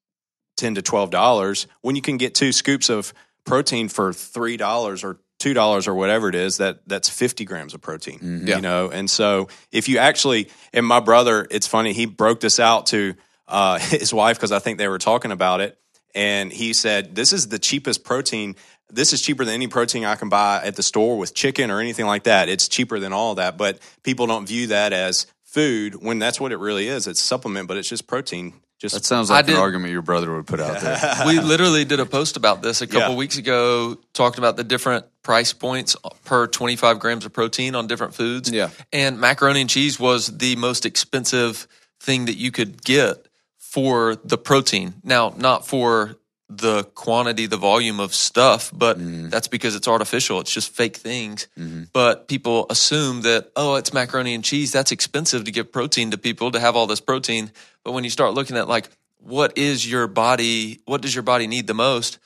ten 0.56 0.74
to 0.74 0.82
twelve 0.82 1.10
dollars 1.10 1.66
when 1.82 1.96
you 1.96 2.02
can 2.02 2.16
get 2.16 2.34
two 2.34 2.50
scoops 2.52 2.88
of 2.88 3.12
protein 3.44 3.88
for 3.88 4.12
three 4.12 4.56
dollars 4.56 5.04
or 5.04 5.18
two 5.38 5.52
dollars 5.52 5.86
or 5.86 5.94
whatever 5.94 6.28
it 6.30 6.34
is 6.34 6.56
that 6.56 6.80
that's 6.86 7.08
50 7.10 7.44
grams 7.44 7.74
of 7.74 7.82
protein 7.82 8.42
Yeah. 8.46 8.56
you 8.56 8.62
know? 8.62 8.88
And 8.88 9.10
so 9.10 9.48
if 9.70 9.88
you 9.88 9.98
actually 9.98 10.48
and 10.72 10.86
my 10.86 11.00
brother 11.00 11.46
it's 11.50 11.66
funny 11.66 11.92
he 11.92 12.06
broke 12.06 12.40
this 12.40 12.58
out 12.58 12.86
to 12.86 13.14
uh, 13.48 13.78
his 13.80 14.14
wife 14.14 14.36
because 14.38 14.50
i 14.52 14.58
think 14.58 14.78
they 14.78 14.88
were 14.88 14.98
talking 14.98 15.30
about 15.30 15.60
it 15.60 15.78
and 16.14 16.50
he 16.52 16.72
said 16.72 17.14
this 17.14 17.32
is 17.34 17.48
the 17.48 17.58
cheapest 17.58 18.02
protein 18.02 18.56
this 18.88 19.12
is 19.12 19.20
cheaper 19.20 19.44
than 19.44 19.52
any 19.54 19.66
protein 19.68 20.04
i 20.06 20.14
can 20.16 20.28
buy 20.30 20.62
at 20.64 20.74
the 20.76 20.82
store 20.82 21.18
with 21.18 21.34
chicken 21.34 21.70
or 21.70 21.80
anything 21.80 22.06
like 22.06 22.22
that. 22.24 22.48
It's 22.48 22.66
cheaper 22.68 22.98
than 23.00 23.12
all 23.12 23.34
that. 23.34 23.58
But 23.58 23.78
people 24.04 24.26
don't 24.26 24.46
view 24.46 24.68
that 24.68 24.92
as 24.92 25.26
food 25.56 25.94
when 26.06 26.18
that's 26.18 26.38
what 26.38 26.52
it 26.52 26.58
really 26.58 26.86
is 26.86 27.06
it's 27.06 27.20
supplement 27.20 27.66
but 27.68 27.76
it's 27.78 27.88
just 27.88 28.06
protein 28.06 28.52
just 28.78 28.94
That 28.94 29.06
sounds 29.06 29.30
I 29.30 29.36
like 29.36 29.46
an 29.48 29.54
did- 29.54 29.58
argument 29.58 29.90
your 29.92 30.02
brother 30.02 30.34
would 30.36 30.46
put 30.46 30.60
out 30.60 30.82
there. 30.82 30.98
we 31.26 31.40
literally 31.40 31.86
did 31.86 31.98
a 31.98 32.04
post 32.04 32.36
about 32.36 32.60
this 32.60 32.82
a 32.82 32.86
couple 32.86 33.12
Yeah. 33.12 33.16
weeks 33.16 33.38
ago, 33.38 33.96
talking 34.12 34.38
about 34.44 34.58
the 34.58 34.64
different 34.64 35.06
price 35.22 35.54
points 35.54 35.96
per 36.26 36.46
25 36.46 36.98
grams 36.98 37.24
of 37.24 37.32
protein 37.32 37.74
on 37.74 37.86
different 37.86 38.14
foods. 38.14 38.50
Yeah. 38.50 38.68
And 38.92 39.18
macaroni 39.18 39.62
and 39.62 39.70
cheese 39.70 39.98
was 39.98 40.26
the 40.26 40.56
most 40.56 40.84
expensive 40.84 41.66
thing 42.00 42.26
that 42.26 42.36
you 42.36 42.50
could 42.52 42.84
get 42.84 43.26
for 43.56 44.14
the 44.16 44.36
protein. 44.36 44.92
Now, 45.02 45.32
not 45.38 45.66
for 45.66 46.16
the 46.48 46.84
quantity, 46.94 47.46
the 47.46 47.56
volume 47.56 47.98
of 47.98 48.14
stuff, 48.14 48.70
but 48.72 48.98
mm-hmm. 48.98 49.28
that's 49.30 49.48
because 49.48 49.74
it's 49.74 49.88
artificial. 49.88 50.38
It's 50.40 50.52
just 50.52 50.70
fake 50.70 50.96
things. 50.96 51.48
Mm-hmm. 51.58 51.84
But 51.92 52.28
people 52.28 52.66
assume 52.70 53.22
that, 53.22 53.50
oh, 53.56 53.74
it's 53.74 53.92
macaroni 53.92 54.34
and 54.34 54.44
cheese. 54.44 54.70
That's 54.70 54.92
expensive 54.92 55.44
to 55.44 55.50
give 55.50 55.72
protein 55.72 56.12
to 56.12 56.18
people 56.18 56.52
to 56.52 56.60
have 56.60 56.76
all 56.76 56.86
this 56.86 57.00
protein. 57.00 57.50
But 57.82 57.92
when 57.92 58.04
you 58.04 58.10
start 58.10 58.34
looking 58.34 58.56
at 58.56 58.68
like, 58.68 58.88
what 59.18 59.58
is 59.58 59.90
your 59.90 60.06
body, 60.06 60.80
what 60.84 61.02
does 61.02 61.14
your 61.14 61.22
body 61.22 61.48
need 61.48 61.66
the 61.66 61.74
most? 61.74 62.18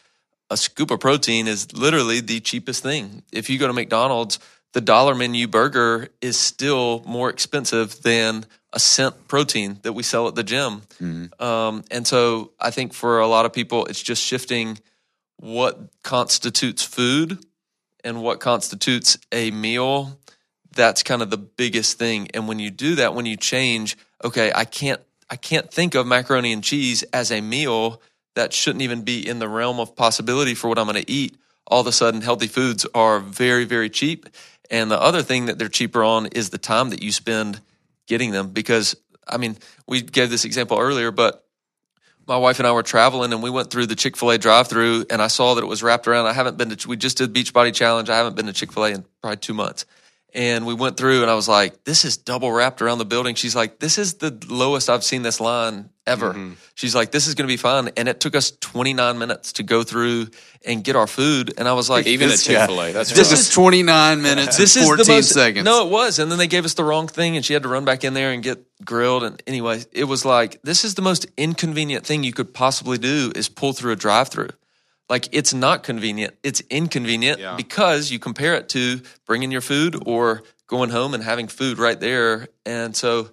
A 0.50 0.56
scoop 0.56 0.90
of 0.90 1.00
protein 1.00 1.48
is 1.48 1.72
literally 1.72 2.20
the 2.20 2.40
cheapest 2.40 2.82
thing. 2.82 3.22
If 3.32 3.48
you 3.48 3.58
go 3.58 3.68
to 3.68 3.72
McDonald's, 3.72 4.38
the 4.72 4.80
dollar 4.80 5.14
menu 5.14 5.48
burger 5.48 6.08
is 6.20 6.38
still 6.38 7.02
more 7.06 7.30
expensive 7.30 8.02
than 8.02 8.44
Ascent 8.72 9.26
protein 9.26 9.78
that 9.82 9.94
we 9.94 10.02
sell 10.02 10.28
at 10.28 10.34
the 10.34 10.44
gym. 10.44 10.82
Um, 11.40 11.84
and 11.90 12.06
so 12.06 12.52
I 12.60 12.70
think 12.70 12.92
for 12.92 13.18
a 13.18 13.26
lot 13.26 13.44
of 13.44 13.52
people, 13.52 13.86
it's 13.86 14.02
just 14.02 14.22
shifting 14.22 14.78
what 15.38 15.78
constitutes 16.04 16.84
food 16.84 17.44
and 18.04 18.22
what 18.22 18.38
constitutes 18.40 19.18
a 19.32 19.50
meal. 19.50 20.18
That's 20.76 21.02
kind 21.02 21.20
of 21.20 21.30
the 21.30 21.36
biggest 21.36 21.98
thing. 21.98 22.28
And 22.32 22.46
when 22.46 22.60
you 22.60 22.70
do 22.70 22.94
that, 22.96 23.14
when 23.14 23.26
you 23.26 23.36
change, 23.36 23.96
okay, 24.22 24.52
I 24.54 24.64
can't, 24.64 25.00
I 25.28 25.36
can't 25.36 25.70
think 25.70 25.94
of 25.96 26.06
macaroni 26.06 26.52
and 26.52 26.62
cheese 26.62 27.02
as 27.12 27.32
a 27.32 27.40
meal 27.40 28.00
that 28.36 28.52
shouldn't 28.52 28.82
even 28.82 29.02
be 29.02 29.26
in 29.26 29.40
the 29.40 29.48
realm 29.48 29.80
of 29.80 29.96
possibility 29.96 30.54
for 30.54 30.68
what 30.68 30.78
I'm 30.78 30.86
going 30.86 31.02
to 31.02 31.10
eat. 31.10 31.36
All 31.66 31.80
of 31.80 31.86
a 31.86 31.92
sudden, 31.92 32.20
healthy 32.20 32.46
foods 32.46 32.86
are 32.94 33.18
very, 33.18 33.64
very 33.64 33.90
cheap. 33.90 34.28
And 34.70 34.90
the 34.90 35.00
other 35.00 35.22
thing 35.22 35.46
that 35.46 35.58
they're 35.58 35.68
cheaper 35.68 36.04
on 36.04 36.26
is 36.26 36.50
the 36.50 36.58
time 36.58 36.90
that 36.90 37.02
you 37.02 37.10
spend 37.10 37.60
getting 38.10 38.32
them. 38.32 38.50
Because, 38.50 38.96
I 39.26 39.38
mean, 39.38 39.56
we 39.86 40.02
gave 40.02 40.28
this 40.28 40.44
example 40.44 40.78
earlier, 40.78 41.10
but 41.10 41.46
my 42.26 42.36
wife 42.36 42.58
and 42.58 42.66
I 42.68 42.72
were 42.72 42.82
traveling 42.82 43.32
and 43.32 43.42
we 43.42 43.48
went 43.48 43.70
through 43.70 43.86
the 43.86 43.94
Chick 43.96 44.16
fil 44.16 44.32
A 44.32 44.38
drive 44.38 44.68
through 44.68 45.06
and 45.08 45.22
I 45.22 45.28
saw 45.28 45.54
that 45.54 45.62
it 45.62 45.66
was 45.66 45.82
wrapped 45.82 46.06
around. 46.06 46.26
I 46.26 46.32
haven't 46.32 46.58
been 46.58 46.76
to, 46.76 46.88
we 46.88 46.96
just 46.96 47.16
did 47.16 47.32
Beachbody 47.32 47.72
Challenge. 47.72 48.10
I 48.10 48.16
haven't 48.16 48.36
been 48.36 48.46
to 48.46 48.52
Chick 48.52 48.72
fil 48.72 48.84
A 48.84 48.90
in 48.90 49.04
probably 49.22 49.38
two 49.38 49.54
months. 49.54 49.86
And 50.34 50.66
we 50.66 50.74
went 50.74 50.96
through, 50.96 51.22
and 51.22 51.30
I 51.30 51.34
was 51.34 51.48
like, 51.48 51.84
"This 51.84 52.04
is 52.04 52.16
double 52.16 52.52
wrapped 52.52 52.80
around 52.82 52.98
the 52.98 53.04
building." 53.04 53.34
She's 53.34 53.56
like, 53.56 53.78
"This 53.78 53.98
is 53.98 54.14
the 54.14 54.36
lowest 54.48 54.88
I've 54.88 55.04
seen 55.04 55.22
this 55.22 55.40
line 55.40 55.90
ever." 56.06 56.30
Mm-hmm. 56.30 56.52
She's 56.74 56.94
like, 56.94 57.10
"This 57.10 57.26
is 57.26 57.34
going 57.34 57.46
to 57.48 57.52
be 57.52 57.56
fun." 57.56 57.90
And 57.96 58.08
it 58.08 58.20
took 58.20 58.34
us 58.36 58.52
29 58.60 59.18
minutes 59.18 59.54
to 59.54 59.62
go 59.62 59.82
through 59.82 60.28
and 60.64 60.84
get 60.84 60.94
our 60.94 61.06
food. 61.06 61.54
And 61.58 61.66
I 61.66 61.72
was 61.72 61.88
like, 61.88 62.06
Even 62.06 62.28
at 62.28 62.32
this- 62.32 62.44
Chick 62.44 62.58
Fil 62.66 62.82
A, 62.82 62.92
that's 62.92 63.12
This 63.12 63.32
is 63.32 63.50
29 63.54 64.22
minutes 64.22 64.56
this 64.56 64.76
is 64.76 64.84
14 64.84 65.04
the 65.06 65.12
most, 65.12 65.32
seconds. 65.32 65.64
No, 65.64 65.86
it 65.86 65.90
was. 65.90 66.18
And 66.18 66.30
then 66.30 66.38
they 66.38 66.46
gave 66.46 66.64
us 66.64 66.74
the 66.74 66.84
wrong 66.84 67.08
thing 67.08 67.36
and 67.36 67.44
she 67.44 67.54
had 67.54 67.62
to 67.62 67.68
run 67.68 67.84
back 67.84 68.04
in 68.04 68.14
there 68.14 68.30
and 68.32 68.42
get 68.42 68.64
grilled. 68.84 69.22
And 69.24 69.42
anyway, 69.46 69.82
it 69.92 70.04
was 70.04 70.24
like, 70.24 70.60
this 70.62 70.84
is 70.84 70.94
the 70.94 71.02
most 71.02 71.26
inconvenient 71.36 72.04
thing 72.04 72.24
you 72.24 72.32
could 72.32 72.52
possibly 72.52 72.98
do 72.98 73.32
is 73.34 73.48
pull 73.48 73.72
through 73.72 73.92
a 73.92 73.96
drive 73.96 74.28
through. 74.28 74.50
Like 75.10 75.28
it's 75.32 75.52
not 75.52 75.82
convenient. 75.82 76.36
It's 76.42 76.62
inconvenient 76.70 77.40
Yeah. 77.40 77.56
because 77.56 78.10
you 78.10 78.18
compare 78.18 78.54
it 78.54 78.68
to 78.70 79.02
bringing 79.26 79.50
your 79.50 79.60
food 79.60 80.02
or 80.06 80.42
going 80.68 80.88
home 80.88 81.12
and 81.12 81.22
having 81.22 81.48
food 81.48 81.78
right 81.78 81.98
there. 81.98 82.48
And 82.64 82.96
so 82.96 83.30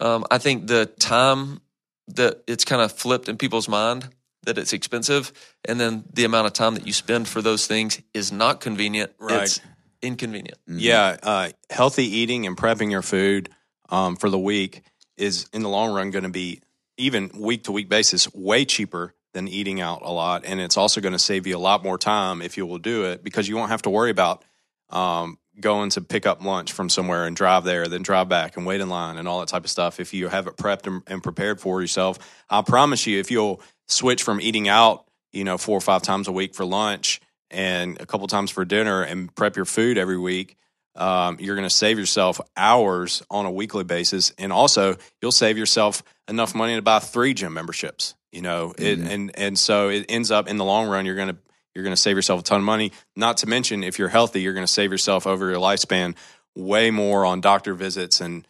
um, 0.00 0.24
I 0.30 0.38
think 0.38 0.68
the 0.68 0.86
time 0.86 1.60
that 2.08 2.44
it's 2.46 2.64
kind 2.64 2.80
of 2.80 2.92
flipped 2.92 3.28
in 3.28 3.36
people's 3.36 3.68
mind 3.68 4.08
that 4.44 4.56
it's 4.58 4.72
expensive, 4.72 5.32
and 5.64 5.80
then 5.80 6.04
the 6.12 6.24
amount 6.24 6.46
of 6.46 6.52
time 6.52 6.74
that 6.74 6.86
you 6.86 6.92
spend 6.92 7.26
for 7.26 7.42
those 7.42 7.66
things 7.66 8.00
is 8.14 8.30
not 8.30 8.60
convenient. 8.60 9.10
Right. 9.18 9.42
It's 9.42 9.60
inconvenient. 10.00 10.56
Yeah, 10.68 11.16
uh, 11.20 11.48
healthy 11.68 12.04
eating 12.04 12.46
and 12.46 12.56
prepping 12.56 12.92
your 12.92 13.02
food 13.02 13.48
um, 13.88 14.14
for 14.14 14.30
the 14.30 14.38
week 14.38 14.82
is 15.16 15.48
in 15.52 15.62
the 15.62 15.68
long 15.68 15.92
run 15.92 16.12
going 16.12 16.22
to 16.22 16.30
be 16.30 16.60
even 16.96 17.28
week 17.36 17.64
to 17.64 17.72
week 17.72 17.88
basis 17.88 18.32
way 18.32 18.64
cheaper 18.64 19.14
than 19.36 19.48
eating 19.48 19.82
out 19.82 20.00
a 20.02 20.10
lot, 20.10 20.46
and 20.46 20.62
it's 20.62 20.78
also 20.78 21.02
going 21.02 21.12
to 21.12 21.18
save 21.18 21.46
you 21.46 21.54
a 21.54 21.58
lot 21.58 21.84
more 21.84 21.98
time 21.98 22.40
if 22.40 22.56
you 22.56 22.64
will 22.64 22.78
do 22.78 23.04
it 23.04 23.22
because 23.22 23.46
you 23.46 23.54
won't 23.54 23.70
have 23.70 23.82
to 23.82 23.90
worry 23.90 24.10
about 24.10 24.42
um, 24.88 25.38
going 25.60 25.90
to 25.90 26.00
pick 26.00 26.24
up 26.24 26.42
lunch 26.42 26.72
from 26.72 26.88
somewhere 26.88 27.26
and 27.26 27.36
drive 27.36 27.62
there, 27.64 27.86
then 27.86 28.00
drive 28.02 28.30
back 28.30 28.56
and 28.56 28.64
wait 28.64 28.80
in 28.80 28.88
line 28.88 29.18
and 29.18 29.28
all 29.28 29.40
that 29.40 29.48
type 29.48 29.64
of 29.64 29.70
stuff. 29.70 30.00
If 30.00 30.14
you 30.14 30.28
have 30.28 30.46
it 30.46 30.56
prepped 30.56 30.86
and, 30.86 31.02
and 31.06 31.22
prepared 31.22 31.60
for 31.60 31.82
yourself, 31.82 32.18
I 32.48 32.62
promise 32.62 33.06
you, 33.06 33.20
if 33.20 33.30
you'll 33.30 33.60
switch 33.88 34.22
from 34.22 34.40
eating 34.40 34.68
out, 34.68 35.04
you 35.34 35.44
know, 35.44 35.58
four 35.58 35.76
or 35.76 35.82
five 35.82 36.00
times 36.00 36.28
a 36.28 36.32
week 36.32 36.54
for 36.54 36.64
lunch 36.64 37.20
and 37.50 38.00
a 38.00 38.06
couple 38.06 38.26
times 38.28 38.50
for 38.50 38.64
dinner 38.64 39.02
and 39.02 39.34
prep 39.34 39.54
your 39.54 39.66
food 39.66 39.98
every 39.98 40.18
week, 40.18 40.56
um, 40.94 41.36
you're 41.40 41.56
going 41.56 41.68
to 41.68 41.74
save 41.74 41.98
yourself 41.98 42.40
hours 42.56 43.22
on 43.30 43.44
a 43.44 43.50
weekly 43.50 43.84
basis, 43.84 44.32
and 44.38 44.50
also 44.50 44.96
you'll 45.20 45.30
save 45.30 45.58
yourself 45.58 46.02
enough 46.26 46.54
money 46.54 46.74
to 46.74 46.80
buy 46.80 47.00
three 47.00 47.34
gym 47.34 47.52
memberships. 47.52 48.14
You 48.36 48.42
know, 48.42 48.74
it, 48.76 48.98
mm-hmm. 48.98 49.08
and 49.08 49.38
and 49.38 49.58
so 49.58 49.88
it 49.88 50.04
ends 50.10 50.30
up 50.30 50.46
in 50.46 50.58
the 50.58 50.64
long 50.64 50.88
run, 50.88 51.06
you're 51.06 51.16
going 51.16 51.28
to 51.28 51.38
you're 51.74 51.84
going 51.84 51.96
to 51.96 52.00
save 52.00 52.16
yourself 52.16 52.40
a 52.40 52.42
ton 52.42 52.58
of 52.58 52.64
money. 52.64 52.92
Not 53.16 53.38
to 53.38 53.46
mention, 53.46 53.82
if 53.82 53.98
you're 53.98 54.10
healthy, 54.10 54.42
you're 54.42 54.52
going 54.52 54.66
to 54.66 54.72
save 54.72 54.92
yourself 54.92 55.26
over 55.26 55.48
your 55.48 55.58
lifespan 55.58 56.14
way 56.54 56.90
more 56.90 57.24
on 57.24 57.40
doctor 57.40 57.72
visits 57.72 58.20
and 58.20 58.46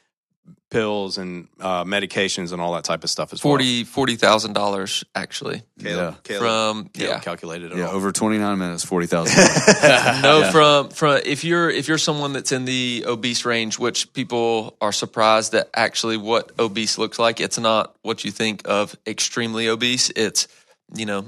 pills 0.71 1.17
and 1.17 1.47
uh, 1.61 1.85
medications 1.85 2.53
and 2.53 2.61
all 2.61 2.75
that 2.75 2.83
type 2.85 3.05
of 3.05 3.11
stuff 3.11 3.33
as 3.33 3.41
Forty 3.41 3.85
forty 3.85 4.17
thousand 4.17 4.53
dollars 4.53 5.05
actually 5.15 5.63
well. 5.81 5.85
Caleb, 5.85 6.15
Yeah. 6.15 6.15
Caleb, 6.25 6.41
from 6.43 6.89
Caleb 6.89 7.11
yeah 7.13 7.19
calculated 7.21 7.73
it 7.73 7.79
Yeah, 7.79 7.87
all. 7.89 7.95
over 7.95 8.11
29 8.11 8.59
minutes, 8.59 8.85
40,000. 8.85 9.37
no 10.23 10.51
from 10.51 10.89
from 10.91 11.21
if 11.25 11.45
you're 11.45 11.71
if 11.71 11.87
you're 11.87 11.99
someone 11.99 12.33
that's 12.33 12.51
in 12.53 12.65
the 12.65 13.05
obese 13.07 13.45
range, 13.45 13.79
which 13.79 14.13
people 14.13 14.77
are 14.81 14.93
surprised 14.93 15.53
that 15.53 15.71
actually 15.75 16.17
what 16.17 16.51
obese 16.59 16.99
looks 16.99 17.19
like. 17.19 17.41
It's 17.41 17.59
not 17.59 17.95
what 18.03 18.25
you 18.25 18.33
think 18.33 18.63
of 18.69 18.97
extremely 19.07 19.69
obese. 19.69 20.11
It's 20.17 20.49
you 20.95 21.07
know 21.07 21.27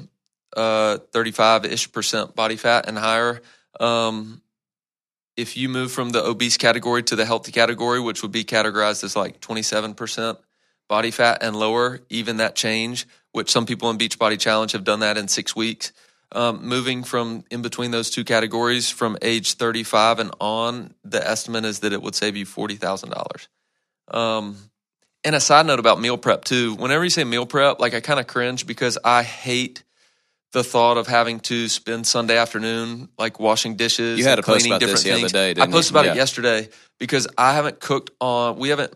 uh 0.57 0.98
35 1.12 1.64
ish 1.66 1.92
percent 1.92 2.35
body 2.35 2.57
fat 2.57 2.88
and 2.88 2.98
higher. 2.98 3.40
Um, 3.79 4.42
if 5.38 5.57
you 5.57 5.68
move 5.68 5.92
from 5.92 6.11
the 6.11 6.22
obese 6.22 6.57
category 6.57 7.01
to 7.05 7.14
the 7.14 7.24
healthy 7.24 7.53
category, 7.53 8.01
which 8.01 8.22
would 8.22 8.33
be 8.33 8.42
categorized 8.42 9.05
as 9.05 9.14
like 9.14 9.40
27% 9.40 10.37
body 10.88 11.12
fat 11.12 11.38
and 11.42 11.55
lower, 11.55 12.01
even 12.11 12.38
that 12.38 12.57
change, 12.57 13.07
which 13.31 13.48
some 13.48 13.64
people 13.64 13.88
in 13.88 13.96
Beachbody 13.96 14.38
Challenge 14.38 14.72
have 14.72 14.83
done 14.83 14.98
that 15.01 15.16
in 15.16 15.29
six 15.29 15.55
weeks. 15.55 15.92
Um, 16.33 16.66
moving 16.66 17.05
from 17.05 17.44
in 17.53 17.62
between 17.62 17.92
those 17.92 18.11
two 18.11 18.24
categories 18.24 18.90
from 18.90 19.16
age 19.22 19.55
35 19.55 20.18
and 20.18 20.31
on, 20.40 20.92
the 21.05 21.27
estimate 21.27 21.64
is 21.64 21.81
that 21.81 21.92
it 21.92 22.03
would 22.03 22.16
save 22.16 22.37
you 22.37 22.44
$40,000. 22.44 23.46
Um, 24.09 24.57
and 25.22 25.37
a 25.37 25.40
side 25.40 25.66
note 25.66 25.79
about 25.79 26.01
meal 26.01 26.18
prep 26.18 26.44
too. 26.44 26.74
Whenever 26.74 27.05
you 27.05 27.11
say 27.11 27.22
meal 27.22 27.46
prep, 27.46 27.79
like 27.79 27.94
I 27.94 28.01
kind 28.01 28.18
of 28.18 28.27
cringe 28.27 28.66
because 28.66 28.98
I 29.05 29.22
hate 29.22 29.85
the 30.53 30.65
thought 30.65 30.97
of 30.97 31.07
having 31.07 31.41
to 31.41 31.69
spend 31.69 32.07
Sunday 32.07 32.37
afternoon 32.39 33.09
like 33.19 33.39
washing 33.39 33.77
dishes. 33.77 34.19
You 34.19 34.25
had 34.25 34.39
a 34.39 34.43
post 34.43 34.61
cleaning 34.61 34.73
about 34.73 34.81
this 34.81 35.03
different 35.03 35.05
the 35.05 35.11
other 35.13 35.21
things. 35.21 35.57
day, 35.57 35.63
I 35.63 35.67
posted 35.67 35.95
you? 35.95 35.99
about 36.01 36.07
Yeah. 36.07 36.13
it 36.13 36.17
yesterday 36.17 36.69
because 36.99 37.29
I 37.37 37.53
haven't 37.55 37.81
cooked 37.81 38.11
on. 38.21 38.59
We 38.59 38.71
haven't. 38.71 38.95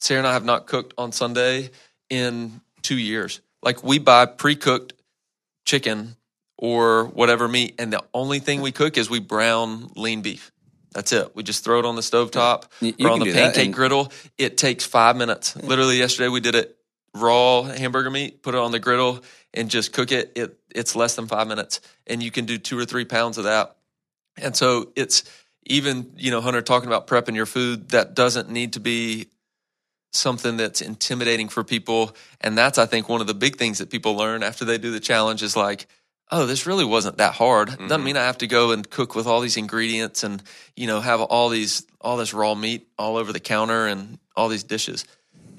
Sarah 0.00 0.18
and 0.20 0.26
I 0.26 0.32
have 0.32 0.44
not 0.44 0.66
cooked 0.66 0.94
on 0.98 1.12
Sunday 1.12 1.70
in 2.10 2.60
two 2.82 2.98
years. 2.98 3.40
Like 3.62 3.82
we 3.82 3.98
buy 3.98 4.26
pre-cooked 4.26 4.92
chicken 5.66 6.16
or 6.58 7.06
whatever 7.06 7.48
meat, 7.48 7.74
and 7.78 7.92
the 7.92 8.02
only 8.12 8.38
thing 8.38 8.60
we 8.60 8.72
cook 8.72 8.96
is 8.96 9.08
we 9.10 9.18
brown 9.18 9.90
lean 9.96 10.22
beef. 10.22 10.52
That's 10.92 11.12
it. 11.12 11.34
We 11.34 11.42
just 11.42 11.64
throw 11.64 11.80
it 11.80 11.84
on 11.84 11.96
the 11.96 12.02
stovetop 12.02 12.64
You- 12.80 12.94
you 12.96 13.08
or 13.08 13.10
on 13.12 13.18
the 13.20 13.32
pancake 13.32 13.72
griddle. 13.72 14.12
It 14.38 14.56
takes 14.56 14.84
five 14.84 15.16
minutes. 15.16 15.56
Literally 15.56 15.98
yesterday 15.98 16.28
we 16.28 16.40
did 16.40 16.54
it 16.54 16.76
raw 17.14 17.62
hamburger 17.62 18.10
meat, 18.10 18.42
put 18.42 18.54
it 18.54 18.58
on 18.58 18.72
the 18.72 18.78
griddle 18.78 19.20
and 19.52 19.70
just 19.70 19.92
cook 19.92 20.12
it. 20.12 20.32
It 20.34 20.58
it's 20.74 20.96
less 20.96 21.14
than 21.14 21.26
five 21.26 21.46
minutes. 21.46 21.80
And 22.06 22.22
you 22.22 22.30
can 22.30 22.44
do 22.44 22.58
two 22.58 22.78
or 22.78 22.84
three 22.84 23.04
pounds 23.04 23.38
of 23.38 23.44
that. 23.44 23.76
And 24.36 24.56
so 24.56 24.92
it's 24.96 25.24
even, 25.66 26.12
you 26.16 26.30
know, 26.30 26.40
Hunter 26.40 26.60
talking 26.60 26.88
about 26.88 27.06
prepping 27.06 27.36
your 27.36 27.46
food, 27.46 27.90
that 27.90 28.14
doesn't 28.14 28.50
need 28.50 28.74
to 28.74 28.80
be 28.80 29.28
something 30.12 30.56
that's 30.56 30.80
intimidating 30.80 31.48
for 31.48 31.64
people. 31.64 32.14
And 32.40 32.58
that's 32.58 32.78
I 32.78 32.86
think 32.86 33.08
one 33.08 33.20
of 33.20 33.26
the 33.26 33.34
big 33.34 33.56
things 33.56 33.78
that 33.78 33.90
people 33.90 34.16
learn 34.16 34.42
after 34.42 34.64
they 34.64 34.78
do 34.78 34.90
the 34.90 35.00
challenge 35.00 35.42
is 35.42 35.56
like, 35.56 35.86
oh, 36.30 36.46
this 36.46 36.66
really 36.66 36.84
wasn't 36.84 37.18
that 37.18 37.34
hard. 37.34 37.68
Doesn't 37.68 37.88
mm-hmm. 37.88 38.04
mean 38.04 38.16
I 38.16 38.24
have 38.24 38.38
to 38.38 38.46
go 38.46 38.72
and 38.72 38.88
cook 38.88 39.14
with 39.14 39.26
all 39.26 39.40
these 39.40 39.56
ingredients 39.56 40.24
and, 40.24 40.42
you 40.76 40.86
know, 40.86 41.00
have 41.00 41.20
all 41.20 41.48
these 41.48 41.86
all 42.00 42.16
this 42.16 42.34
raw 42.34 42.54
meat 42.54 42.88
all 42.98 43.16
over 43.16 43.32
the 43.32 43.40
counter 43.40 43.86
and 43.86 44.18
all 44.36 44.48
these 44.48 44.64
dishes. 44.64 45.04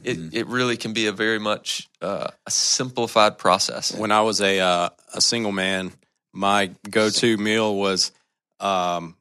It 0.05 0.33
it 0.33 0.47
really 0.47 0.77
can 0.77 0.93
be 0.93 1.07
a 1.07 1.11
very 1.11 1.39
much 1.39 1.89
uh, 2.01 2.27
a 2.45 2.51
simplified 2.51 3.37
process. 3.37 3.93
when 3.93 4.11
I 4.11 4.21
was 4.21 4.39
a 4.39 4.59
uh, 4.59 4.89
a 5.13 5.21
single 5.21 5.51
man, 5.51 5.91
my 6.31 6.71
go 6.89 7.09
to 7.09 7.37
meal 7.37 7.75
was 7.75 8.11
um, 8.59 9.15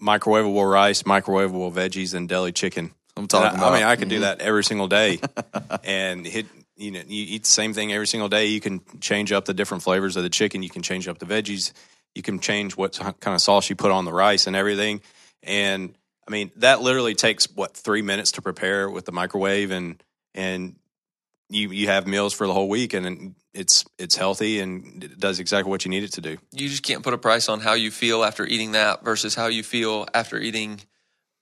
microwavable 0.00 0.70
rice, 0.70 1.02
microwavable 1.02 1.72
veggies, 1.72 2.14
and 2.14 2.28
deli 2.28 2.52
chicken. 2.52 2.92
I'm 3.16 3.26
talking 3.26 3.58
I, 3.58 3.60
about. 3.60 3.72
I 3.72 3.76
mean, 3.76 3.86
I 3.86 3.96
could 3.96 4.08
do 4.08 4.20
that 4.20 4.40
every 4.40 4.62
single 4.62 4.88
day, 4.88 5.18
and 5.84 6.26
hit. 6.26 6.46
You 6.78 6.90
know, 6.90 7.00
you 7.06 7.24
eat 7.28 7.44
the 7.44 7.48
same 7.48 7.72
thing 7.72 7.92
every 7.92 8.06
single 8.06 8.28
day. 8.28 8.46
You 8.46 8.60
can 8.60 8.82
change 9.00 9.32
up 9.32 9.46
the 9.46 9.54
different 9.54 9.82
flavors 9.82 10.16
of 10.16 10.22
the 10.22 10.28
chicken. 10.28 10.62
You 10.62 10.68
can 10.68 10.82
change 10.82 11.08
up 11.08 11.18
the 11.18 11.24
veggies. 11.24 11.72
You 12.14 12.22
can 12.22 12.38
change 12.38 12.76
what 12.76 12.98
kind 12.98 13.34
of 13.34 13.40
sauce 13.40 13.70
you 13.70 13.76
put 13.76 13.90
on 13.90 14.04
the 14.04 14.12
rice 14.12 14.46
and 14.46 14.54
everything. 14.54 15.00
And 15.42 15.94
I 16.26 16.30
mean, 16.30 16.50
that 16.56 16.80
literally 16.80 17.14
takes 17.14 17.46
what 17.54 17.76
three 17.76 18.02
minutes 18.02 18.32
to 18.32 18.42
prepare 18.42 18.90
with 18.90 19.04
the 19.04 19.12
microwave, 19.12 19.70
and 19.70 20.02
and 20.34 20.76
you 21.48 21.70
you 21.70 21.86
have 21.88 22.06
meals 22.06 22.32
for 22.32 22.46
the 22.46 22.52
whole 22.52 22.68
week, 22.68 22.94
and 22.94 23.34
it's 23.54 23.84
it's 23.98 24.16
healthy 24.16 24.60
and 24.60 25.02
it 25.02 25.18
does 25.18 25.40
exactly 25.40 25.70
what 25.70 25.84
you 25.84 25.90
need 25.90 26.04
it 26.04 26.12
to 26.12 26.20
do. 26.20 26.36
you 26.52 26.68
just 26.68 26.82
can't 26.82 27.02
put 27.02 27.14
a 27.14 27.18
price 27.18 27.48
on 27.48 27.60
how 27.60 27.72
you 27.72 27.90
feel 27.90 28.22
after 28.22 28.44
eating 28.44 28.72
that 28.72 29.02
versus 29.02 29.34
how 29.34 29.46
you 29.46 29.62
feel 29.62 30.06
after 30.12 30.38
eating 30.38 30.80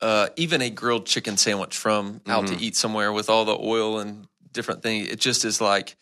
uh, 0.01 0.29
even 0.37 0.63
a 0.63 0.71
grilled 0.71 1.07
chicken 1.07 1.37
sandwich 1.37 1.77
from 1.77 2.21
out 2.27 2.47
to 2.47 2.57
eat 2.57 2.77
somewhere 2.77 3.13
with 3.13 3.31
all 3.31 3.45
the 3.45 3.57
oil 3.57 3.99
and 3.99 4.29
different 4.53 4.83
things. 4.83 5.09
It 5.09 5.19
just 5.19 5.45
is 5.45 5.61
like 5.61 5.97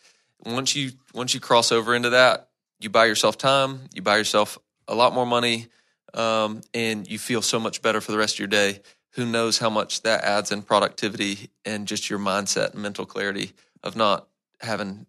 once 0.45 0.75
you 0.75 0.91
once 1.13 1.33
you 1.33 1.39
cross 1.39 1.71
over 1.71 1.95
into 1.95 2.11
that, 2.11 2.49
you 2.79 2.89
buy 2.89 3.05
yourself 3.05 3.37
time, 3.37 3.81
you 3.93 4.01
buy 4.01 4.17
yourself 4.17 4.57
a 4.87 4.95
lot 4.95 5.13
more 5.13 5.25
money, 5.25 5.67
um, 6.13 6.61
and 6.73 7.09
you 7.09 7.19
feel 7.19 7.41
so 7.41 7.59
much 7.59 7.81
better 7.81 8.01
for 8.01 8.11
the 8.11 8.17
rest 8.17 8.35
of 8.35 8.39
your 8.39 8.47
day. 8.47 8.81
Who 9.11 9.25
knows 9.25 9.59
how 9.59 9.69
much 9.69 10.01
that 10.01 10.23
adds 10.23 10.51
in 10.51 10.63
productivity 10.63 11.49
and 11.65 11.87
just 11.87 12.09
your 12.09 12.19
mindset 12.19 12.73
and 12.73 12.81
mental 12.81 13.05
clarity 13.05 13.51
of 13.83 13.95
not 13.95 14.27
having 14.59 15.05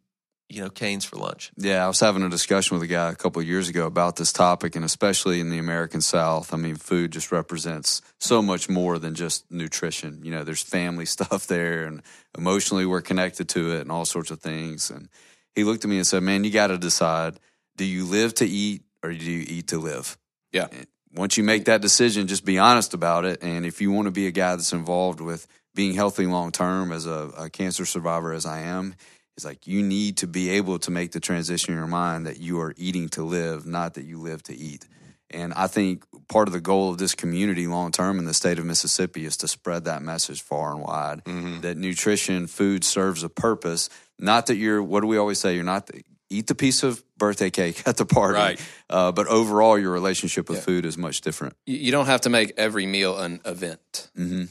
you 0.48 0.62
know 0.62 0.70
Cane's 0.70 1.05
for 1.05 1.16
lunch. 1.16 1.50
Yeah, 1.57 1.84
I 1.84 1.88
was 1.88 2.00
having 2.00 2.22
a 2.22 2.28
discussion 2.28 2.76
with 2.76 2.82
a 2.82 2.92
guy 2.92 3.11
a 3.11 3.16
couple 3.16 3.40
of 3.40 3.48
years 3.48 3.68
ago 3.68 3.86
about 3.86 4.16
this 4.16 4.32
topic, 4.32 4.76
and 4.76 4.84
especially 4.84 5.40
in 5.40 5.50
the 5.50 5.59
American 5.59 6.00
South. 6.00 6.52
I 6.52 6.57
mean, 6.57 6.76
food 6.76 7.12
just 7.12 7.32
represents 7.32 8.02
so 8.20 8.42
much 8.42 8.68
more 8.68 8.98
than 8.98 9.14
just 9.14 9.50
nutrition. 9.50 10.20
You 10.22 10.30
know, 10.32 10.44
there's 10.44 10.62
family 10.62 11.07
stuff 11.16 11.46
there, 11.46 11.84
and 11.84 12.02
emotionally 12.36 12.86
we're 12.86 13.02
connected 13.02 13.48
to 13.50 13.74
it, 13.74 13.80
and 13.80 13.90
all 13.90 14.05
sorts 14.05 14.30
of 14.30 14.40
things. 14.40 14.90
And 14.90 15.09
he 15.55 15.64
looked 15.64 15.84
at 15.84 15.90
me 15.90 15.96
and 15.96 16.07
said, 16.07 16.22
"Man, 16.22 16.44
you 16.44 16.50
got 16.50 16.68
to 16.68 16.78
decide: 16.78 17.40
do 17.76 17.84
you 17.84 18.05
live 18.05 18.34
to 18.34 18.46
eat, 18.46 18.82
or 19.02 19.12
do 19.12 19.24
you 19.24 19.44
eat 19.48 19.68
to 19.68 19.78
live?" 19.78 20.18
Yeah. 20.52 20.68
Once 21.15 21.37
you 21.37 21.45
make 21.45 21.67
that 21.67 21.81
decision, 21.81 22.27
just 22.27 22.45
be 22.45 22.59
honest 22.59 22.93
about 22.93 23.25
it. 23.25 23.43
And 23.43 23.65
if 23.65 23.81
you 23.81 23.93
want 23.93 24.07
to 24.07 24.12
be 24.12 24.27
a 24.27 24.33
guy 24.33 24.57
that's 24.57 24.73
involved 24.73 25.21
with 25.21 25.47
being 25.75 25.95
healthy 25.95 26.27
long 26.27 26.51
term 26.53 26.93
as 26.93 27.07
a, 27.07 27.31
a 27.39 27.51
cancer 27.51 27.85
survivor, 27.85 28.33
as 28.33 28.47
I 28.47 28.61
am, 28.61 28.95
it's 29.37 29.45
like 29.45 29.67
you 29.67 29.83
need 29.83 30.19
to 30.19 30.27
be 30.27 30.51
able 30.51 30.79
to 30.81 30.91
make 30.91 31.12
the 31.12 31.21
transition 31.21 31.73
in 31.73 31.79
your 31.79 31.89
mind 31.89 32.27
that 32.27 32.39
you 32.39 32.61
are 32.61 32.75
eating 32.77 33.09
to 33.11 33.25
live, 33.25 33.67
not 33.67 33.95
that 33.95 34.05
you 34.05 34.19
live 34.19 34.43
to 34.45 34.57
eat. 34.57 34.87
And 35.31 35.53
I 35.55 35.67
think 35.67 36.05
part 36.29 36.49
of 36.49 36.53
the 36.53 36.61
goal 36.61 36.91
of 36.91 36.99
this 36.99 37.15
community 37.15 37.67
long 37.67 37.91
term 37.91 38.19
in 38.19 38.25
the 38.25 38.35
state 38.35 38.59
of 38.59 38.65
Mississippi 38.65 39.25
is 39.25 39.37
to 39.39 39.49
spread 39.49 39.85
that 39.85 40.03
message 40.03 40.43
far 40.43 40.73
and 40.73 40.83
wide 40.83 41.25
mm-hmm. 41.25 41.61
that 41.61 41.77
nutrition, 41.77 42.47
food 42.47 42.85
serves 42.85 43.25
a 43.25 43.29
purpose. 43.29 43.89
Not 44.19 44.47
that 44.47 44.57
you're, 44.57 44.83
what 44.83 45.01
do 45.01 45.09
we 45.09 45.17
always 45.17 45.41
say? 45.41 45.57
You're 45.57 45.65
not, 45.65 45.87
the, 45.87 46.05
eat 46.35 46.47
the 46.47 46.55
piece 46.55 46.82
of 46.82 47.03
birthday 47.16 47.51
cake 47.51 47.82
at 47.87 47.97
the 47.97 48.07
party. 48.07 48.39
Right. 48.39 48.61
Uh, 48.91 49.12
but 49.12 49.26
overall, 49.26 49.78
your 49.78 49.91
relationship 49.93 50.49
with 50.49 50.64
food 50.64 50.85
is 50.85 50.97
much 50.99 51.20
different. 51.20 51.55
You 51.66 51.76
you 51.76 51.93
don't 51.93 52.07
have 52.07 52.22
to 52.22 52.30
make 52.30 52.53
every 52.57 52.87
meal 52.87 53.18
an 53.18 53.41
event. 53.45 54.11
hmm 54.16 54.45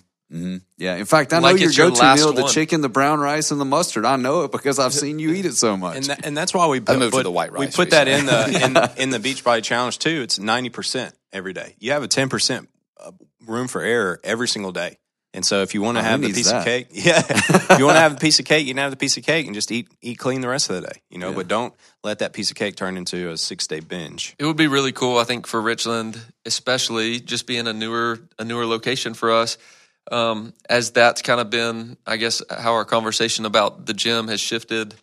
Yeah. 0.77 0.95
In 0.95 1.05
fact, 1.05 1.31
I 1.33 1.37
know 1.39 1.43
Like 1.51 1.59
your 1.59 1.69
your 1.71 1.89
go 1.89 1.95
to 1.95 2.01
last 2.01 2.17
meal, 2.19 2.33
the 2.33 2.47
chicken, 2.47 2.81
the 2.81 2.89
brown 2.89 3.19
rice, 3.19 3.51
and 3.51 3.61
the 3.61 3.65
mustard. 3.65 4.03
I 4.05 4.15
know 4.15 4.43
it 4.43 4.51
because 4.51 4.79
I've 4.79 4.93
seen 5.03 5.19
you 5.19 5.31
eat 5.31 5.45
it 5.45 5.55
so 5.55 5.77
much. 5.77 5.97
and 5.97 6.05
that, 6.05 6.25
and 6.25 6.35
that's 6.35 6.53
why 6.53 6.65
we 6.67 6.79
put, 6.79 6.97
moved 6.97 7.11
to 7.13 7.17
put- 7.19 7.23
the 7.23 7.31
white 7.31 7.51
rice. 7.51 7.59
We 7.59 7.65
rice 7.67 7.75
put 7.75 7.89
that 7.91 8.07
in 8.07 8.25
the 8.25 8.95
in, 8.97 9.01
in 9.03 9.09
the 9.11 9.19
Beachbody 9.19 9.63
Challenge 9.63 9.97
too. 9.99 10.21
It's 10.23 10.39
ninety 10.39 10.69
percent 10.69 11.13
every 11.31 11.53
day. 11.53 11.75
You 11.79 11.91
have 11.91 12.01
a 12.03 12.07
ten 12.07 12.29
percent 12.29 12.69
room 13.45 13.67
for 13.67 13.81
error 13.81 14.19
every 14.23 14.47
single 14.47 14.71
day. 14.71 14.97
And 15.35 15.43
so, 15.43 15.63
if 15.63 15.73
you 15.73 15.81
want 15.81 15.97
to 15.97 16.01
Oh, 16.01 16.03
have 16.03 16.21
the 16.21 16.31
piece 16.31 16.51
that? 16.51 16.59
of 16.59 16.63
cake, 16.65 16.87
yeah, 16.91 17.23
if 17.27 17.79
you 17.79 17.85
want 17.85 17.95
to 17.95 18.01
have 18.01 18.13
a 18.13 18.17
piece 18.19 18.37
of 18.39 18.45
cake, 18.45 18.67
you 18.67 18.73
can 18.75 18.83
have 18.83 18.91
the 18.91 18.97
piece 18.97 19.17
of 19.17 19.23
cake 19.23 19.47
and 19.47 19.55
just 19.55 19.71
eat 19.71 19.87
eat 20.01 20.19
clean 20.19 20.41
the 20.41 20.47
rest 20.47 20.69
of 20.69 20.75
the 20.79 20.87
day. 20.87 21.01
You 21.09 21.17
know, 21.17 21.33
but 21.33 21.47
don't 21.47 21.73
let 22.03 22.19
that 22.19 22.33
piece 22.33 22.51
of 22.51 22.55
cake 22.55 22.75
turn 22.75 22.97
into 22.97 23.31
a 23.31 23.37
six 23.37 23.65
day 23.65 23.79
binge. 23.79 24.35
It 24.37 24.45
would 24.45 24.57
be 24.57 24.67
really 24.67 24.91
cool, 24.91 25.17
I 25.17 25.23
think, 25.23 25.47
for 25.47 25.59
Richland, 25.59 26.21
especially 26.45 27.19
just 27.19 27.47
being 27.47 27.65
a 27.67 27.73
newer 27.73 28.19
a 28.37 28.45
newer 28.45 28.65
location 28.67 29.13
for 29.15 29.31
us. 29.31 29.57
Um, 30.11 30.53
as 30.69 30.91
that's 30.91 31.21
kind 31.21 31.39
of 31.39 31.49
been, 31.49 31.97
I 32.05 32.17
guess, 32.17 32.41
how 32.49 32.73
our 32.73 32.85
conversation 32.85 33.45
about 33.45 33.85
the 33.85 33.93
gym 33.93 34.27
has 34.27 34.39
shifted. 34.41 34.93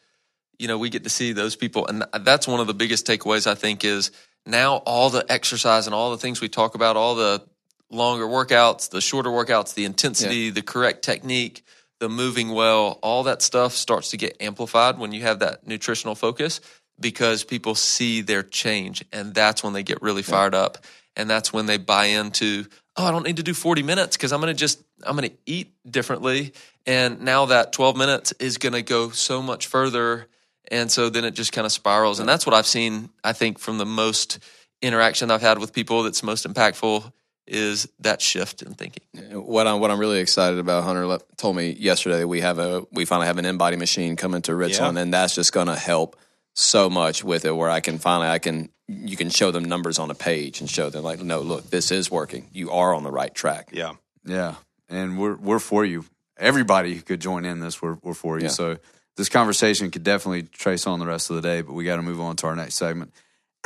You 0.58 0.68
know, 0.68 0.76
we 0.78 0.90
get 0.90 1.04
to 1.04 1.10
see 1.10 1.32
those 1.32 1.56
people, 1.56 1.86
and 1.86 2.04
that's 2.20 2.46
one 2.46 2.60
of 2.60 2.66
the 2.66 2.74
biggest 2.74 3.06
takeaways. 3.06 3.46
I 3.46 3.54
think 3.56 3.82
is 3.82 4.12
now 4.46 4.76
all 4.86 5.10
the 5.10 5.24
exercise 5.28 5.86
and 5.86 5.94
all 5.94 6.10
the 6.10 6.18
things 6.18 6.40
we 6.40 6.48
talk 6.50 6.74
about, 6.74 6.96
all 6.96 7.14
the 7.14 7.42
longer 7.90 8.24
workouts, 8.24 8.90
the 8.90 9.00
shorter 9.00 9.30
workouts, 9.30 9.74
the 9.74 9.84
intensity, 9.84 10.50
the 10.50 10.62
correct 10.62 11.02
technique, 11.02 11.64
the 11.98 12.08
moving 12.08 12.50
well, 12.50 12.98
all 13.02 13.24
that 13.24 13.42
stuff 13.42 13.72
starts 13.72 14.10
to 14.10 14.16
get 14.16 14.36
amplified 14.40 14.98
when 14.98 15.12
you 15.12 15.22
have 15.22 15.40
that 15.40 15.66
nutritional 15.66 16.14
focus 16.14 16.60
because 17.00 17.44
people 17.44 17.74
see 17.74 18.20
their 18.20 18.42
change 18.42 19.04
and 19.12 19.34
that's 19.34 19.64
when 19.64 19.72
they 19.72 19.82
get 19.82 20.02
really 20.02 20.22
fired 20.22 20.54
up 20.54 20.78
and 21.16 21.28
that's 21.28 21.52
when 21.52 21.66
they 21.66 21.78
buy 21.78 22.06
into 22.06 22.66
oh 22.96 23.06
I 23.06 23.10
don't 23.10 23.24
need 23.24 23.38
to 23.38 23.42
do 23.42 23.54
40 23.54 23.82
minutes 23.82 24.16
cuz 24.16 24.32
I'm 24.32 24.40
going 24.40 24.54
to 24.54 24.58
just 24.58 24.82
I'm 25.02 25.16
going 25.16 25.30
to 25.30 25.36
eat 25.46 25.72
differently 25.90 26.52
and 26.86 27.22
now 27.22 27.46
that 27.46 27.72
12 27.72 27.96
minutes 27.96 28.32
is 28.38 28.58
going 28.58 28.74
to 28.74 28.82
go 28.82 29.10
so 29.10 29.40
much 29.40 29.66
further 29.66 30.28
and 30.70 30.92
so 30.92 31.08
then 31.08 31.24
it 31.24 31.32
just 31.32 31.52
kind 31.52 31.64
of 31.64 31.72
spirals 31.72 32.20
and 32.20 32.28
that's 32.28 32.44
what 32.44 32.54
I've 32.54 32.66
seen 32.66 33.08
I 33.24 33.32
think 33.32 33.58
from 33.58 33.78
the 33.78 33.86
most 33.86 34.38
interaction 34.82 35.30
I've 35.30 35.42
had 35.42 35.58
with 35.58 35.72
people 35.72 36.02
that's 36.02 36.22
most 36.22 36.46
impactful 36.46 37.12
is 37.50 37.88
that 37.98 38.22
shift 38.22 38.62
in 38.62 38.74
thinking. 38.74 39.02
What 39.32 39.66
I'm 39.66 39.80
what 39.80 39.90
I'm 39.90 39.98
really 39.98 40.20
excited 40.20 40.58
about, 40.58 40.84
Hunter 40.84 41.06
let, 41.06 41.22
told 41.36 41.56
me 41.56 41.70
yesterday 41.70 42.24
we 42.24 42.40
have 42.40 42.58
a 42.58 42.86
we 42.92 43.04
finally 43.04 43.26
have 43.26 43.38
an 43.38 43.44
InBody 43.44 43.76
machine 43.76 44.16
coming 44.16 44.42
to 44.42 44.54
Richland, 44.54 44.96
and 44.98 45.12
that's 45.12 45.34
just 45.34 45.52
going 45.52 45.66
to 45.66 45.76
help 45.76 46.16
so 46.54 46.88
much 46.88 47.24
with 47.24 47.44
it. 47.44 47.50
Where 47.52 47.68
I 47.68 47.80
can 47.80 47.98
finally 47.98 48.28
I 48.28 48.38
can 48.38 48.70
you 48.86 49.16
can 49.16 49.30
show 49.30 49.50
them 49.50 49.64
numbers 49.64 49.98
on 49.98 50.10
a 50.10 50.14
page 50.14 50.60
and 50.60 50.70
show 50.70 50.90
them 50.90 51.04
like, 51.04 51.20
no, 51.20 51.40
look, 51.40 51.70
this 51.70 51.90
is 51.90 52.10
working. 52.10 52.48
You 52.52 52.70
are 52.70 52.94
on 52.94 53.02
the 53.02 53.10
right 53.10 53.34
track. 53.34 53.70
Yeah, 53.72 53.94
Yeah, 54.24 54.54
and 54.88 55.18
we're 55.18 55.36
we're 55.36 55.58
for 55.58 55.84
you. 55.84 56.04
Everybody 56.36 56.94
who 56.94 57.02
could 57.02 57.20
join 57.20 57.44
in 57.44 57.60
this, 57.60 57.82
we're 57.82 57.98
we're 58.02 58.14
for 58.14 58.38
you. 58.38 58.44
Yeah. 58.44 58.50
So 58.50 58.78
this 59.16 59.28
conversation 59.28 59.90
could 59.90 60.04
definitely 60.04 60.44
trace 60.44 60.86
on 60.86 61.00
the 61.00 61.06
rest 61.06 61.30
of 61.30 61.36
the 61.36 61.42
day, 61.42 61.62
but 61.62 61.72
we 61.72 61.84
got 61.84 61.96
to 61.96 62.02
move 62.02 62.20
on 62.20 62.36
to 62.36 62.46
our 62.46 62.56
next 62.56 62.76
segment. 62.76 63.12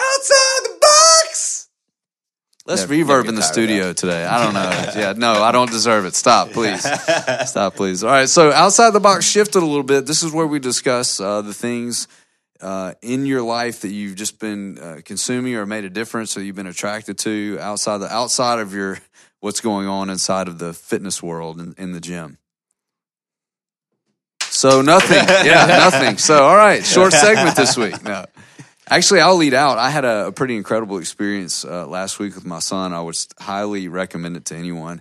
Outside 0.01 0.61
the 0.64 0.64
box. 0.64 0.64
Let's 2.67 2.89
Never- 2.89 2.95
reverb 3.23 3.29
in 3.29 3.35
the 3.35 3.43
studio 3.43 3.93
today. 3.93 4.25
I 4.25 4.43
don't 4.43 4.55
know. 4.55 4.71
yeah, 5.01 5.13
no, 5.15 5.43
I 5.43 5.53
don't 5.53 5.71
deserve 5.71 6.07
it. 6.07 6.15
Stop, 6.15 6.51
please. 6.51 6.81
Stop, 7.47 7.75
please. 7.75 8.03
All 8.03 8.11
right. 8.11 8.29
So 8.29 8.51
outside 8.53 8.91
the 8.91 9.01
box 9.01 9.27
shifted 9.29 9.63
a 9.63 9.67
little 9.67 9.83
bit. 9.83 10.07
This 10.07 10.23
is 10.23 10.33
where 10.33 10.47
we 10.47 10.61
discuss 10.61 11.21
uh, 11.21 11.43
the 11.43 11.53
things 11.53 12.09
uh, 12.63 12.95
in 13.03 13.27
your 13.27 13.43
life 13.43 13.83
that 13.83 13.91
you've 13.91 14.17
just 14.17 14.39
been 14.41 14.79
uh, 14.79 15.01
consuming 15.05 15.55
or 15.57 15.67
made 15.67 15.85
a 15.85 15.91
difference, 15.91 16.39
or 16.39 16.43
you've 16.43 16.57
been 16.57 16.67
attracted 16.67 17.19
to 17.19 17.59
outside 17.61 17.99
the 17.99 18.11
outside 18.11 18.61
of 18.61 18.73
your 18.73 18.99
what's 19.41 19.61
going 19.61 19.87
on 19.87 20.09
inside 20.09 20.49
of 20.49 20.59
the 20.59 20.73
fitness 20.73 21.23
world 21.23 21.61
in, 21.61 21.75
in 21.77 21.93
the 21.93 22.01
gym. 22.01 22.39
So 24.41 24.81
nothing, 24.81 25.19
yeah, 25.47 25.67
nothing. 25.67 26.17
So 26.17 26.43
all 26.45 26.57
right, 26.57 26.83
short 26.83 27.13
segment 27.13 27.57
this 27.57 27.77
week. 27.77 28.03
No, 28.03 28.25
actually, 28.91 29.21
I'll 29.21 29.37
lead 29.37 29.55
out. 29.55 29.79
I 29.79 29.91
had 29.91 30.05
a, 30.05 30.27
a 30.29 30.33
pretty 30.33 30.57
incredible 30.57 30.99
experience 30.99 31.65
uh, 31.65 31.87
last 31.87 32.19
week 32.19 32.35
with 32.35 32.45
my 32.45 32.59
son. 32.59 32.93
I 32.93 33.01
would 33.01 33.17
highly 33.39 33.89
recommend 33.89 34.37
it 34.37 34.45
to 34.47 34.57
anyone. 34.57 35.01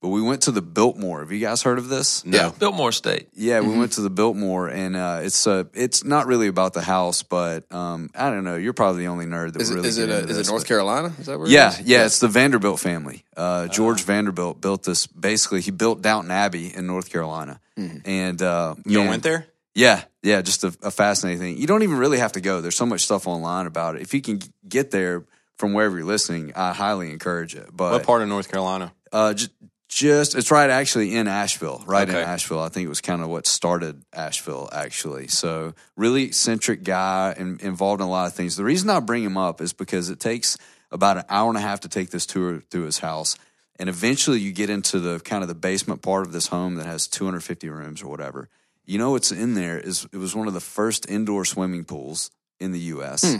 But 0.00 0.10
we 0.10 0.20
went 0.20 0.42
to 0.42 0.50
the 0.50 0.60
Biltmore. 0.60 1.20
Have 1.20 1.32
you 1.32 1.40
guys 1.40 1.62
heard 1.62 1.78
of 1.78 1.88
this? 1.88 2.22
Yeah. 2.26 2.50
Biltmore 2.58 2.90
Estate. 2.90 3.28
Yeah, 3.32 3.60
we 3.60 3.78
went 3.78 3.92
to 3.92 4.02
the 4.02 4.10
Biltmore, 4.10 4.68
and 4.68 4.94
uh, 4.94 5.20
it's 5.22 5.46
uh, 5.46 5.64
it's 5.72 6.04
not 6.04 6.26
really 6.26 6.46
about 6.46 6.74
the 6.74 6.82
house, 6.82 7.22
but 7.22 7.64
um, 7.72 8.10
I 8.14 8.28
don't 8.28 8.44
know. 8.44 8.56
You're 8.56 8.74
probably 8.74 9.04
the 9.04 9.08
only 9.08 9.24
nerd 9.24 9.54
that 9.54 9.62
Is 9.62 9.70
would 9.70 9.76
it 9.76 9.78
really 9.78 9.88
is 9.88 9.96
get 9.96 10.08
it, 10.10 10.12
a, 10.12 10.18
into 10.18 10.30
is 10.32 10.38
it 10.46 10.50
North 10.50 10.64
but- 10.64 10.68
Carolina? 10.68 11.10
Is 11.18 11.24
that 11.24 11.38
where? 11.38 11.48
Yeah, 11.48 11.70
is? 11.70 11.80
yeah, 11.80 12.04
it's 12.04 12.18
the 12.18 12.28
Vanderbilt 12.28 12.80
family. 12.80 13.24
Uh, 13.34 13.66
George 13.68 14.02
Vanderbilt 14.02 14.60
built 14.60 14.82
this. 14.82 15.06
Basically, 15.06 15.62
he 15.62 15.70
built 15.70 16.02
Downton 16.02 16.30
Abbey 16.30 16.74
in 16.74 16.86
North 16.86 17.10
Carolina, 17.10 17.58
and 17.74 18.42
uh, 18.42 18.74
you 18.84 18.98
man, 18.98 19.08
went 19.08 19.22
there. 19.22 19.46
Yeah, 19.74 20.04
yeah, 20.22 20.40
just 20.42 20.62
a, 20.64 20.76
a 20.82 20.90
fascinating 20.90 21.40
thing. 21.40 21.58
You 21.58 21.66
don't 21.66 21.82
even 21.82 21.98
really 21.98 22.18
have 22.18 22.32
to 22.32 22.40
go. 22.40 22.60
There's 22.60 22.76
so 22.76 22.86
much 22.86 23.02
stuff 23.02 23.26
online 23.26 23.66
about 23.66 23.96
it. 23.96 24.02
If 24.02 24.14
you 24.14 24.20
can 24.22 24.40
get 24.68 24.90
there 24.90 25.24
from 25.58 25.72
wherever 25.72 25.96
you're 25.96 26.06
listening, 26.06 26.52
I 26.54 26.72
highly 26.72 27.10
encourage 27.10 27.54
it. 27.54 27.68
But 27.72 27.92
What 27.92 28.02
part 28.04 28.22
of 28.22 28.28
North 28.28 28.50
Carolina? 28.50 28.92
uh, 29.12 29.34
just, 29.34 29.50
just 29.88 30.34
it's 30.34 30.50
right 30.50 30.70
actually 30.70 31.14
in 31.14 31.28
Asheville, 31.28 31.82
right 31.86 32.08
in 32.08 32.14
Asheville. 32.16 32.60
I 32.60 32.68
think 32.68 32.86
it 32.86 32.88
was 32.88 33.00
kind 33.00 33.22
of 33.22 33.28
what 33.28 33.46
started 33.46 34.02
Asheville 34.12 34.68
actually. 34.72 35.28
So 35.28 35.74
really 35.96 36.24
eccentric 36.24 36.82
guy 36.82 37.34
and 37.36 37.60
involved 37.60 38.00
in 38.00 38.06
a 38.06 38.10
lot 38.10 38.26
of 38.26 38.34
things. 38.34 38.56
The 38.56 38.64
reason 38.64 38.90
I 38.90 38.98
bring 39.00 39.22
him 39.22 39.36
up 39.36 39.60
is 39.60 39.72
because 39.72 40.10
it 40.10 40.18
takes 40.18 40.58
about 40.90 41.16
an 41.18 41.24
hour 41.28 41.48
and 41.48 41.58
a 41.58 41.60
half 41.60 41.80
to 41.80 41.88
take 41.88 42.10
this 42.10 42.26
tour 42.26 42.60
through 42.60 42.84
his 42.84 42.98
house. 42.98 43.36
And 43.78 43.88
eventually 43.88 44.40
you 44.40 44.52
get 44.52 44.70
into 44.70 44.98
the 45.00 45.20
kind 45.20 45.42
of 45.42 45.48
the 45.48 45.54
basement 45.54 46.02
part 46.02 46.26
of 46.26 46.32
this 46.32 46.48
home 46.48 46.76
that 46.76 46.86
has 46.86 47.06
250 47.06 47.68
rooms 47.68 48.02
or 48.02 48.08
whatever. 48.08 48.48
You 48.86 48.98
know 48.98 49.12
what's 49.12 49.32
in 49.32 49.54
there 49.54 49.78
is 49.78 50.06
it 50.12 50.16
was 50.18 50.34
one 50.36 50.46
of 50.48 50.54
the 50.54 50.60
first 50.60 51.08
indoor 51.08 51.44
swimming 51.44 51.84
pools 51.84 52.30
in 52.60 52.72
the 52.72 52.80
U.S. 52.80 53.36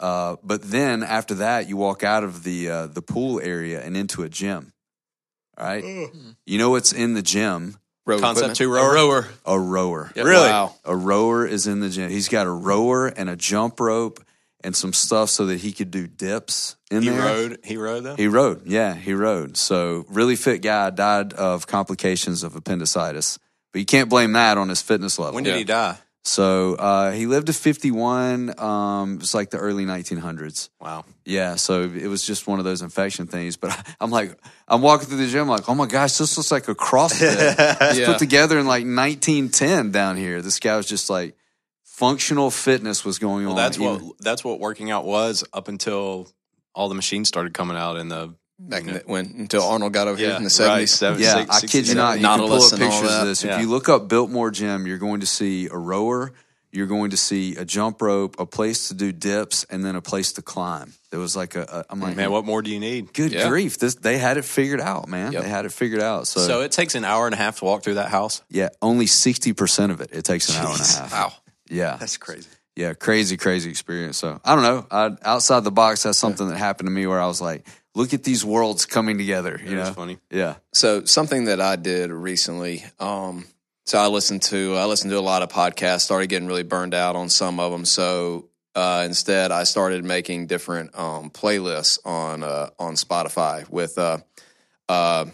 Uh, 0.00 0.36
but 0.42 0.62
then 0.62 1.02
after 1.02 1.34
that, 1.36 1.68
you 1.68 1.76
walk 1.76 2.02
out 2.04 2.24
of 2.24 2.42
the 2.44 2.70
uh, 2.70 2.86
the 2.86 3.02
pool 3.02 3.40
area 3.40 3.82
and 3.82 3.96
into 3.96 4.22
a 4.22 4.28
gym. 4.28 4.72
All 5.58 5.66
right, 5.66 5.84
you 6.46 6.58
know 6.58 6.70
what's 6.70 6.92
in 6.92 7.14
the 7.14 7.22
gym? 7.22 7.76
Road 8.06 8.20
Concept 8.20 8.52
equipment? 8.52 8.56
two 8.58 8.74
A 8.74 8.80
rower. 8.80 8.94
rower. 8.94 9.28
A 9.44 9.58
rower. 9.60 10.12
Really? 10.16 10.48
Wow. 10.48 10.74
A 10.84 10.96
rower 10.96 11.46
is 11.46 11.66
in 11.66 11.80
the 11.80 11.90
gym. 11.90 12.10
He's 12.10 12.28
got 12.28 12.46
a 12.46 12.50
rower 12.50 13.08
and 13.08 13.28
a 13.28 13.36
jump 13.36 13.80
rope 13.80 14.24
and 14.64 14.74
some 14.74 14.92
stuff 14.94 15.28
so 15.28 15.46
that 15.46 15.56
he 15.60 15.72
could 15.72 15.90
do 15.90 16.06
dips 16.06 16.76
in 16.90 17.02
He 17.02 17.10
there. 17.10 17.20
rode. 17.20 17.58
He 17.64 17.76
rode 17.76 18.04
though. 18.04 18.16
He 18.16 18.26
rode. 18.28 18.66
Yeah, 18.66 18.94
he 18.94 19.12
rode. 19.12 19.56
So 19.58 20.06
really 20.08 20.36
fit 20.36 20.62
guy 20.62 20.88
died 20.90 21.34
of 21.34 21.66
complications 21.66 22.42
of 22.44 22.56
appendicitis. 22.56 23.38
But 23.78 23.82
you 23.82 23.86
can't 23.86 24.10
blame 24.10 24.32
that 24.32 24.58
on 24.58 24.68
his 24.68 24.82
fitness 24.82 25.20
level. 25.20 25.36
when 25.36 25.44
did 25.44 25.54
he 25.54 25.62
die? 25.62 25.96
So 26.24 26.74
uh, 26.74 27.12
he 27.12 27.26
lived 27.26 27.46
to 27.46 27.52
51. 27.52 28.58
Um, 28.60 29.14
it 29.14 29.20
was 29.20 29.34
like 29.34 29.50
the 29.50 29.58
early 29.58 29.86
1900s. 29.86 30.68
Wow. 30.80 31.04
Yeah, 31.24 31.54
so 31.54 31.82
it 31.84 32.08
was 32.08 32.26
just 32.26 32.48
one 32.48 32.58
of 32.58 32.64
those 32.64 32.82
infection 32.82 33.28
things. 33.28 33.56
But 33.56 33.70
I'm 34.00 34.10
like, 34.10 34.36
I'm 34.66 34.82
walking 34.82 35.06
through 35.06 35.18
the 35.18 35.28
gym, 35.28 35.46
like, 35.46 35.68
oh 35.68 35.76
my 35.76 35.86
gosh, 35.86 36.18
this 36.18 36.36
looks 36.36 36.50
like 36.50 36.66
a 36.66 36.74
CrossFit. 36.74 37.54
It's 37.90 37.98
Yeah. 38.00 38.06
put 38.06 38.18
together 38.18 38.58
in 38.58 38.66
like 38.66 38.84
1910 38.84 39.92
down 39.92 40.16
here. 40.16 40.42
This 40.42 40.58
guy 40.58 40.76
was 40.76 40.88
just 40.88 41.08
like, 41.08 41.36
functional 41.84 42.50
fitness 42.50 43.04
was 43.04 43.20
going 43.20 43.44
Well, 43.46 43.52
on. 43.52 43.56
that's 43.56 43.78
what 43.78 44.02
that's 44.18 44.44
what 44.44 44.58
working 44.58 44.90
out 44.90 45.04
was 45.04 45.44
up 45.52 45.68
until 45.68 46.28
all 46.74 46.88
the 46.88 46.94
machines 46.96 47.28
started 47.28 47.54
coming 47.54 47.76
out 47.76 47.96
in 47.96 48.08
the 48.08 48.34
Back 48.60 48.86
in 48.86 48.94
the, 48.94 49.02
when 49.06 49.26
until 49.38 49.62
Arnold 49.62 49.92
got 49.92 50.08
over 50.08 50.16
here 50.18 50.30
in 50.30 50.42
the 50.42 50.46
right, 50.46 50.50
seventies. 50.50 50.92
seven- 50.92 51.22
Yeah, 51.22 51.34
six- 51.44 51.56
I 51.56 51.60
kid 51.60 51.86
you 51.88 51.94
60s. 51.94 51.96
not. 51.96 52.18
You 52.18 52.24
can 52.26 52.38
pull 52.40 52.52
up 52.62 52.70
pictures 52.70 53.02
of 53.02 53.08
that. 53.08 53.24
this. 53.24 53.44
If 53.44 53.60
you 53.60 53.68
look 53.68 53.88
up 53.88 54.08
Biltmore 54.08 54.50
Gym, 54.50 54.86
you're 54.86 54.98
going 54.98 55.20
to 55.20 55.26
see 55.26 55.68
a 55.70 55.76
rower, 55.76 56.32
you're 56.72 56.88
going 56.88 57.10
to 57.10 57.16
see 57.16 57.54
a 57.56 57.64
jump 57.64 58.02
rope, 58.02 58.34
a 58.40 58.46
place 58.46 58.88
to 58.88 58.94
do 58.94 59.12
dips, 59.12 59.64
and 59.70 59.84
then 59.84 59.94
a 59.94 60.02
place 60.02 60.32
to 60.32 60.42
climb. 60.42 60.92
There 61.10 61.20
was 61.20 61.36
like 61.36 61.54
a, 61.54 61.62
a 61.62 61.84
I'm 61.88 62.00
like, 62.00 62.16
Man, 62.16 62.32
what 62.32 62.44
more 62.44 62.60
do 62.60 62.70
you 62.72 62.80
need? 62.80 63.12
good 63.14 63.30
Yeah. 63.32 63.48
grief! 63.48 63.78
This 63.78 63.94
they 63.94 64.18
had 64.18 64.36
it 64.38 64.44
figured 64.44 64.80
out, 64.80 65.08
man. 65.08 65.32
Yep. 65.32 65.42
They 65.44 65.48
had 65.48 65.64
it 65.64 65.72
figured 65.72 66.02
out. 66.02 66.26
So, 66.26 66.40
So 66.40 66.60
it 66.62 66.72
takes 66.72 66.96
an 66.96 67.04
hour 67.04 67.26
and 67.26 67.34
a 67.34 67.38
half 67.38 67.60
to 67.60 67.64
walk 67.64 67.84
through 67.84 67.94
that 67.94 68.10
house. 68.10 68.42
yeah, 68.50 68.68
only 68.82 69.06
sixty 69.06 69.52
percent 69.52 69.92
of 69.92 70.00
it. 70.00 70.10
It 70.12 70.24
takes 70.24 70.48
an 70.50 70.56
hour 70.56 70.72
and 70.72 70.80
a 70.80 70.84
half. 70.84 71.12
Wow. 71.12 71.32
Yeah, 71.70 71.96
That's 71.98 72.16
crazy. 72.16 72.48
yeah, 72.76 72.92
crazy, 72.94 73.36
crazy 73.36 73.70
experience. 73.70 74.18
So 74.18 74.40
I 74.44 74.54
don't 74.54 74.64
know. 74.64 74.86
I, 74.90 75.16
outside 75.22 75.62
the 75.64 75.70
box, 75.70 76.02
that's 76.02 76.18
something 76.18 76.48
that 76.48 76.56
happened 76.56 76.88
to 76.88 76.90
me 76.92 77.06
where 77.06 77.20
I 77.20 77.26
was 77.26 77.40
like, 77.40 77.66
look 77.98 78.14
at 78.14 78.22
these 78.22 78.44
worlds 78.44 78.86
coming 78.86 79.18
together. 79.18 79.54
You 79.62 79.72
It 79.76 79.78
was 79.80 79.88
know, 79.88 79.94
funny. 79.94 80.16
yeah. 80.30 80.54
So 80.72 81.04
something 81.04 81.46
that 81.46 81.60
I 81.60 81.74
did 81.76 82.10
recently. 82.10 82.84
Um, 82.98 83.44
so 83.86 83.98
I 83.98 84.06
listened 84.08 84.42
to 84.52 84.76
I 84.76 84.84
listened 84.86 85.10
to 85.12 85.18
a 85.18 85.28
lot 85.32 85.42
of 85.42 85.48
podcasts. 85.50 86.02
Started 86.02 86.28
getting 86.28 86.48
really 86.48 86.62
burned 86.74 86.94
out 86.94 87.14
on 87.16 87.28
some 87.28 87.58
of 87.60 87.70
them. 87.72 87.84
So 87.84 88.44
Uh, 88.74 89.02
instead, 89.10 89.50
I 89.50 89.64
started 89.64 90.04
making 90.04 90.46
different 90.46 90.88
um, 91.04 91.30
playlists 91.30 91.98
on 92.04 92.44
uh, 92.44 92.68
on 92.78 92.94
Spotify 92.94 93.68
with. 93.68 93.98
Uh, 93.98 94.18
uh, 94.88 95.24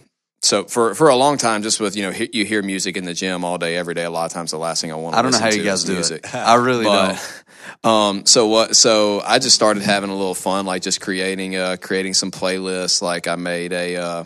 so 0.45 0.64
for 0.64 0.95
for 0.95 1.09
a 1.09 1.16
long 1.16 1.38
time, 1.38 1.62
just 1.62 1.80
with 1.80 1.97
you 1.97 2.03
know, 2.03 2.11
he, 2.11 2.28
you 2.32 2.45
hear 2.45 2.62
music 2.62 2.97
in 2.97 3.05
the 3.05 3.14
gym 3.14 3.45
all 3.45 3.59
day, 3.59 3.76
every 3.76 3.95
day. 3.95 4.05
A 4.05 4.11
lot 4.11 4.26
of 4.26 4.32
times, 4.32 4.51
the 4.51 4.59
last 4.59 4.80
thing 4.80 4.92
I 4.92 4.97
want. 4.97 5.14
To 5.14 5.18
I 5.18 5.22
don't 5.22 5.32
know 5.32 5.38
how 5.38 5.49
you 5.49 5.64
guys 5.64 5.84
do 5.84 5.99
it. 5.99 6.34
I 6.34 6.57
really 6.57 6.84
don't. 6.84 7.42
Um, 7.82 8.26
so 8.26 8.47
what? 8.47 8.76
So 8.76 9.20
I 9.20 9.38
just 9.38 9.55
started 9.55 9.82
having 9.82 10.11
a 10.11 10.14
little 10.14 10.34
fun, 10.34 10.66
like 10.66 10.82
just 10.82 11.01
creating 11.01 11.57
uh 11.57 11.76
creating 11.80 12.14
some 12.14 12.30
playlists. 12.30 13.03
Like 13.03 13.26
I 13.26 13.36
made 13.36 13.72
a 13.72 13.97
uh, 13.97 14.24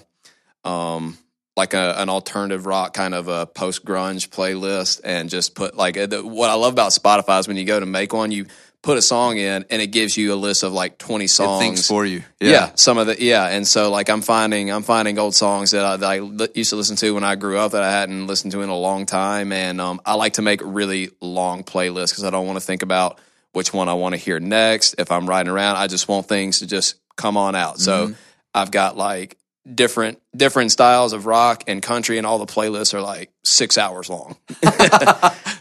um 0.69 1.17
like 1.57 1.75
a, 1.75 1.95
an 1.99 2.09
alternative 2.09 2.67
rock 2.67 2.95
kind 2.95 3.15
of 3.15 3.29
a 3.29 3.47
post 3.47 3.85
grunge 3.85 4.29
playlist, 4.29 5.01
and 5.05 5.31
just 5.31 5.55
put 5.55 5.77
like 5.77 5.97
uh, 5.97 6.07
the, 6.07 6.27
what 6.27 6.51
I 6.51 6.55
love 6.55 6.73
about 6.73 6.93
Spotify 6.93 7.41
is 7.41 7.49
when 7.49 7.57
you 7.57 7.65
go 7.65 7.79
to 7.79 7.87
make 7.87 8.13
one, 8.13 8.31
you 8.31 8.47
put 8.83 8.97
a 8.97 9.03
song 9.03 9.37
in 9.37 9.65
and 9.71 9.83
it 9.83 9.89
gives 9.89 10.17
you 10.17 10.33
a 10.33 10.37
list 10.37 10.63
of 10.63 10.73
like 10.73 10.99
20 10.99 11.27
songs 11.27 11.87
for 11.89 12.07
you. 12.07 12.23
yeah. 12.41 12.51
Yeah. 12.51 12.71
some 12.77 12.97
of 12.97 13.07
the 13.09 13.23
yeah, 13.23 13.47
and 13.49 13.67
so 13.67 13.91
like 13.91 14.09
I'm 14.09 14.23
finding 14.23 14.71
I'm 14.71 14.83
finding 14.85 15.19
old 15.19 15.35
songs 15.35 15.73
that 15.73 15.85
I, 15.85 15.97
that 15.97 16.09
I 16.09 16.19
li- 16.21 16.49
used 16.55 16.71
to 16.71 16.77
listen 16.77 16.97
to 16.97 17.13
when 17.15 17.25
I 17.25 17.35
grew 17.35 17.59
up 17.59 17.73
that 17.73 17.83
I 17.83 17.91
hadn't 17.91 18.27
listened 18.27 18.53
to 18.53 18.63
in 18.63 18.69
a 18.69 18.77
long 18.77 19.05
time, 19.07 19.53
and 19.53 19.81
um, 19.81 20.01
I 20.07 20.15
like 20.15 20.35
to 20.35 20.43
make 20.43 20.61
really 20.65 21.11
long 21.21 21.65
playlists 21.65 22.11
because 22.11 22.25
I 22.25 22.31
don't 22.31 22.47
want 22.47 22.57
to 22.59 22.65
think 22.65 22.83
about 22.83 23.19
which 23.53 23.73
one 23.73 23.89
I 23.89 23.95
want 23.95 24.15
to 24.15 24.17
hear 24.17 24.39
next. 24.39 24.95
If 24.99 25.11
I'm 25.11 25.29
riding 25.29 25.51
around, 25.51 25.77
I 25.77 25.87
just 25.89 26.07
want 26.07 26.29
things 26.29 26.61
to 26.61 26.67
just 26.67 26.95
come 27.17 27.37
on 27.37 27.55
out. 27.57 27.81
So 27.81 28.15
I've 28.55 28.71
got 28.71 28.97
like 28.97 29.37
different 29.75 30.21
different 30.37 30.73
styles 30.73 31.13
of 31.13 31.27
rock 31.27 31.65
and 31.67 31.83
country, 31.83 32.19
and 32.19 32.27
all 32.27 32.39
the 32.39 32.47
playlists 32.47 32.95
are 32.95 33.01
like 33.01 33.31
six 33.45 33.79
hours 33.79 34.09
long. 34.09 34.37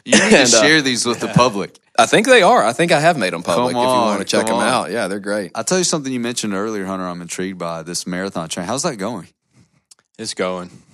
You 0.06 0.14
need 0.14 0.22
And, 0.34 0.50
to 0.50 0.58
uh, 0.58 0.62
share 0.62 0.82
these 0.82 1.06
with 1.06 1.20
the 1.20 1.28
public. 1.28 1.78
I 2.00 2.06
think 2.06 2.28
they 2.28 2.42
are. 2.42 2.64
I 2.64 2.72
think 2.72 2.94
I 2.94 3.00
have 3.02 3.18
made 3.18 3.34
them 3.34 3.44
public. 3.44 3.74
Come 3.74 3.84
if 3.84 3.90
you 3.90 3.94
want 3.94 4.20
to 4.20 4.26
check 4.26 4.46
them 4.46 4.56
on. 4.56 4.68
out, 4.68 4.90
yeah, 4.92 5.10
they're 5.10 5.20
great. 5.20 5.52
I'll 5.54 5.66
tell 5.66 5.78
you 5.80 5.84
something 5.84 6.14
you 6.14 6.20
mentioned 6.22 6.54
earlier, 6.54 6.86
Hunter. 6.86 7.06
I'm 7.06 7.22
intrigued 7.22 7.58
by 7.58 7.84
this 7.84 8.08
marathon 8.08 8.48
train. 8.48 8.68
How's 8.68 8.84
that 8.84 8.96
going? 8.96 9.28
It's 10.18 10.34
going. 10.34 10.70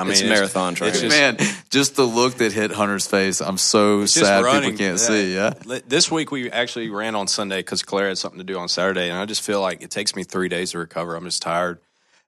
I 0.00 0.04
mean, 0.04 0.12
It's 0.12 0.22
marathon 0.22 0.74
train. 0.74 0.90
It's 0.90 1.00
just, 1.00 1.16
Man, 1.16 1.36
just 1.70 1.96
the 1.96 2.04
look 2.04 2.34
that 2.34 2.52
hit 2.52 2.70
Hunter's 2.72 3.06
face. 3.06 3.40
I'm 3.40 3.58
so 3.58 4.06
sad 4.06 4.44
people 4.62 4.78
can't 4.78 4.98
see. 4.98 5.34
Yeah. 5.34 5.52
This 5.86 6.10
week 6.10 6.30
we 6.30 6.50
actually 6.50 6.88
ran 6.90 7.14
on 7.14 7.26
Sunday 7.28 7.58
because 7.58 7.82
Claire 7.82 8.08
had 8.08 8.18
something 8.18 8.38
to 8.38 8.44
do 8.44 8.58
on 8.58 8.68
Saturday, 8.68 9.08
and 9.08 9.18
I 9.18 9.26
just 9.26 9.42
feel 9.42 9.60
like 9.60 9.82
it 9.82 9.90
takes 9.90 10.16
me 10.16 10.24
three 10.24 10.48
days 10.48 10.72
to 10.72 10.78
recover. 10.78 11.14
I'm 11.14 11.24
just 11.24 11.42
tired 11.42 11.78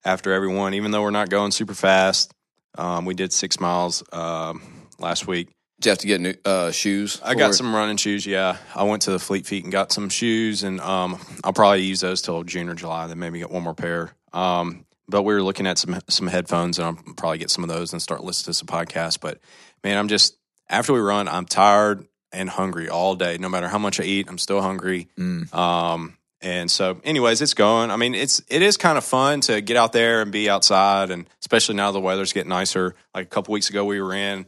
after 0.04 0.32
everyone, 0.32 0.74
even 0.74 0.90
though 0.90 1.02
we're 1.02 1.10
not 1.10 1.30
going 1.30 1.50
super 1.50 1.74
fast. 1.74 2.32
Um, 2.76 3.04
we 3.04 3.14
did 3.14 3.32
six 3.32 3.60
miles 3.60 4.02
um, 4.12 4.62
last 4.98 5.26
week. 5.26 5.48
Did 5.80 5.86
you 5.86 5.90
have 5.90 5.98
to 5.98 6.06
get 6.06 6.20
new 6.20 6.34
uh, 6.44 6.70
shoes? 6.70 7.20
I 7.24 7.34
got 7.34 7.50
it? 7.50 7.54
some 7.54 7.74
running 7.74 7.96
shoes. 7.96 8.24
Yeah, 8.24 8.56
I 8.74 8.84
went 8.84 9.02
to 9.02 9.10
the 9.10 9.18
Fleet 9.18 9.46
Feet 9.46 9.64
and 9.64 9.72
got 9.72 9.90
some 9.92 10.08
shoes, 10.08 10.62
and 10.62 10.80
um, 10.80 11.18
I'll 11.42 11.52
probably 11.52 11.82
use 11.82 12.00
those 12.00 12.22
till 12.22 12.44
June 12.44 12.68
or 12.68 12.74
July. 12.74 13.08
Then 13.08 13.18
maybe 13.18 13.40
get 13.40 13.50
one 13.50 13.64
more 13.64 13.74
pair. 13.74 14.12
Um, 14.32 14.86
but 15.12 15.22
we 15.22 15.34
were 15.34 15.42
looking 15.42 15.66
at 15.68 15.78
some 15.78 16.00
some 16.08 16.26
headphones, 16.26 16.78
and 16.78 16.86
I'll 16.86 17.14
probably 17.14 17.38
get 17.38 17.50
some 17.50 17.62
of 17.62 17.68
those 17.68 17.92
and 17.92 18.02
start 18.02 18.24
listening 18.24 18.52
to 18.52 18.54
some 18.54 18.66
podcasts. 18.66 19.20
But 19.20 19.38
man, 19.84 19.96
I'm 19.96 20.08
just 20.08 20.36
after 20.68 20.92
we 20.92 20.98
run, 20.98 21.28
I'm 21.28 21.44
tired 21.44 22.08
and 22.32 22.48
hungry 22.48 22.88
all 22.88 23.14
day. 23.14 23.36
No 23.38 23.48
matter 23.48 23.68
how 23.68 23.78
much 23.78 24.00
I 24.00 24.04
eat, 24.04 24.28
I'm 24.28 24.38
still 24.38 24.62
hungry. 24.62 25.08
Mm. 25.18 25.54
Um, 25.54 26.16
and 26.40 26.68
so, 26.70 26.98
anyways, 27.04 27.42
it's 27.42 27.54
going. 27.54 27.90
I 27.90 27.96
mean, 27.96 28.14
it's 28.14 28.42
it 28.48 28.62
is 28.62 28.76
kind 28.76 28.98
of 28.98 29.04
fun 29.04 29.42
to 29.42 29.60
get 29.60 29.76
out 29.76 29.92
there 29.92 30.22
and 30.22 30.32
be 30.32 30.48
outside, 30.50 31.10
and 31.10 31.28
especially 31.40 31.76
now 31.76 31.92
the 31.92 32.00
weather's 32.00 32.32
getting 32.32 32.48
nicer. 32.48 32.94
Like 33.14 33.26
a 33.26 33.28
couple 33.28 33.52
weeks 33.52 33.70
ago, 33.70 33.84
we 33.84 34.00
were 34.00 34.14
in. 34.14 34.46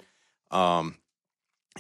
Um, 0.50 0.96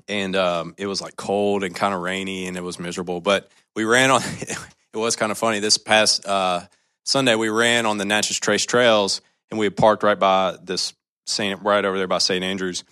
and 0.08 0.36
um, 0.36 0.74
it 0.76 0.86
was 0.86 1.00
like 1.00 1.16
cold 1.16 1.64
and 1.64 1.74
kind 1.74 1.94
of 1.94 2.00
rainy 2.00 2.46
and 2.46 2.56
it 2.56 2.62
was 2.62 2.78
miserable. 2.78 3.20
But 3.20 3.48
we 3.74 3.84
ran 3.84 4.10
on. 4.10 4.22
it 4.40 4.58
was 4.92 5.16
kind 5.16 5.32
of 5.32 5.38
funny. 5.38 5.60
This 5.60 5.78
past 5.78 6.26
uh, 6.26 6.62
Sunday, 7.04 7.34
we 7.34 7.50
ran 7.50 7.86
on 7.86 7.98
the 7.98 8.04
Natchez 8.04 8.40
Trace 8.40 8.64
Trails, 8.64 9.20
and 9.50 9.58
we 9.58 9.66
had 9.66 9.76
parked 9.76 10.02
right 10.02 10.18
by 10.18 10.56
this 10.62 10.94
Saint, 11.26 11.62
right 11.62 11.84
over 11.84 11.96
there 11.96 12.08
by 12.08 12.18
St. 12.18 12.42
Andrews, 12.42 12.84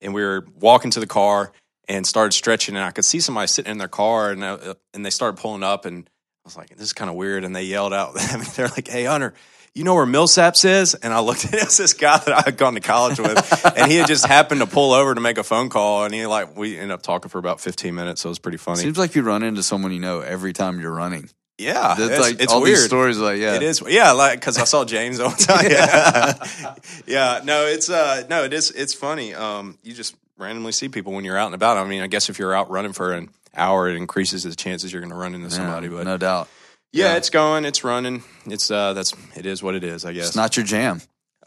and 0.00 0.14
we 0.14 0.22
were 0.22 0.46
walking 0.54 0.90
to 0.92 1.00
the 1.00 1.06
car 1.06 1.52
and 1.88 2.06
started 2.06 2.32
stretching, 2.32 2.76
and 2.76 2.84
I 2.84 2.90
could 2.90 3.04
see 3.04 3.20
somebody 3.20 3.46
sitting 3.46 3.70
in 3.70 3.78
their 3.78 3.88
car, 3.88 4.30
and 4.30 4.42
uh, 4.42 4.74
and 4.94 5.04
they 5.04 5.10
started 5.10 5.40
pulling 5.40 5.62
up, 5.62 5.84
and 5.84 6.08
I 6.08 6.48
was 6.48 6.56
like, 6.56 6.70
"This 6.70 6.86
is 6.86 6.92
kind 6.92 7.10
of 7.10 7.16
weird," 7.16 7.44
and 7.44 7.54
they 7.54 7.64
yelled 7.64 7.92
out, 7.92 8.14
"They're 8.56 8.68
like, 8.68 8.88
hey 8.88 9.04
Hunter." 9.04 9.34
You 9.74 9.84
know 9.84 9.94
where 9.94 10.06
Millsaps 10.06 10.64
is? 10.64 10.94
And 10.94 11.12
I 11.12 11.20
looked 11.20 11.44
at 11.44 11.52
it, 11.52 11.60
it 11.60 11.64
was 11.66 11.76
this 11.76 11.92
guy 11.92 12.16
that 12.16 12.32
I 12.32 12.42
had 12.46 12.56
gone 12.56 12.74
to 12.74 12.80
college 12.80 13.20
with, 13.20 13.66
and 13.76 13.90
he 13.90 13.98
had 13.98 14.08
just 14.08 14.26
happened 14.26 14.62
to 14.62 14.66
pull 14.66 14.94
over 14.94 15.14
to 15.14 15.20
make 15.20 15.36
a 15.36 15.44
phone 15.44 15.68
call, 15.68 16.04
and 16.04 16.14
he 16.14 16.26
like 16.26 16.56
we 16.56 16.76
ended 16.76 16.92
up 16.92 17.02
talking 17.02 17.28
for 17.28 17.38
about 17.38 17.60
fifteen 17.60 17.94
minutes. 17.94 18.22
So 18.22 18.28
it 18.28 18.30
was 18.30 18.38
pretty 18.38 18.58
funny. 18.58 18.80
Seems 18.80 18.98
like 18.98 19.14
you 19.14 19.22
run 19.22 19.42
into 19.42 19.62
someone 19.62 19.92
you 19.92 20.00
know 20.00 20.20
every 20.20 20.52
time 20.52 20.80
you're 20.80 20.94
running. 20.94 21.28
Yeah, 21.58 21.94
That's 21.96 22.10
it's, 22.10 22.20
like 22.20 22.40
it's 22.42 22.52
all 22.52 22.60
weird. 22.62 22.76
these 22.76 22.84
stories. 22.84 23.18
Like, 23.18 23.38
yeah, 23.38 23.54
It 23.56 23.62
is, 23.62 23.82
yeah, 23.88 24.12
like 24.12 24.40
because 24.40 24.58
I 24.58 24.64
saw 24.64 24.84
James 24.84 25.20
all 25.20 25.30
the 25.30 25.36
time. 25.36 25.66
Yeah, 25.70 26.74
yeah. 27.06 27.40
No, 27.44 27.66
it's 27.66 27.88
uh, 27.88 28.24
no, 28.28 28.44
it 28.44 28.52
is. 28.52 28.70
It's 28.70 28.92
funny. 28.94 29.34
Um, 29.34 29.78
you 29.82 29.94
just 29.94 30.14
randomly 30.36 30.72
see 30.72 30.88
people 30.88 31.12
when 31.14 31.24
you're 31.24 31.38
out 31.38 31.46
and 31.46 31.54
about. 31.54 31.78
I 31.78 31.84
mean, 31.86 32.02
I 32.02 32.08
guess 32.08 32.28
if 32.28 32.38
you're 32.38 32.54
out 32.54 32.70
running 32.70 32.92
for 32.92 33.12
an 33.12 33.30
hour, 33.56 33.88
it 33.88 33.96
increases 33.96 34.42
the 34.42 34.54
chances 34.54 34.92
you're 34.92 35.00
going 35.00 35.10
to 35.12 35.16
run 35.16 35.34
into 35.34 35.48
Yeah, 35.48 35.54
somebody. 35.54 35.88
But 35.88 36.04
no 36.04 36.18
doubt, 36.18 36.48
yeah, 36.92 37.12
yeah. 37.12 37.16
it's 37.16 37.30
going, 37.30 37.64
it's 37.64 37.82
running. 37.84 38.22
It's 38.44 38.70
uh, 38.70 38.92
that's 38.92 39.14
it 39.34 39.46
is 39.46 39.62
what 39.62 39.74
it 39.74 39.82
is. 39.84 40.04
I 40.04 40.12
guess. 40.12 40.28
it's 40.28 40.36
not 40.36 40.56
your 40.56 40.66
jam. 40.66 41.00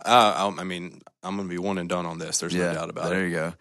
uh, 0.03 0.51
I, 0.57 0.61
I 0.61 0.63
mean, 0.63 1.01
I'm 1.21 1.35
going 1.35 1.47
to 1.47 1.53
be 1.53 1.59
one 1.59 1.77
and 1.77 1.87
done 1.87 2.05
on 2.07 2.17
this. 2.17 2.39
There's 2.39 2.55
yeah, 2.55 2.69
no 2.69 2.73
doubt 2.73 2.89
about 2.89 3.09
there 3.09 3.13
it. 3.13 3.17
There 3.19 3.27
you 3.27 3.35
go. 3.35 3.53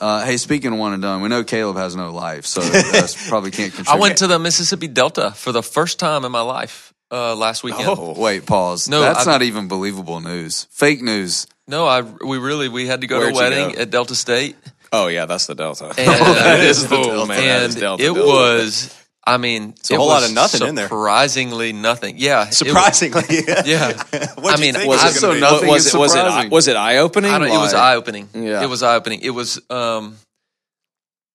Uh, 0.00 0.24
hey, 0.24 0.36
speaking 0.36 0.72
of 0.72 0.78
one 0.78 0.92
and 0.92 1.02
done, 1.02 1.22
we 1.22 1.28
know 1.28 1.44
Caleb 1.44 1.76
has 1.76 1.94
no 1.94 2.10
life, 2.12 2.46
so 2.46 2.60
that's 2.60 3.28
probably 3.28 3.50
can't 3.52 3.72
control 3.72 3.96
I 3.96 4.00
went 4.00 4.18
to 4.18 4.26
the 4.26 4.38
Mississippi 4.38 4.88
Delta 4.88 5.30
for 5.30 5.52
the 5.52 5.62
first 5.62 5.98
time 6.00 6.24
in 6.24 6.32
my 6.32 6.40
life 6.40 6.92
uh, 7.12 7.36
last 7.36 7.62
weekend. 7.62 7.88
Oh, 7.88 8.14
wait, 8.20 8.44
pause. 8.44 8.88
No, 8.88 9.00
that's 9.00 9.26
I- 9.26 9.30
not 9.32 9.42
even 9.42 9.68
believable 9.68 10.20
news. 10.20 10.66
Fake 10.70 11.00
news. 11.00 11.46
No, 11.68 11.86
I 11.86 12.00
we 12.02 12.38
really 12.38 12.68
we 12.68 12.86
had 12.86 13.00
to 13.02 13.06
go 13.06 13.18
Where'd 13.18 13.34
to 13.34 13.40
a 13.40 13.42
wedding 13.42 13.76
at 13.76 13.90
Delta 13.90 14.14
State, 14.14 14.56
Oh 14.92 15.06
yeah, 15.06 15.24
that's 15.26 15.46
the 15.46 15.54
Delta. 15.54 15.86
and, 15.86 15.96
That 15.96 16.60
is 16.60 16.82
the 16.88 16.96
Delta. 16.96 17.26
Man, 17.26 17.38
that 17.38 17.62
is 17.62 17.74
and 17.74 17.80
Delta, 17.80 18.02
it 18.02 18.06
Delta. 18.14 18.20
was. 18.26 19.03
I 19.26 19.38
mean, 19.38 19.70
it's 19.70 19.90
a 19.90 19.96
whole 19.96 20.08
lot 20.08 20.22
of 20.22 20.32
nothing 20.34 20.66
in 20.68 20.74
there. 20.74 20.86
Surprisingly, 20.88 21.72
nothing. 21.72 22.16
Yeah, 22.18 22.42
it 22.42 22.48
was- 22.48 22.56
Surprisingly, 22.58 23.22
yeah. 23.64 23.92
I 24.44 24.56
mean, 24.60 24.74
you 24.74 24.86
was 24.86 25.02
it 25.02 25.06
it 25.06 25.12
was 25.12 25.20
so 25.20 25.32
nothing 25.34 25.68
was 25.68 25.94
it 25.94 25.98
was 25.98 26.14
it 26.14 26.50
was 26.50 26.68
it 26.68 26.76
eye 26.76 26.98
opening? 26.98 27.32
It 27.32 27.48
was 27.50 27.72
eye 27.74 27.94
opening. 27.96 28.28
Yeah. 28.34 28.62
It 28.62 28.68
was 28.68 28.82
eye 28.82 28.96
opening. 28.96 29.20
It 29.22 29.30
was. 29.30 29.60
Um, 29.70 30.16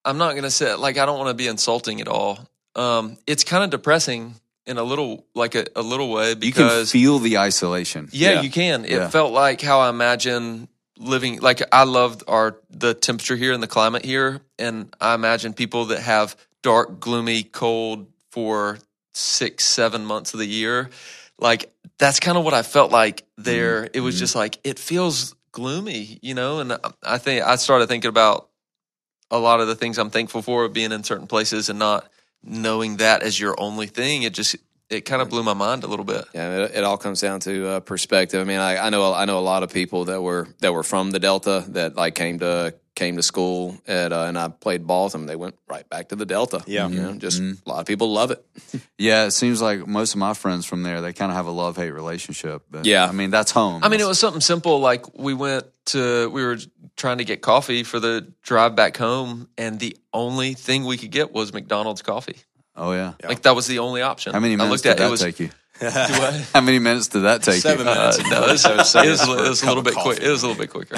I'm 0.06 0.18
not 0.18 0.36
gonna 0.36 0.52
say 0.52 0.74
like 0.76 0.98
I 0.98 1.06
don't 1.06 1.18
want 1.18 1.30
to 1.30 1.34
be 1.34 1.48
insulting 1.48 2.00
at 2.02 2.08
all. 2.08 2.40
Um, 2.76 3.18
it's 3.28 3.44
kind 3.44 3.64
of 3.64 3.70
depressing 3.70 4.36
in 4.66 4.78
a 4.78 4.84
little 4.84 5.26
like 5.36 5.56
a, 5.56 5.66
a 5.76 5.82
little 5.82 6.12
way 6.12 6.36
because 6.36 6.94
You 6.94 7.00
can 7.00 7.20
feel 7.20 7.20
the 7.20 7.38
isolation. 7.40 8.08
yeah, 8.12 8.34
Yeah. 8.34 8.42
you 8.42 8.50
can. 8.52 8.86
It 8.86 8.92
Yeah. 8.92 9.10
felt 9.10 9.34
like 9.34 9.62
how 9.62 9.80
I 9.80 9.90
imagine 9.90 10.68
living. 10.98 11.40
Like 11.42 11.62
I 11.72 11.84
loved 11.84 12.24
our 12.28 12.58
the 12.70 12.94
temperature 12.94 13.36
here 13.36 13.52
and 13.52 13.62
the 13.64 13.68
climate 13.68 14.06
here, 14.06 14.42
and 14.58 14.94
I 15.02 15.16
imagine 15.16 15.54
people 15.54 15.86
that 15.86 16.00
have 16.02 16.36
dark, 16.62 17.00
gloomy, 17.00 17.44
cold 17.44 18.08
for 18.32 18.80
six, 19.14 19.66
seven 19.66 20.06
months 20.06 20.34
of 20.34 20.40
the 20.40 20.48
year. 20.48 20.90
Like 21.38 21.72
that's 21.98 22.20
kind 22.20 22.38
of 22.38 22.44
what 22.44 22.54
I 22.54 22.64
felt 22.64 22.92
like 22.92 23.24
there. 23.38 23.90
It 23.94 24.02
was 24.02 24.20
just 24.20 24.36
like 24.36 24.60
it 24.64 24.80
feels 24.80 25.36
gloomy, 25.52 26.20
you 26.22 26.34
know. 26.34 26.60
And 26.60 26.78
I 27.04 27.18
think 27.18 27.46
I 27.46 27.56
started 27.56 27.88
thinking 27.88 28.10
about 28.10 28.50
a 29.32 29.40
lot 29.40 29.60
of 29.60 29.68
the 29.68 29.76
things 29.76 29.98
I'm 29.98 30.10
thankful 30.10 30.42
for 30.42 30.68
being 30.70 30.92
in 30.92 31.04
certain 31.04 31.28
places 31.28 31.70
and 31.70 31.80
not 31.80 32.10
knowing 32.44 32.98
that 32.98 33.24
as 33.24 33.40
your 33.40 33.56
only 33.60 33.88
thing. 33.88 34.24
It 34.24 34.34
just 34.34 34.56
it 34.90 35.02
kind 35.02 35.22
of 35.22 35.30
blew 35.30 35.44
my 35.44 35.54
mind 35.54 35.84
a 35.84 35.88
little 35.88 36.06
bit. 36.06 36.26
Yeah, 36.34 36.58
it, 36.58 36.72
it 36.76 36.84
all 36.84 36.98
comes 36.98 37.22
down 37.22 37.40
to 37.42 37.68
uh, 37.68 37.80
perspective. 37.80 38.42
I 38.42 38.44
mean, 38.44 38.60
I, 38.60 38.88
I 38.88 38.90
know 38.90 39.14
I 39.14 39.26
know 39.26 39.40
a 39.40 39.42
lot 39.42 39.64
of 39.64 39.72
people 39.72 40.06
that 40.06 40.22
were 40.22 40.48
that 40.60 40.74
were 40.74 40.84
from 40.84 41.12
the 41.12 41.20
Delta 41.20 41.64
that 41.70 41.96
like 41.96 42.16
came 42.16 42.40
to 42.40 42.74
came 43.00 43.16
to 43.16 43.24
school 43.24 43.78
at 43.88 44.12
uh, 44.12 44.24
and 44.26 44.38
I 44.38 44.50
played 44.50 44.86
ball 44.86 45.06
with 45.06 45.14
them. 45.14 45.26
They 45.26 45.38
went 45.38 45.58
right 45.70 45.88
back 45.90 46.10
to 46.10 46.18
the 46.18 46.26
Delta. 46.26 46.62
Yeah. 46.68 46.90
you 46.90 47.02
know, 47.02 47.14
just 47.16 47.40
a 47.42 47.56
lot 47.66 47.80
of 47.80 47.86
people 47.88 48.12
love 48.12 48.32
it. 48.32 48.44
Yeah, 48.98 49.26
it 49.28 49.32
seems 49.32 49.62
like 49.62 49.88
most 49.88 50.14
of 50.14 50.20
my 50.20 50.34
friends 50.34 50.66
from 50.66 50.84
there, 50.84 51.00
they 51.00 51.14
kind 51.14 51.32
of 51.32 51.38
have 51.38 51.46
a 51.48 51.52
love 51.52 51.78
hate 51.78 51.92
relationship. 51.92 52.64
But, 52.70 52.86
Yeah. 52.86 53.08
I 53.08 53.14
mean, 53.14 53.30
that's 53.32 53.52
home. 53.52 53.82
I 53.82 53.88
mean, 53.88 54.02
it 54.02 54.08
was 54.08 54.20
something 54.20 54.42
simple. 54.42 54.80
Like 54.82 55.18
we 55.18 55.34
went 55.34 55.64
to, 55.88 56.30
we 56.30 56.44
were 56.44 56.58
trying 56.98 57.20
to 57.20 57.24
get 57.24 57.42
coffee 57.42 57.84
for 57.84 58.02
the 58.02 58.28
drive 58.44 58.76
back 58.76 58.98
home, 58.98 59.48
and 59.58 59.80
the 59.80 59.96
only 60.12 60.54
thing 60.54 60.84
we 60.84 60.98
could 60.98 61.12
get 61.12 61.32
was 61.32 61.54
McDonald's 61.54 62.02
coffee. 62.02 62.36
Oh, 62.76 62.92
yeah. 62.92 63.14
Like 63.24 63.44
that 63.44 63.56
was 63.56 63.68
the 63.68 63.80
only 63.80 64.02
option. 64.02 64.34
How 64.34 64.42
many 64.42 64.56
I 64.56 64.58
minutes 64.58 64.72
looked 64.72 64.84
did 64.84 64.92
at 64.92 64.98
that 64.98 65.08
it 65.08 65.12
was 65.12 65.22
take 65.22 65.40
you? 65.40 65.50
How 66.54 66.60
many 66.62 66.80
minutes 66.80 67.08
did 67.08 67.22
that 67.22 67.42
take 67.42 67.62
Seven 67.62 67.88
you? 67.88 67.94
minutes. 67.94 68.20
Uh, 68.20 68.24
no, 68.30 68.44
it 68.48 68.52
was, 68.52 68.62
Seven 68.62 68.76
it 68.76 68.82
was, 68.82 68.90
seconds 68.92 69.22
it 69.24 69.50
was 69.50 69.64
a 69.64 69.68
little 69.68 69.84
bit 69.84 69.96
quick. 69.96 70.20
It 70.20 70.30
was 70.30 70.44
a 70.44 70.48
little 70.48 70.62
bit 70.62 70.70
quicker. 70.72 70.98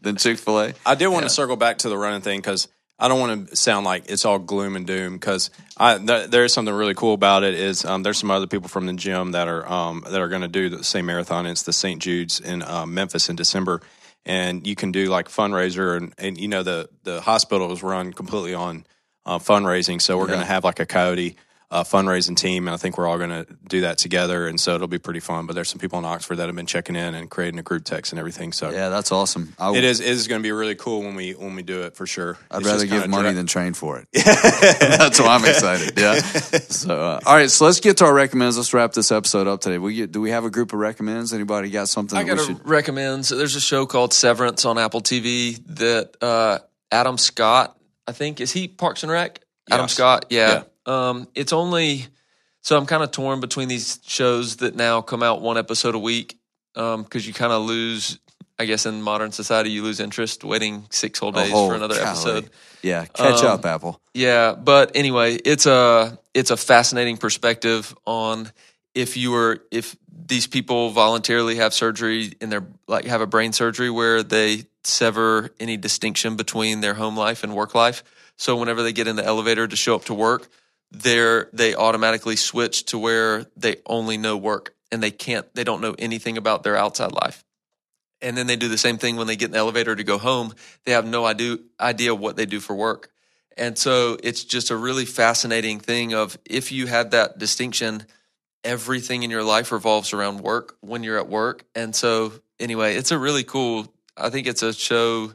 Then 0.00 0.16
Chick 0.16 0.38
fil 0.38 0.60
A? 0.60 0.74
I 0.84 0.94
did 0.94 1.08
want 1.08 1.24
to 1.24 1.30
circle 1.30 1.56
back 1.56 1.78
to 1.78 1.88
the 1.88 1.98
running 1.98 2.20
thing 2.20 2.38
because 2.40 2.68
I 2.98 3.08
don't 3.08 3.20
want 3.20 3.48
to 3.48 3.56
sound 3.56 3.86
like 3.86 4.10
it's 4.10 4.24
all 4.24 4.38
gloom 4.38 4.74
and 4.74 4.86
doom 4.86 5.14
because 5.14 5.50
I 5.76 5.98
th- 5.98 6.30
there's 6.30 6.52
something 6.52 6.74
really 6.74 6.94
cool 6.94 7.14
about 7.14 7.44
it. 7.44 7.54
Is 7.54 7.84
um, 7.84 8.02
there's 8.02 8.18
some 8.18 8.30
other 8.30 8.48
people 8.48 8.68
from 8.68 8.86
the 8.86 8.92
gym 8.94 9.32
that 9.32 9.46
are 9.46 9.70
um, 9.70 10.04
that 10.08 10.20
are 10.20 10.28
going 10.28 10.42
to 10.42 10.48
do 10.48 10.68
the 10.68 10.82
same 10.82 11.06
marathon. 11.06 11.46
It's 11.46 11.62
the 11.62 11.72
St. 11.72 12.02
Jude's 12.02 12.40
in 12.40 12.62
um, 12.62 12.94
Memphis 12.94 13.28
in 13.28 13.36
December, 13.36 13.80
and 14.26 14.66
you 14.66 14.74
can 14.74 14.90
do 14.90 15.06
like 15.06 15.28
fundraiser 15.28 15.96
and, 15.96 16.12
and 16.18 16.38
you 16.38 16.48
know 16.48 16.64
the 16.64 16.88
the 17.04 17.20
hospital 17.20 17.70
is 17.72 17.82
run 17.82 18.12
completely 18.12 18.54
on 18.54 18.84
uh, 19.24 19.38
fundraising. 19.38 20.02
So 20.02 20.18
we're 20.18 20.26
going 20.26 20.40
to 20.40 20.46
have 20.46 20.64
like 20.64 20.80
a 20.80 20.86
coyote 20.86 21.36
uh, 21.70 21.84
fundraising 21.84 22.34
team, 22.34 22.66
and 22.66 22.72
I 22.74 22.78
think 22.78 22.96
we're 22.96 23.06
all 23.06 23.18
going 23.18 23.28
to 23.28 23.46
do 23.68 23.82
that 23.82 23.98
together. 23.98 24.46
And 24.46 24.58
so 24.58 24.74
it'll 24.74 24.88
be 24.88 24.98
pretty 24.98 25.20
fun. 25.20 25.44
But 25.46 25.54
there's 25.54 25.68
some 25.68 25.78
people 25.78 25.98
in 25.98 26.06
Oxford 26.06 26.36
that 26.36 26.46
have 26.46 26.56
been 26.56 26.64
checking 26.64 26.96
in 26.96 27.14
and 27.14 27.28
creating 27.30 27.58
a 27.60 27.62
group 27.62 27.84
text 27.84 28.12
and 28.12 28.18
everything. 28.18 28.52
So 28.52 28.70
Yeah, 28.70 28.88
that's 28.88 29.12
awesome. 29.12 29.52
I, 29.58 29.76
it 29.76 29.84
is 29.84 30.00
it 30.00 30.06
is 30.08 30.28
going 30.28 30.40
to 30.40 30.42
be 30.42 30.52
really 30.52 30.76
cool 30.76 31.00
when 31.02 31.14
we 31.14 31.32
when 31.32 31.54
we 31.54 31.62
do 31.62 31.82
it 31.82 31.94
for 31.94 32.06
sure. 32.06 32.38
I'd 32.50 32.60
It's 32.62 32.66
rather 32.66 32.86
give 32.86 33.06
money 33.08 33.22
direct- 33.24 33.36
than 33.36 33.46
train 33.46 33.74
for 33.74 33.98
it. 33.98 34.08
That's 34.24 35.20
why 35.20 35.34
I'm 35.34 35.44
excited. 35.44 35.98
Yeah. 35.98 36.20
So, 36.70 37.00
uh, 37.00 37.20
all 37.26 37.34
right. 37.34 37.50
So 37.50 37.64
let's 37.64 37.80
get 37.80 37.98
to 37.98 38.04
our 38.04 38.14
recommends. 38.14 38.56
Let's 38.56 38.72
wrap 38.72 38.92
this 38.92 39.10
episode 39.12 39.46
up 39.46 39.60
today. 39.60 39.78
We 39.78 39.94
get, 39.94 40.12
do 40.12 40.20
we 40.20 40.30
have 40.30 40.44
a 40.44 40.50
group 40.50 40.72
of 40.72 40.78
recommends? 40.78 41.32
Anybody 41.32 41.70
got 41.70 41.88
something 41.88 42.16
I 42.16 42.22
that 42.24 42.30
we 42.32 42.36
gotta 42.36 42.46
should? 42.46 42.68
recommend. 42.68 43.26
So 43.26 43.36
there's 43.36 43.56
a 43.56 43.60
show 43.60 43.84
called 43.86 44.12
Severance 44.14 44.64
on 44.64 44.78
Apple 44.78 45.00
TV 45.00 45.58
that 45.76 46.16
uh, 46.22 46.58
Adam 46.92 47.18
Scott, 47.18 47.76
I 48.06 48.12
think, 48.12 48.40
is 48.40 48.52
he 48.52 48.68
Parks 48.68 49.02
and 49.02 49.10
Rec? 49.12 49.40
Adam 49.70 49.84
Yes. 49.84 49.92
Scott, 49.94 50.26
yeah. 50.30 50.62
Um, 50.88 51.28
it's 51.34 51.52
only 51.52 52.06
so 52.62 52.76
I'm 52.76 52.86
kind 52.86 53.02
of 53.02 53.10
torn 53.12 53.40
between 53.40 53.68
these 53.68 54.00
shows 54.06 54.56
that 54.56 54.74
now 54.74 55.00
come 55.02 55.22
out 55.22 55.40
one 55.40 55.56
episode 55.58 55.94
a 55.94 55.98
week 55.98 56.38
because 56.74 57.26
you 57.26 57.32
kind 57.34 57.52
of 57.52 57.62
lose. 57.62 58.18
I 58.60 58.64
guess 58.64 58.86
in 58.86 59.02
modern 59.02 59.30
society, 59.30 59.70
you 59.70 59.84
lose 59.84 60.00
interest 60.00 60.42
waiting 60.42 60.86
six 60.90 61.20
whole 61.20 61.30
days 61.30 61.52
whole- 61.52 61.68
for 61.68 61.76
another 61.76 61.94
golly. 61.94 62.08
episode. 62.08 62.50
Yeah. 62.82 63.04
Catch 63.04 63.44
Um, 63.44 63.46
up, 63.52 63.64
Apple. 63.64 64.00
Yeah, 64.14 64.54
but 64.54 64.90
anyway, 64.96 65.34
it's 65.36 65.66
a 65.66 66.18
it's 66.34 66.50
a 66.50 66.56
fascinating 66.56 67.18
perspective 67.18 67.94
on 68.04 68.50
if 68.96 69.16
you 69.16 69.30
were 69.30 69.62
if 69.70 69.94
these 70.26 70.48
people 70.48 70.90
voluntarily 70.90 71.54
have 71.56 71.72
surgery 71.72 72.32
in 72.40 72.50
their 72.50 72.66
like 72.88 73.04
have 73.04 73.20
a 73.20 73.28
brain 73.28 73.52
surgery 73.52 73.90
where 73.90 74.24
they 74.24 74.64
sever 74.82 75.50
any 75.60 75.76
distinction 75.76 76.34
between 76.34 76.80
their 76.80 76.94
home 76.94 77.16
life 77.16 77.44
and 77.44 77.54
work 77.54 77.76
life. 77.76 78.02
So 78.36 78.56
whenever 78.56 78.82
they 78.82 78.92
get 78.92 79.06
in 79.06 79.14
the 79.14 79.24
elevator 79.24 79.68
to 79.68 79.76
show 79.76 79.94
up 79.94 80.06
to 80.06 80.14
work, 80.14 80.48
they're 80.90 81.48
they 81.52 81.74
automatically 81.74 82.36
switch 82.36 82.84
to 82.86 82.98
where 82.98 83.46
they 83.56 83.76
only 83.86 84.16
know 84.16 84.36
work 84.36 84.74
and 84.90 85.02
they 85.02 85.10
can't 85.10 85.52
they 85.54 85.64
don't 85.64 85.80
know 85.80 85.94
anything 85.98 86.36
about 86.36 86.62
their 86.62 86.76
outside 86.76 87.12
life. 87.12 87.44
And 88.20 88.36
then 88.36 88.48
they 88.48 88.56
do 88.56 88.68
the 88.68 88.78
same 88.78 88.98
thing 88.98 89.16
when 89.16 89.26
they 89.28 89.36
get 89.36 89.46
in 89.46 89.52
the 89.52 89.58
elevator 89.58 89.94
to 89.94 90.02
go 90.02 90.18
home. 90.18 90.52
They 90.84 90.92
have 90.92 91.06
no 91.06 91.24
idea 91.24 91.58
idea 91.80 92.14
what 92.14 92.36
they 92.36 92.46
do 92.46 92.60
for 92.60 92.74
work. 92.74 93.10
And 93.56 93.76
so 93.76 94.16
it's 94.22 94.44
just 94.44 94.70
a 94.70 94.76
really 94.76 95.04
fascinating 95.04 95.80
thing 95.80 96.14
of 96.14 96.38
if 96.44 96.70
you 96.70 96.86
had 96.86 97.10
that 97.10 97.38
distinction, 97.38 98.06
everything 98.62 99.24
in 99.24 99.30
your 99.30 99.42
life 99.42 99.72
revolves 99.72 100.12
around 100.12 100.40
work 100.40 100.76
when 100.80 101.02
you're 101.02 101.18
at 101.18 101.28
work. 101.28 101.64
And 101.74 101.94
so 101.94 102.32
anyway, 102.60 102.94
it's 102.94 103.10
a 103.10 103.18
really 103.18 103.44
cool 103.44 103.92
I 104.16 104.30
think 104.30 104.46
it's 104.46 104.62
a 104.62 104.72
show 104.72 105.32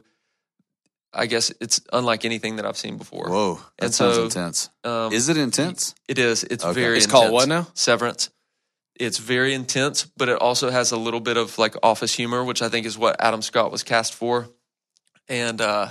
I 1.14 1.26
guess 1.26 1.52
it's 1.60 1.80
unlike 1.92 2.24
anything 2.24 2.56
that 2.56 2.66
I've 2.66 2.76
seen 2.76 2.96
before. 2.98 3.28
Whoa. 3.30 3.54
That 3.78 3.86
and 3.86 3.94
sounds 3.94 4.16
so, 4.16 4.24
intense. 4.24 4.70
Um, 4.82 5.12
Is 5.12 5.28
it 5.28 5.36
intense? 5.36 5.94
it 6.08 6.18
is. 6.18 6.44
It's 6.44 6.64
Okay. 6.64 6.80
very 6.80 6.96
It's 6.98 7.06
called 7.06 7.32
what 7.32 7.48
now? 7.48 7.68
Severance. 7.74 8.30
It's 8.96 9.18
very 9.18 9.54
intense, 9.54 10.04
but 10.16 10.28
it 10.28 10.38
also 10.40 10.70
has 10.70 10.92
a 10.92 10.96
little 10.96 11.20
bit 11.20 11.36
of 11.36 11.58
like 11.58 11.74
office 11.82 12.14
humor, 12.14 12.44
which 12.44 12.62
I 12.62 12.68
think 12.68 12.86
is 12.86 12.96
what 12.96 13.16
Adam 13.20 13.42
Scott 13.42 13.72
was 13.72 13.82
cast 13.82 14.14
for. 14.14 14.48
And 15.28 15.60
uh, 15.60 15.88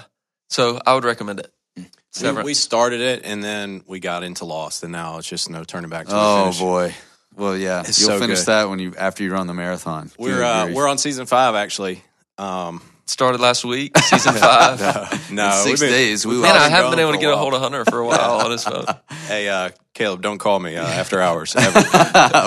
so 0.49 0.79
I 0.85 0.93
would 0.93 1.03
recommend 1.03 1.39
it. 1.39 1.51
We, 1.75 1.85
Severance. 2.11 2.45
we 2.45 2.53
started 2.53 3.01
it 3.01 3.21
and 3.25 3.43
then 3.43 3.83
we 3.87 3.99
got 3.99 4.23
into 4.23 4.45
Lost, 4.45 4.83
and 4.83 4.91
now 4.91 5.17
it's 5.17 5.27
just 5.27 5.49
no 5.49 5.63
turning 5.63 5.89
back. 5.89 6.05
To 6.07 6.13
Oh, 6.15 6.43
finish. 6.43 6.59
boy. 6.59 6.95
Well, 7.35 7.57
yeah. 7.57 7.81
It's 7.81 7.99
You'll 7.99 8.09
so 8.11 8.19
finish 8.19 8.39
good. 8.39 8.45
that 8.47 8.69
when 8.69 8.77
you 8.79 8.93
after 8.95 9.23
you 9.23 9.33
run 9.33 9.47
the 9.47 9.53
marathon. 9.55 10.11
We're 10.19 10.43
uh, 10.43 10.71
we're 10.71 10.87
on 10.87 10.97
season 10.99 11.25
five 11.25 11.55
actually. 11.55 12.03
Um, 12.37 12.81
Started 13.05 13.41
last 13.41 13.65
week, 13.65 13.97
season 14.03 14.33
five. 14.35 14.79
no, 15.31 15.47
In 15.47 15.51
six 15.65 15.81
been- 15.81 15.89
days, 15.89 16.25
we 16.25 16.33
we've 16.35 16.41
Man, 16.43 16.55
I 16.55 16.69
haven't 16.69 16.91
been 16.91 16.99
able 17.01 17.11
to 17.11 17.17
get 17.17 17.27
a 17.27 17.31
while. 17.33 17.39
hold 17.39 17.53
of 17.53 17.61
Hunter 17.61 17.83
for 17.85 17.99
a 17.99 18.05
while 18.05 18.39
on 18.45 18.51
his 18.51 18.63
phone. 18.63 18.85
Hey, 19.27 19.49
uh, 19.49 19.71
Caleb, 19.93 20.21
don't 20.21 20.37
call 20.37 20.57
me 20.59 20.77
uh, 20.77 20.85
after 20.87 21.19
hours. 21.21 21.53
ever. 21.55 21.81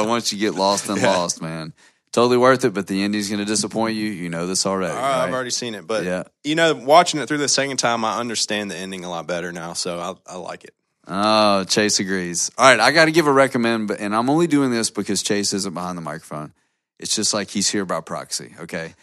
Once 0.09 0.33
you 0.33 0.39
get 0.39 0.55
lost 0.55 0.89
and 0.89 1.01
lost, 1.03 1.43
man. 1.43 1.75
Totally 2.13 2.39
worth 2.39 2.65
it, 2.65 2.73
but 2.73 2.87
the 2.87 3.03
ending's 3.03 3.29
going 3.29 3.41
to 3.41 3.45
disappoint 3.45 3.97
you. 3.97 4.07
You 4.07 4.31
know 4.31 4.47
this 4.47 4.65
already. 4.65 4.95
Uh, 4.95 4.97
right? 4.97 5.25
I've 5.27 5.35
already 5.35 5.51
seen 5.51 5.75
it, 5.75 5.87
but 5.87 6.05
Yeah. 6.05 6.23
you 6.43 6.55
know, 6.55 6.73
watching 6.75 7.21
it 7.21 7.27
through 7.29 7.37
the 7.39 7.49
second 7.49 7.77
time, 7.77 8.03
I 8.07 8.19
understand 8.19 8.71
the 8.71 8.77
ending 8.77 9.05
a 9.05 9.11
lot 9.11 9.27
better 9.27 9.53
now, 9.53 9.75
so 9.75 10.01
I, 10.01 10.15
I 10.33 10.37
like 10.39 10.65
it. 10.65 10.73
Oh, 11.07 11.65
Chase 11.65 12.01
agrees. 12.01 12.51
All 12.57 12.69
right, 12.69 12.81
I 12.81 12.93
got 12.93 13.05
to 13.05 13.13
give 13.13 13.27
a 13.27 13.33
recommend, 13.33 13.89
but 13.89 14.01
and 14.01 14.17
I'm 14.17 14.31
only 14.31 14.47
doing 14.47 14.71
this 14.71 14.89
because 14.89 15.23
Chase 15.23 15.53
isn't 15.53 15.75
behind 15.75 15.99
the 15.99 16.03
microphone. 16.03 16.55
It's 16.99 17.15
just 17.15 17.35
like 17.35 17.51
he's 17.51 17.69
here 17.69 17.85
by 17.85 18.01
proxy. 18.01 18.55
Okay, 18.61 18.95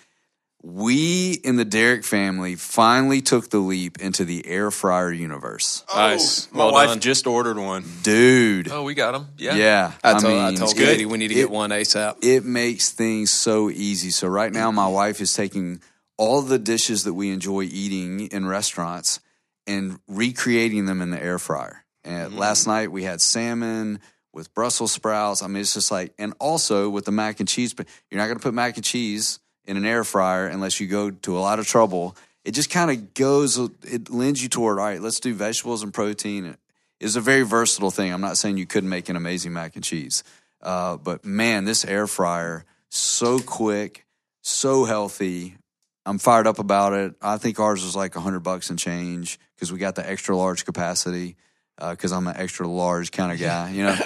we 0.66 1.34
in 1.44 1.58
the 1.58 1.66
Derrick 1.66 2.06
family 2.06 2.56
finally 2.56 3.22
took 3.22 3.50
the 3.50 3.58
leap 3.60 4.00
into 4.00 4.24
the 4.24 4.48
air 4.48 4.72
fryer 4.72 5.12
universe, 5.12 5.84
oh, 5.94 5.98
Nice. 5.98 6.50
My 6.54 6.60
Well 6.60 6.74
wife 6.74 6.88
done. 6.88 7.00
just 7.02 7.28
ordered 7.28 7.58
one. 7.58 7.84
dude. 8.02 8.72
Oh, 8.72 8.84
we 8.84 8.94
got 8.94 9.12
them. 9.12 9.28
Yeah. 9.38 9.56
yeah, 9.56 9.92
I 10.04 10.14
told, 10.14 10.34
I 10.34 10.50
mean, 10.50 10.58
told 10.58 10.72
it- 10.72 10.78
Katie 10.78 11.06
we 11.06 11.18
need 11.18 11.28
to 11.28 11.34
get 11.34 11.44
it- 11.44 11.52
one 11.52 11.72
ASAP. 11.72 12.24
it 12.24 12.46
makes 12.46 12.92
things 12.92 13.30
so 13.30 13.70
easy. 13.70 14.10
So 14.10 14.28
right 14.30 14.54
now, 14.54 14.72
my 14.72 14.88
wife 14.88 15.20
is 15.20 15.34
taking 15.34 15.82
all 16.18 16.42
the 16.42 16.60
dishes 16.60 17.04
that 17.04 17.14
we 17.14 17.30
enjoy 17.32 17.64
eating 17.64 18.22
in 18.28 18.46
restaurants 18.46 19.20
and 19.68 20.00
recreating 20.08 20.86
them 20.86 21.02
in 21.02 21.10
the 21.12 21.22
air 21.22 21.40
fryer. 21.40 21.84
And 22.06 22.34
mm. 22.34 22.38
last 22.38 22.68
night 22.68 22.90
we 22.92 23.04
had 23.04 23.20
salmon 23.20 24.00
with 24.32 24.54
Brussels 24.54 24.94
sprouts. 24.94 25.42
I 25.44 25.48
mean, 25.48 25.62
it's 25.62 25.74
just 25.74 25.92
like, 25.92 26.14
and 26.18 26.34
also 26.40 26.90
with 26.90 27.04
the 27.06 27.12
mac 27.12 27.40
and 27.40 27.50
cheese. 27.50 27.74
But 27.74 27.88
you're 28.10 28.20
not 28.20 28.28
going 28.28 28.38
to 28.38 28.44
put 28.44 28.54
mac 28.54 28.78
and 28.78 28.86
cheese 28.86 29.40
in 29.66 29.78
an 29.78 29.86
air 29.86 30.04
fryer 30.04 30.48
unless 30.48 30.80
you 30.80 30.88
go 30.88 31.12
to 31.12 31.38
a 31.38 31.40
lot 31.40 31.60
of 31.60 31.68
trouble. 31.68 32.16
It 32.44 32.52
just 32.52 32.70
kind 32.70 32.92
of 32.92 33.14
goes. 33.14 33.58
It 33.58 34.10
lends 34.10 34.44
you 34.44 34.50
toward 34.50 34.80
all 34.80 34.86
right. 34.86 35.02
Let's 35.02 35.20
do 35.20 35.34
vegetables 35.34 35.84
and 35.84 35.94
protein. 35.94 36.58
It's 37.00 37.16
a 37.16 37.22
very 37.22 37.44
versatile 37.44 37.92
thing. 37.92 38.14
I'm 38.14 38.22
not 38.22 38.38
saying 38.38 38.58
you 38.58 38.66
couldn't 38.66 38.90
make 38.90 39.10
an 39.10 39.16
amazing 39.16 39.54
mac 39.54 39.76
and 39.76 39.84
cheese, 39.84 40.24
uh, 40.62 40.98
but 40.98 41.26
man, 41.26 41.66
this 41.66 41.86
air 41.86 42.08
fryer 42.08 42.66
so 42.90 43.40
quick, 43.40 44.06
so 44.42 44.86
healthy. 44.86 45.58
I'm 46.06 46.18
fired 46.18 46.48
up 46.48 46.60
about 46.60 46.94
it. 46.94 47.16
I 47.22 47.38
think 47.38 47.60
ours 47.60 47.84
was 47.84 47.96
like 47.96 48.16
100 48.16 48.42
bucks 48.42 48.70
and 48.70 48.78
change 48.78 49.40
because 49.56 49.72
we 49.72 49.80
got 49.80 49.96
the 49.96 50.08
extra 50.08 50.36
large 50.36 50.66
capacity. 50.66 51.38
Because 51.80 52.12
I'm 52.12 52.28
an 52.28 52.38
extra 52.38 52.68
large 52.68 53.12
kind 53.12 53.32
of 53.32 53.40
guy, 53.40 53.72
you 53.72 53.84
know. 53.84 53.98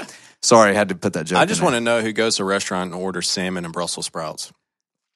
Sorry, 0.42 0.72
I 0.72 0.74
had 0.74 0.90
to 0.90 0.96
put 0.96 1.14
that 1.14 1.26
joke. 1.26 1.40
I 1.40 1.46
just 1.46 1.62
want 1.62 1.76
to 1.76 1.82
know 1.82 2.02
who 2.02 2.14
goes 2.14 2.38
to 2.38 2.44
a 2.44 2.46
restaurant 2.46 2.94
and 2.94 3.02
orders 3.02 3.28
salmon 3.30 3.66
and 3.66 3.74
Brussels 3.74 4.06
sprouts. 4.06 4.54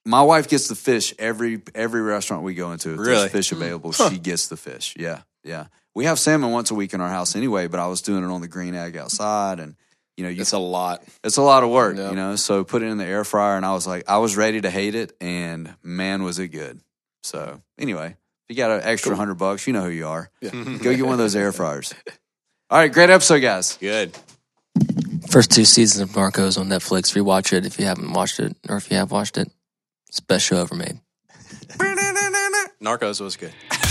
My 0.05 0.21
wife 0.23 0.47
gets 0.47 0.67
the 0.67 0.75
fish 0.75 1.13
every 1.19 1.61
every 1.75 2.01
restaurant 2.01 2.43
we 2.43 2.53
go 2.55 2.71
into. 2.71 2.93
If 2.93 2.99
Really? 2.99 3.15
there's 3.15 3.31
fish 3.31 3.49
hmm. 3.51 3.57
available, 3.57 3.91
she 3.91 4.17
gets 4.17 4.47
the 4.47 4.57
fish. 4.57 4.95
Yeah, 4.97 5.21
yeah. 5.43 5.67
We 5.93 6.05
have 6.05 6.17
salmon 6.19 6.51
once 6.51 6.71
a 6.71 6.75
week 6.75 6.93
in 6.93 7.01
our 7.01 7.09
house 7.09 7.35
anyway, 7.35 7.67
but 7.67 7.79
I 7.79 7.87
was 7.87 8.01
doing 8.01 8.23
it 8.23 8.27
on 8.27 8.41
the 8.41 8.47
green 8.47 8.73
egg 8.75 8.97
outside, 8.97 9.59
and 9.59 9.75
you 10.17 10.23
know, 10.23 10.29
you, 10.29 10.41
It's 10.41 10.53
a 10.53 10.57
lot. 10.57 11.03
it's 11.23 11.37
a 11.37 11.41
lot 11.41 11.63
of 11.63 11.69
work, 11.69 11.97
Yeah. 11.97 12.09
you 12.09 12.15
know. 12.15 12.35
So 12.35 12.63
put 12.63 12.81
it 12.81 12.85
in 12.87 12.97
the 12.97 13.05
air 13.05 13.23
fryer, 13.23 13.57
and 13.57 13.65
I 13.65 13.73
was 13.73 13.85
like, 13.85 14.05
I 14.09 14.17
was 14.19 14.35
ready 14.37 14.61
to 14.61 14.69
hate 14.69 14.95
it, 14.95 15.15
and 15.21 15.73
man, 15.83 16.23
was 16.23 16.39
it 16.39 16.47
good. 16.49 16.79
So 17.23 17.61
anyway, 17.77 18.07
if 18.07 18.15
you 18.49 18.55
got 18.55 18.71
an 18.71 18.81
extra 18.83 19.15
hundred 19.15 19.35
bucks, 19.35 19.67
you 19.67 19.73
know 19.73 19.83
who 19.83 19.89
you 19.89 20.07
are. 20.07 20.29
Go 20.41 20.49
get 20.79 21.03
one 21.03 21.13
of 21.13 21.19
those 21.19 21.35
air 21.35 21.51
fryers. 21.51 21.93
All 22.69 22.77
right, 22.79 22.91
great 22.91 23.09
episode, 23.09 23.39
guys. 23.39 23.77
Good. 23.77 24.17
First 25.29 25.51
two 25.51 25.65
seasons 25.65 26.01
of 26.09 26.15
Narcos 26.15 26.57
on 26.59 26.67
Netflix. 26.67 27.13
Rewatch 27.15 27.53
it 27.53 27.65
if 27.65 27.77
you 27.79 27.85
haven't 27.85 28.11
watched 28.13 28.39
it, 28.39 28.55
or 28.67 28.77
if 28.77 28.89
you 28.89 28.97
have 28.97 29.11
watched 29.11 29.37
it. 29.37 29.51
It's 30.11 30.19
the 30.19 30.25
best 30.25 30.45
show 30.45 30.57
ever 30.57 30.75
made. 30.75 30.99
Narcos 32.83 33.21
was 33.21 33.37
good. 33.37 33.53